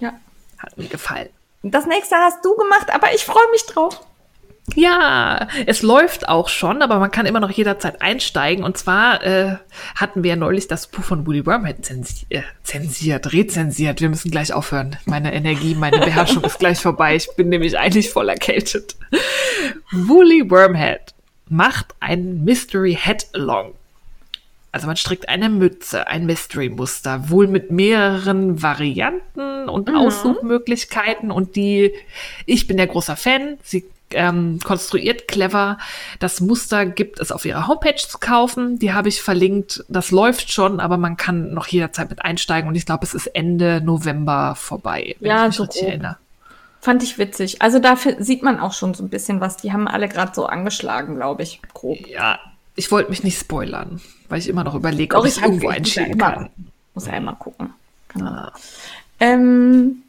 [0.00, 0.14] Ja.
[0.58, 1.28] Hat mir gefallen.
[1.62, 4.00] Das nächste hast du gemacht, aber ich freue mich drauf.
[4.74, 8.64] Ja, es läuft auch schon, aber man kann immer noch jederzeit einsteigen.
[8.64, 9.56] Und zwar äh,
[9.96, 14.00] hatten wir ja neulich das Buch von Woolly Wormhead zensi äh, zensiert, rezensiert.
[14.00, 14.96] Wir müssen gleich aufhören.
[15.06, 17.16] Meine Energie, meine Beherrschung ist gleich vorbei.
[17.16, 18.96] Ich bin nämlich eigentlich voll erkältet.
[19.90, 21.14] Woolly Wormhead
[21.48, 23.74] macht ein Mystery Head Along.
[24.72, 29.96] Also man strickt eine Mütze, ein Mystery-Muster, wohl mit mehreren Varianten und mhm.
[29.96, 31.30] Aussuchmöglichkeiten.
[31.30, 31.92] Und die,
[32.46, 33.58] ich bin der großer Fan.
[33.62, 35.78] Sie ähm, konstruiert clever.
[36.18, 38.78] Das Muster gibt es auf ihrer Homepage zu kaufen.
[38.78, 39.84] Die habe ich verlinkt.
[39.88, 42.68] Das läuft schon, aber man kann noch jederzeit mit einsteigen.
[42.68, 46.16] Und ich glaube, es ist Ende November vorbei, wenn ja, ich mich richtig erinnere.
[46.80, 47.60] Fand ich witzig.
[47.60, 49.58] Also dafür sieht man auch schon so ein bisschen was.
[49.58, 52.06] Die haben alle gerade so angeschlagen, glaube ich, grob.
[52.06, 52.38] Ja,
[52.80, 54.00] ich wollte mich nicht spoilern,
[54.30, 56.48] weil ich immer noch überlege, ob ich es irgendwo einschieben kann.
[56.94, 57.74] Muss ja einmal gucken.
[58.08, 58.30] Genau.
[58.30, 58.52] Ah.
[59.20, 60.02] Ähm,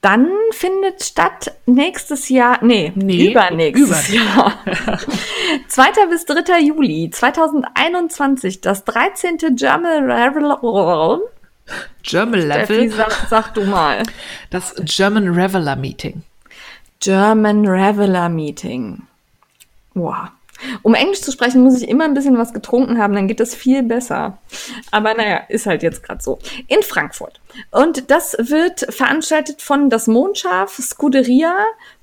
[0.00, 4.52] Dann findet statt nächstes Jahr, nee, Nee, übernächstes über- Jahr.
[5.68, 5.84] 2.
[6.10, 6.58] bis 3.
[6.60, 9.38] Juli 2021 das 13.
[9.56, 11.22] German Revel.
[12.02, 14.02] German Steffi, Level, sag, sag du mal.
[14.50, 16.22] das German Reveler Meeting.
[17.00, 19.02] German Reveler Meeting.
[19.94, 20.28] Wow.
[20.82, 23.54] Um Englisch zu sprechen, muss ich immer ein bisschen was getrunken haben, dann geht das
[23.54, 24.38] viel besser.
[24.90, 26.38] Aber naja, ist halt jetzt gerade so.
[26.68, 27.40] In Frankfurt.
[27.70, 31.54] Und das wird veranstaltet von das Mondschaf, Scuderia,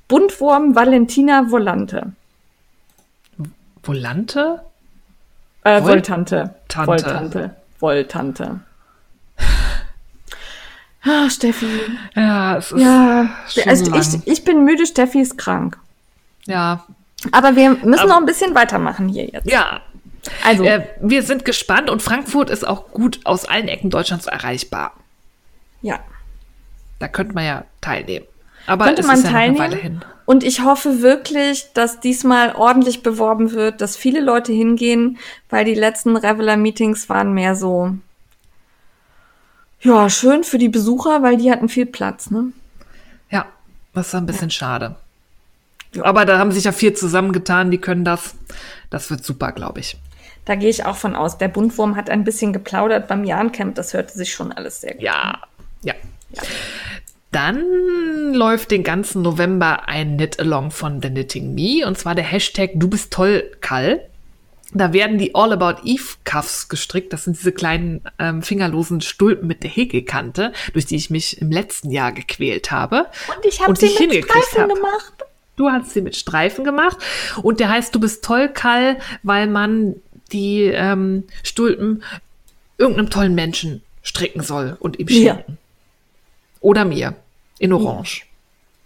[0.08, 2.12] Buntwurm, Valentina, Volante.
[3.84, 4.62] Volante?
[5.64, 6.56] Äh, Vol- Voltante.
[6.68, 6.88] Tante.
[6.88, 7.56] Voltante.
[7.80, 8.60] Voltante.
[11.04, 11.66] Ah, Steffi.
[12.16, 13.28] Ja, es ist Ja,
[13.66, 15.80] also ich, ich bin müde, Steffi ist krank.
[16.46, 16.86] ja,
[17.32, 19.50] Aber wir müssen noch ein bisschen weitermachen hier jetzt.
[19.50, 19.82] ja.
[20.46, 24.94] Also, Äh, wir sind gespannt und Frankfurt ist auch gut aus allen Ecken Deutschlands erreichbar.
[25.82, 26.00] ja.
[27.00, 28.28] Da könnte man ja teilnehmen.
[28.68, 29.72] Aber könnte man ist ja noch eine teilnehmen.
[29.72, 30.06] Weile hin.
[30.26, 35.18] Und ich hoffe wirklich, dass diesmal ordentlich beworben wird, dass viele Leute hingehen,
[35.50, 37.96] weil die letzten Reveler-Meetings waren mehr so,
[39.82, 42.52] ja, schön für die Besucher, weil die hatten viel Platz, ne?
[43.32, 43.48] Ja,
[43.96, 44.96] das ist ein bisschen schade.
[45.94, 46.06] Ja.
[46.06, 48.36] Aber da haben sich ja vier zusammengetan, die können das.
[48.90, 49.98] Das wird super, glaube ich.
[50.46, 51.38] Da gehe ich auch von aus.
[51.38, 55.02] Der Buntwurm hat ein bisschen geplaudert beim Jahrencamp, das hörte sich schon alles sehr gut.
[55.02, 55.40] Ja,
[55.84, 55.94] ja.
[57.32, 62.72] Dann läuft den ganzen November ein Knit-Along von The Knitting Me und zwar der Hashtag
[62.76, 64.02] Du bist toll, Kall.
[64.74, 67.12] Da werden die All About Eve Cuffs gestrickt.
[67.12, 71.52] Das sind diese kleinen ähm, fingerlosen Stulpen mit der Häkelkante, durch die ich mich im
[71.52, 73.08] letzten Jahr gequält habe.
[73.36, 74.76] Und ich habe sie mit hingekriegt Streifen hab.
[74.76, 75.21] gemacht.
[75.62, 76.98] Du hast sie mit Streifen gemacht
[77.44, 79.94] und der heißt Du bist toll, Kall, weil man
[80.32, 82.02] die ähm, Stulpen
[82.80, 85.60] irgendeinem tollen Menschen stricken soll und ihm schenken.
[86.62, 87.14] Oder mir.
[87.60, 88.26] In Orange.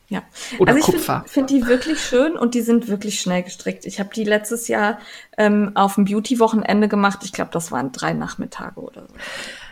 [0.09, 0.23] Ja.
[0.59, 1.23] Oder also ich Kupfer.
[1.27, 3.85] finde find die wirklich schön und die sind wirklich schnell gestrickt.
[3.85, 4.99] Ich habe die letztes Jahr
[5.37, 7.19] ähm, auf dem Beauty-Wochenende gemacht.
[7.23, 9.13] Ich glaube, das waren drei Nachmittage oder so.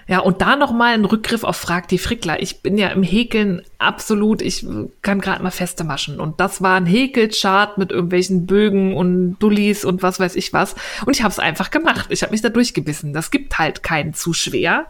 [0.07, 2.41] Ja, und da nochmal ein Rückgriff auf Frag die Frickler.
[2.41, 4.65] Ich bin ja im Häkeln absolut, ich
[5.01, 6.19] kann gerade mal feste maschen.
[6.19, 10.75] Und das war ein Häkelchart mit irgendwelchen Bögen und Dullis und was weiß ich was.
[11.05, 12.07] Und ich habe es einfach gemacht.
[12.09, 13.13] Ich habe mich da durchgebissen.
[13.13, 14.88] Das gibt halt keinen zu schwer.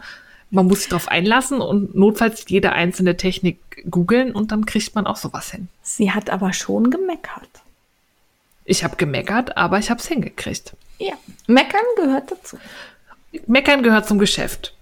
[0.49, 3.59] Man muss sich darauf einlassen und notfalls jede einzelne Technik
[3.89, 5.67] googeln und dann kriegt man auch sowas hin.
[5.81, 7.49] Sie hat aber schon gemeckert.
[8.65, 10.75] Ich habe gemeckert, aber ich habe es hingekriegt.
[10.99, 11.13] Ja.
[11.47, 12.57] Meckern gehört dazu.
[13.47, 14.75] Meckern gehört zum Geschäft.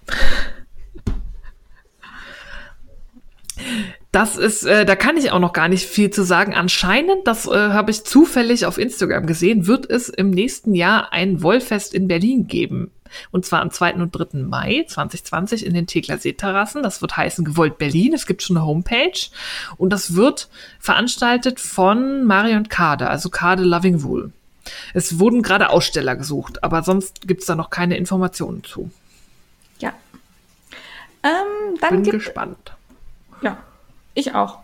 [4.12, 6.52] Das ist, äh, da kann ich auch noch gar nicht viel zu sagen.
[6.54, 11.42] Anscheinend, das äh, habe ich zufällig auf Instagram gesehen, wird es im nächsten Jahr ein
[11.42, 12.90] Wollfest in Berlin geben.
[13.30, 13.94] Und zwar am 2.
[13.94, 14.40] und 3.
[14.40, 16.82] Mai 2020 in den Tegler Seeterrassen.
[16.82, 18.12] Das wird heißen Gewollt Berlin.
[18.12, 19.28] Es gibt schon eine Homepage.
[19.78, 20.48] Und das wird
[20.78, 24.32] veranstaltet von Marion Kade, also Kade Loving Wool.
[24.94, 28.90] Es wurden gerade Aussteller gesucht, aber sonst gibt's da noch keine Informationen zu.
[29.78, 29.92] Ja.
[31.22, 32.74] Ähm, dann Bin gibt gespannt.
[33.42, 33.58] Ja,
[34.14, 34.58] ich auch.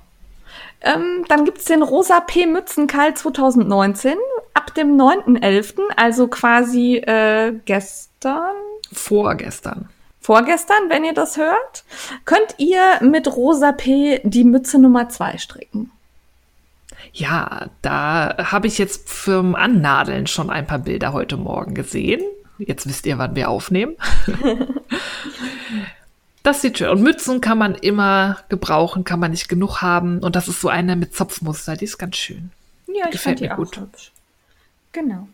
[0.81, 2.47] Ähm, dann gibt's den Rosa P.
[2.47, 4.15] Mützenkall 2019
[4.55, 8.55] ab dem 9.11., also quasi äh, gestern,
[8.93, 9.89] Vorgestern.
[10.21, 11.85] vorgestern, wenn ihr das hört,
[12.25, 14.21] könnt ihr mit Rosa P.
[14.25, 15.91] die Mütze Nummer 2 stricken.
[17.13, 22.23] Ja, da habe ich jetzt vom Annadeln schon ein paar Bilder heute Morgen gesehen.
[22.59, 23.97] Jetzt wisst ihr, wann wir aufnehmen.
[26.45, 26.89] Das sieht schön.
[26.89, 30.21] Und Mützen kann man immer gebrauchen, kann man nicht genug haben.
[30.21, 32.53] Und das ist so eine mit Zopfmuster, die ist ganz schön.
[32.87, 33.77] Ja, ich Gefällt fand die mir auch gut.
[33.77, 34.13] hübsch.
[34.93, 35.29] Genau.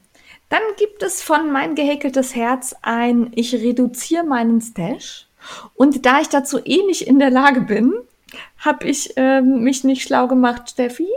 [0.48, 5.26] Dann gibt es von mein gehäkeltes Herz ein Ich reduziere meinen Stash.
[5.74, 7.92] Und da ich dazu eh nicht in der Lage bin,
[8.58, 11.08] habe ich ähm, mich nicht schlau gemacht, Steffi.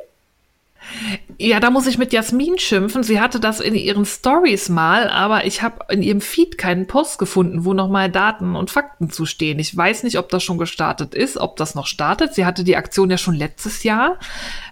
[1.37, 3.03] Ja, da muss ich mit Jasmin schimpfen.
[3.03, 7.19] Sie hatte das in ihren Stories mal, aber ich habe in ihrem Feed keinen Post
[7.19, 9.59] gefunden, wo nochmal Daten und Fakten zu stehen.
[9.59, 12.33] Ich weiß nicht, ob das schon gestartet ist, ob das noch startet.
[12.33, 14.17] Sie hatte die Aktion ja schon letztes Jahr.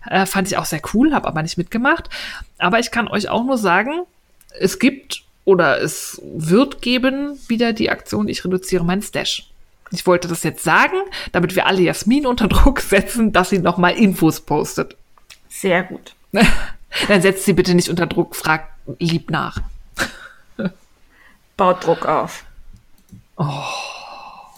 [0.09, 2.09] Äh, fand ich auch sehr cool, habe aber nicht mitgemacht.
[2.57, 4.03] Aber ich kann euch auch nur sagen,
[4.59, 9.51] es gibt oder es wird geben wieder die Aktion Ich reduziere meinen Stash.
[9.91, 10.97] Ich wollte das jetzt sagen,
[11.31, 14.97] damit wir alle Jasmin unter Druck setzen, dass sie nochmal Infos postet.
[15.55, 16.13] Sehr gut.
[17.07, 18.69] Dann setzt sie bitte nicht unter Druck, fragt
[18.99, 19.59] lieb nach.
[21.57, 22.43] Baut Druck auf.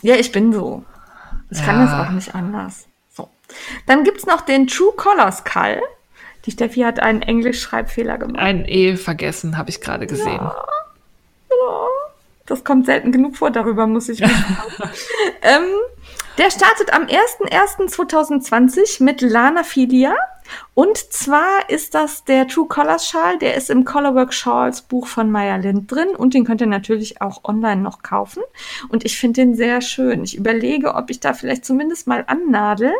[0.02, 0.84] Ja, ich bin so.
[1.52, 1.86] Ich kann Ja.
[1.86, 2.86] das auch nicht anders.
[3.14, 3.30] So.
[3.86, 5.82] Dann gibt's noch den True Colors Call.
[6.46, 8.42] Die Steffi hat einen Englisch-Schreibfehler gemacht.
[8.42, 10.50] Ein E vergessen, habe ich gerade gesehen.
[12.48, 14.32] Das kommt selten genug vor, darüber muss ich mich.
[15.42, 15.66] ähm,
[16.38, 20.16] Der startet am 01.01.2020 mit Lana Filia.
[20.74, 23.38] Und zwar ist das der True Colors Schal.
[23.40, 26.10] Der ist im Colorwork Shawls Buch von Maya Lind drin.
[26.10, 28.44] Und den könnt ihr natürlich auch online noch kaufen.
[28.90, 30.24] Und ich finde den sehr schön.
[30.24, 32.94] Ich überlege, ob ich da vielleicht zumindest mal annadel,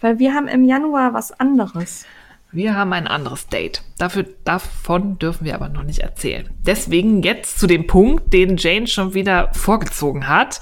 [0.00, 2.06] weil wir haben im Januar was anderes.
[2.52, 3.82] Wir haben ein anderes Date.
[3.98, 6.48] Dafür, davon dürfen wir aber noch nicht erzählen.
[6.64, 10.60] Deswegen jetzt zu dem Punkt, den Jane schon wieder vorgezogen hat.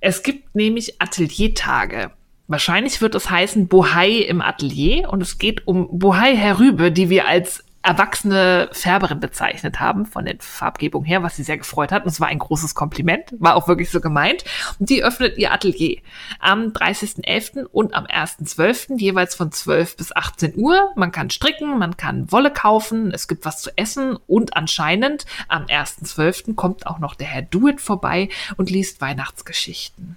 [0.00, 2.10] Es gibt nämlich Ateliertage.
[2.48, 7.26] Wahrscheinlich wird es heißen Bohai im Atelier und es geht um Bohai Herübe, die wir
[7.26, 12.02] als erwachsene Färberin bezeichnet haben, von der Farbgebung her, was sie sehr gefreut hat.
[12.02, 14.44] Und es war ein großes Kompliment, war auch wirklich so gemeint.
[14.80, 15.98] Und die öffnet ihr Atelier
[16.40, 17.64] am 30.11.
[17.64, 18.98] und am 1.12.
[18.98, 20.92] jeweils von 12 bis 18 Uhr.
[20.96, 25.66] Man kann stricken, man kann Wolle kaufen, es gibt was zu essen und anscheinend am
[25.66, 26.56] 1.12.
[26.56, 30.16] kommt auch noch der Herr Duet vorbei und liest Weihnachtsgeschichten.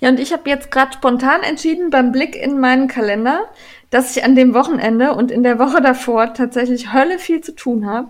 [0.00, 3.44] Ja, und ich habe jetzt gerade spontan entschieden beim Blick in meinen Kalender,
[3.90, 7.86] dass ich an dem Wochenende und in der Woche davor tatsächlich Hölle viel zu tun
[7.86, 8.08] habe.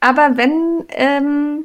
[0.00, 1.64] Aber wenn ähm,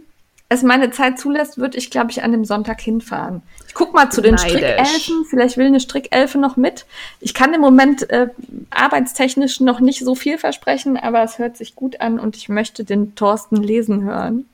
[0.49, 3.43] es meine Zeit zulässt, würde ich, glaube ich, an dem Sonntag hinfahren.
[3.67, 4.57] Ich guck mal zu den Neidisch.
[4.57, 5.25] Strickelfen.
[5.29, 6.85] Vielleicht will eine Strickelfe noch mit.
[7.19, 8.29] Ich kann im Moment äh,
[8.71, 12.83] arbeitstechnisch noch nicht so viel versprechen, aber es hört sich gut an und ich möchte
[12.83, 14.49] den Thorsten lesen hören.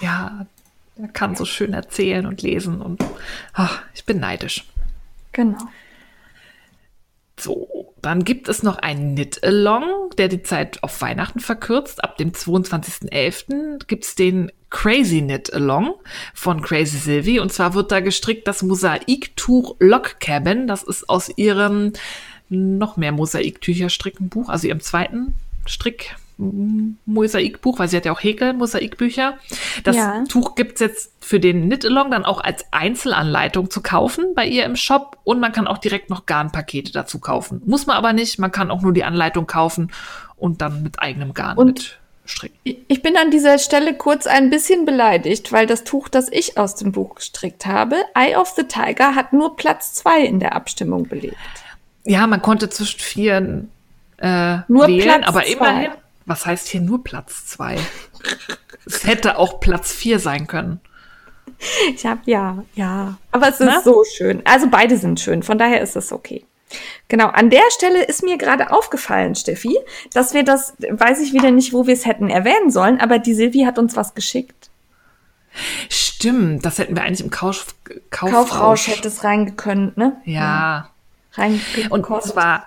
[0.00, 0.46] Ja,
[1.02, 3.04] er kann so schön erzählen und lesen und
[3.52, 4.64] ach, ich bin neidisch.
[5.32, 5.58] Genau.
[7.38, 12.04] So, dann gibt es noch einen Knit-Along, der die Zeit auf Weihnachten verkürzt.
[12.04, 13.86] Ab dem 22.11.
[13.86, 15.94] gibt es den Crazy Knit-Along
[16.34, 17.40] von Crazy Sylvie.
[17.40, 20.66] Und zwar wird da gestrickt das Mosaiktuch Lock Cabin.
[20.66, 21.92] Das ist aus ihrem
[22.50, 25.34] noch mehr Mosaiktücher-Strickenbuch, also ihrem zweiten
[25.66, 26.16] Strick
[27.04, 29.38] Mosaikbuch, weil sie hat ja auch Häkel, Mosaikbücher.
[29.84, 30.24] Das ja.
[30.28, 34.76] Tuch gibt's jetzt für den Knit-Along dann auch als Einzelanleitung zu kaufen bei ihr im
[34.76, 37.62] Shop und man kann auch direkt noch Garnpakete dazu kaufen.
[37.66, 39.92] Muss man aber nicht, man kann auch nur die Anleitung kaufen
[40.36, 42.56] und dann mit eigenem Garn und mit stricken.
[42.64, 46.76] Ich bin an dieser Stelle kurz ein bisschen beleidigt, weil das Tuch, das ich aus
[46.76, 51.08] dem Buch gestrickt habe, Eye of the Tiger, hat nur Platz zwei in der Abstimmung
[51.08, 51.36] belegt.
[52.04, 53.64] Ja, man konnte zwischen vier
[54.18, 55.90] äh, nur wählen, Platz aber zwei.
[56.30, 57.76] Was heißt hier nur Platz zwei?
[58.86, 60.80] es hätte auch Platz vier sein können.
[61.94, 63.18] Ich habe ja, ja.
[63.32, 63.82] Aber es ist Na?
[63.82, 64.40] so schön.
[64.44, 66.46] Also beide sind schön, von daher ist es okay.
[67.08, 69.76] Genau, an der Stelle ist mir gerade aufgefallen, Steffi,
[70.14, 73.34] dass wir das, weiß ich wieder nicht, wo wir es hätten erwähnen sollen, aber die
[73.34, 74.70] Silvi hat uns was geschickt.
[75.88, 77.74] Stimmt, das hätten wir eigentlich im Kauf,
[78.10, 78.48] Kaufrausch.
[78.50, 80.20] Kaufrausch hätte es reingekönnt, ne?
[80.24, 80.90] Ja.
[81.36, 81.50] ja.
[81.90, 82.66] Und zwar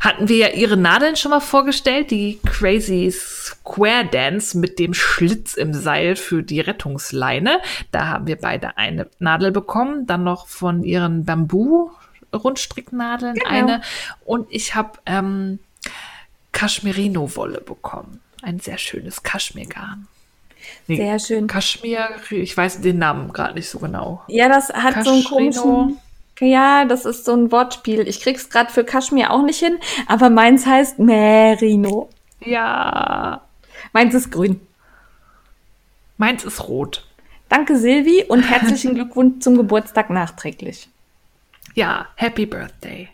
[0.00, 5.54] hatten wir ja ihre Nadeln schon mal vorgestellt, die Crazy Square Dance mit dem Schlitz
[5.54, 7.60] im Seil für die Rettungsleine.
[7.92, 11.90] Da haben wir beide eine Nadel bekommen, dann noch von ihren Bambu
[12.34, 13.48] Rundstricknadeln genau.
[13.48, 13.80] eine
[14.24, 15.58] und ich habe ähm,
[16.52, 18.20] Kaschmirino Wolle bekommen.
[18.42, 20.08] Ein sehr schönes Kaschmirgarn.
[20.86, 21.46] Nee, sehr schön.
[21.46, 24.22] Kaschmir, ich weiß den Namen gerade nicht so genau.
[24.28, 25.98] Ja, das hat so einen komischen
[26.40, 28.06] ja, das ist so ein Wortspiel.
[28.06, 32.08] Ich krieg's gerade für Kaschmir auch nicht hin, aber meins heißt Merino.
[32.40, 33.42] Ja.
[33.92, 34.60] Meins ist grün.
[36.18, 37.06] Meins ist rot.
[37.48, 40.88] Danke, Silvi, und herzlichen Glückwunsch zum Geburtstag nachträglich.
[41.74, 43.08] Ja, Happy Birthday.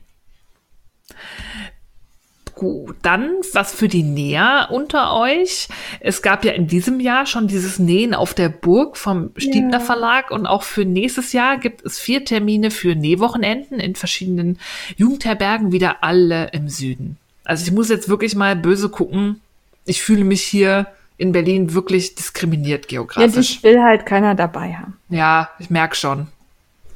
[2.63, 5.67] Gut, dann was für die Näher unter euch.
[5.99, 9.81] Es gab ja in diesem Jahr schon dieses Nähen auf der Burg vom Stiebner ja.
[9.81, 14.61] Verlag und auch für nächstes Jahr gibt es vier Termine für Nähwochenenden in verschiedenen
[14.97, 17.17] Jugendherbergen, wieder alle im Süden.
[17.43, 19.41] Also ich muss jetzt wirklich mal böse gucken.
[19.85, 20.87] Ich fühle mich hier
[21.17, 23.35] in Berlin wirklich diskriminiert geografisch.
[23.35, 24.97] Ja, dich will halt keiner dabei haben.
[25.09, 26.29] Ja, ich merke schon.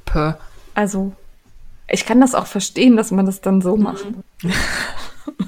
[0.04, 0.34] Pö.
[0.74, 1.10] Also,
[1.88, 3.82] ich kann das auch verstehen, dass man das dann so mhm.
[3.82, 4.06] macht.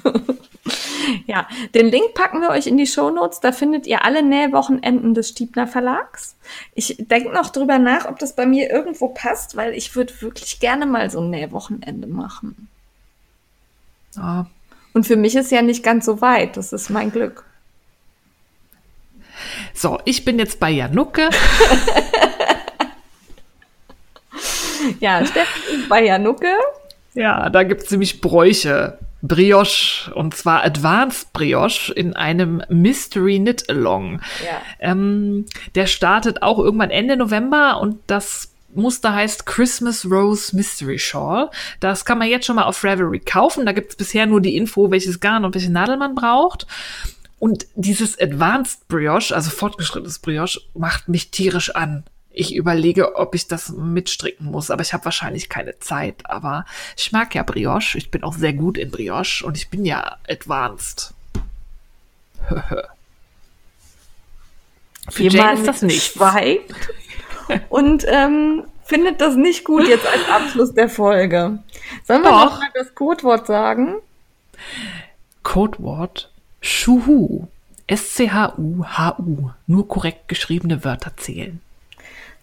[1.26, 3.40] ja, den Link packen wir euch in die Show Notes.
[3.40, 6.36] Da findet ihr alle Nähwochenenden des Stiebner Verlags.
[6.74, 10.60] Ich denke noch drüber nach, ob das bei mir irgendwo passt, weil ich würde wirklich
[10.60, 12.68] gerne mal so ein Nähwochenende machen.
[14.16, 14.46] Ja.
[14.94, 16.56] Und für mich ist ja nicht ganz so weit.
[16.56, 17.44] Das ist mein Glück.
[19.72, 21.30] So, ich bin jetzt bei Janucke.
[25.00, 26.52] ja, Steffen ist bei Janucke.
[27.14, 28.98] Ja, da gibt es nämlich Bräuche.
[29.22, 34.20] Brioche und zwar Advanced Brioche in einem Mystery Knit Along.
[34.44, 34.62] Ja.
[34.78, 41.50] Ähm, der startet auch irgendwann Ende November und das Muster heißt Christmas Rose Mystery Shawl.
[41.80, 43.66] Das kann man jetzt schon mal auf Ravelry kaufen.
[43.66, 46.66] Da gibt es bisher nur die Info, welches Garn und welche Nadel man braucht.
[47.38, 52.04] Und dieses Advanced Brioche, also fortgeschrittenes Brioche, macht mich tierisch an
[52.39, 56.31] Ich überlege, ob ich das mitstricken muss, aber ich habe wahrscheinlich keine Zeit.
[56.31, 56.65] Aber
[56.97, 57.98] ich mag ja Brioche.
[57.98, 61.15] Ich bin auch sehr gut in Brioche und ich bin ja advanced.
[65.10, 66.12] Für Jemand Jane ist das nicht.
[66.12, 66.90] schweigt
[67.70, 71.59] und ähm, findet das nicht gut jetzt als Abschluss der Folge.
[72.05, 73.97] Sollen wir noch mal das Codewort sagen?
[75.43, 77.48] Codewort Schuhu.
[77.89, 79.51] S-C-H-U-H-U.
[79.66, 81.60] Nur korrekt geschriebene Wörter zählen.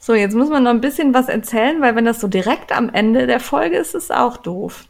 [0.06, 2.90] So, jetzt muss man noch ein bisschen was erzählen, weil wenn das so direkt am
[2.90, 4.86] Ende der Folge ist, ist es auch doof.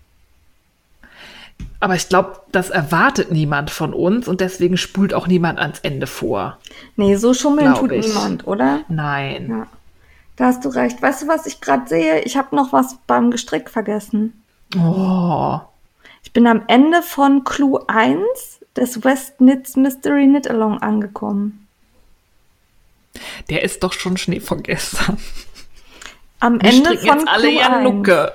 [1.80, 6.06] Aber ich glaube, das erwartet niemand von uns und deswegen spult auch niemand ans Ende
[6.06, 6.58] vor.
[6.98, 8.10] Nee, so schummeln tut ich.
[8.10, 8.82] niemand, oder?
[8.90, 9.48] Nein.
[9.50, 9.68] Ja.
[10.36, 11.02] Da hast du recht.
[11.02, 12.20] Weißt du, was ich gerade sehe?
[12.24, 14.44] Ich habe noch was beim Gestrick vergessen.
[14.78, 15.62] Oh.
[16.24, 18.20] Ich bin am Ende von Clue 1
[18.76, 21.65] des West Knits Mystery Knit Along angekommen.
[23.50, 25.18] Der ist doch schon Schnee von gestern.
[26.40, 28.32] Am Wir Ende von jetzt alle Clue Nucke.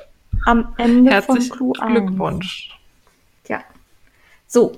[0.47, 2.71] Am Ende Herzlichen von Clue Glückwunsch.
[3.43, 3.51] 1.
[3.51, 3.65] Ja.
[4.47, 4.73] So,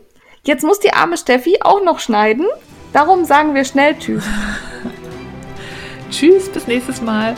[0.44, 2.46] jetzt muss die arme Steffi auch noch schneiden.
[2.92, 4.24] Darum sagen wir schnell Tschüss.
[6.10, 7.34] tschüss, bis nächstes Mal.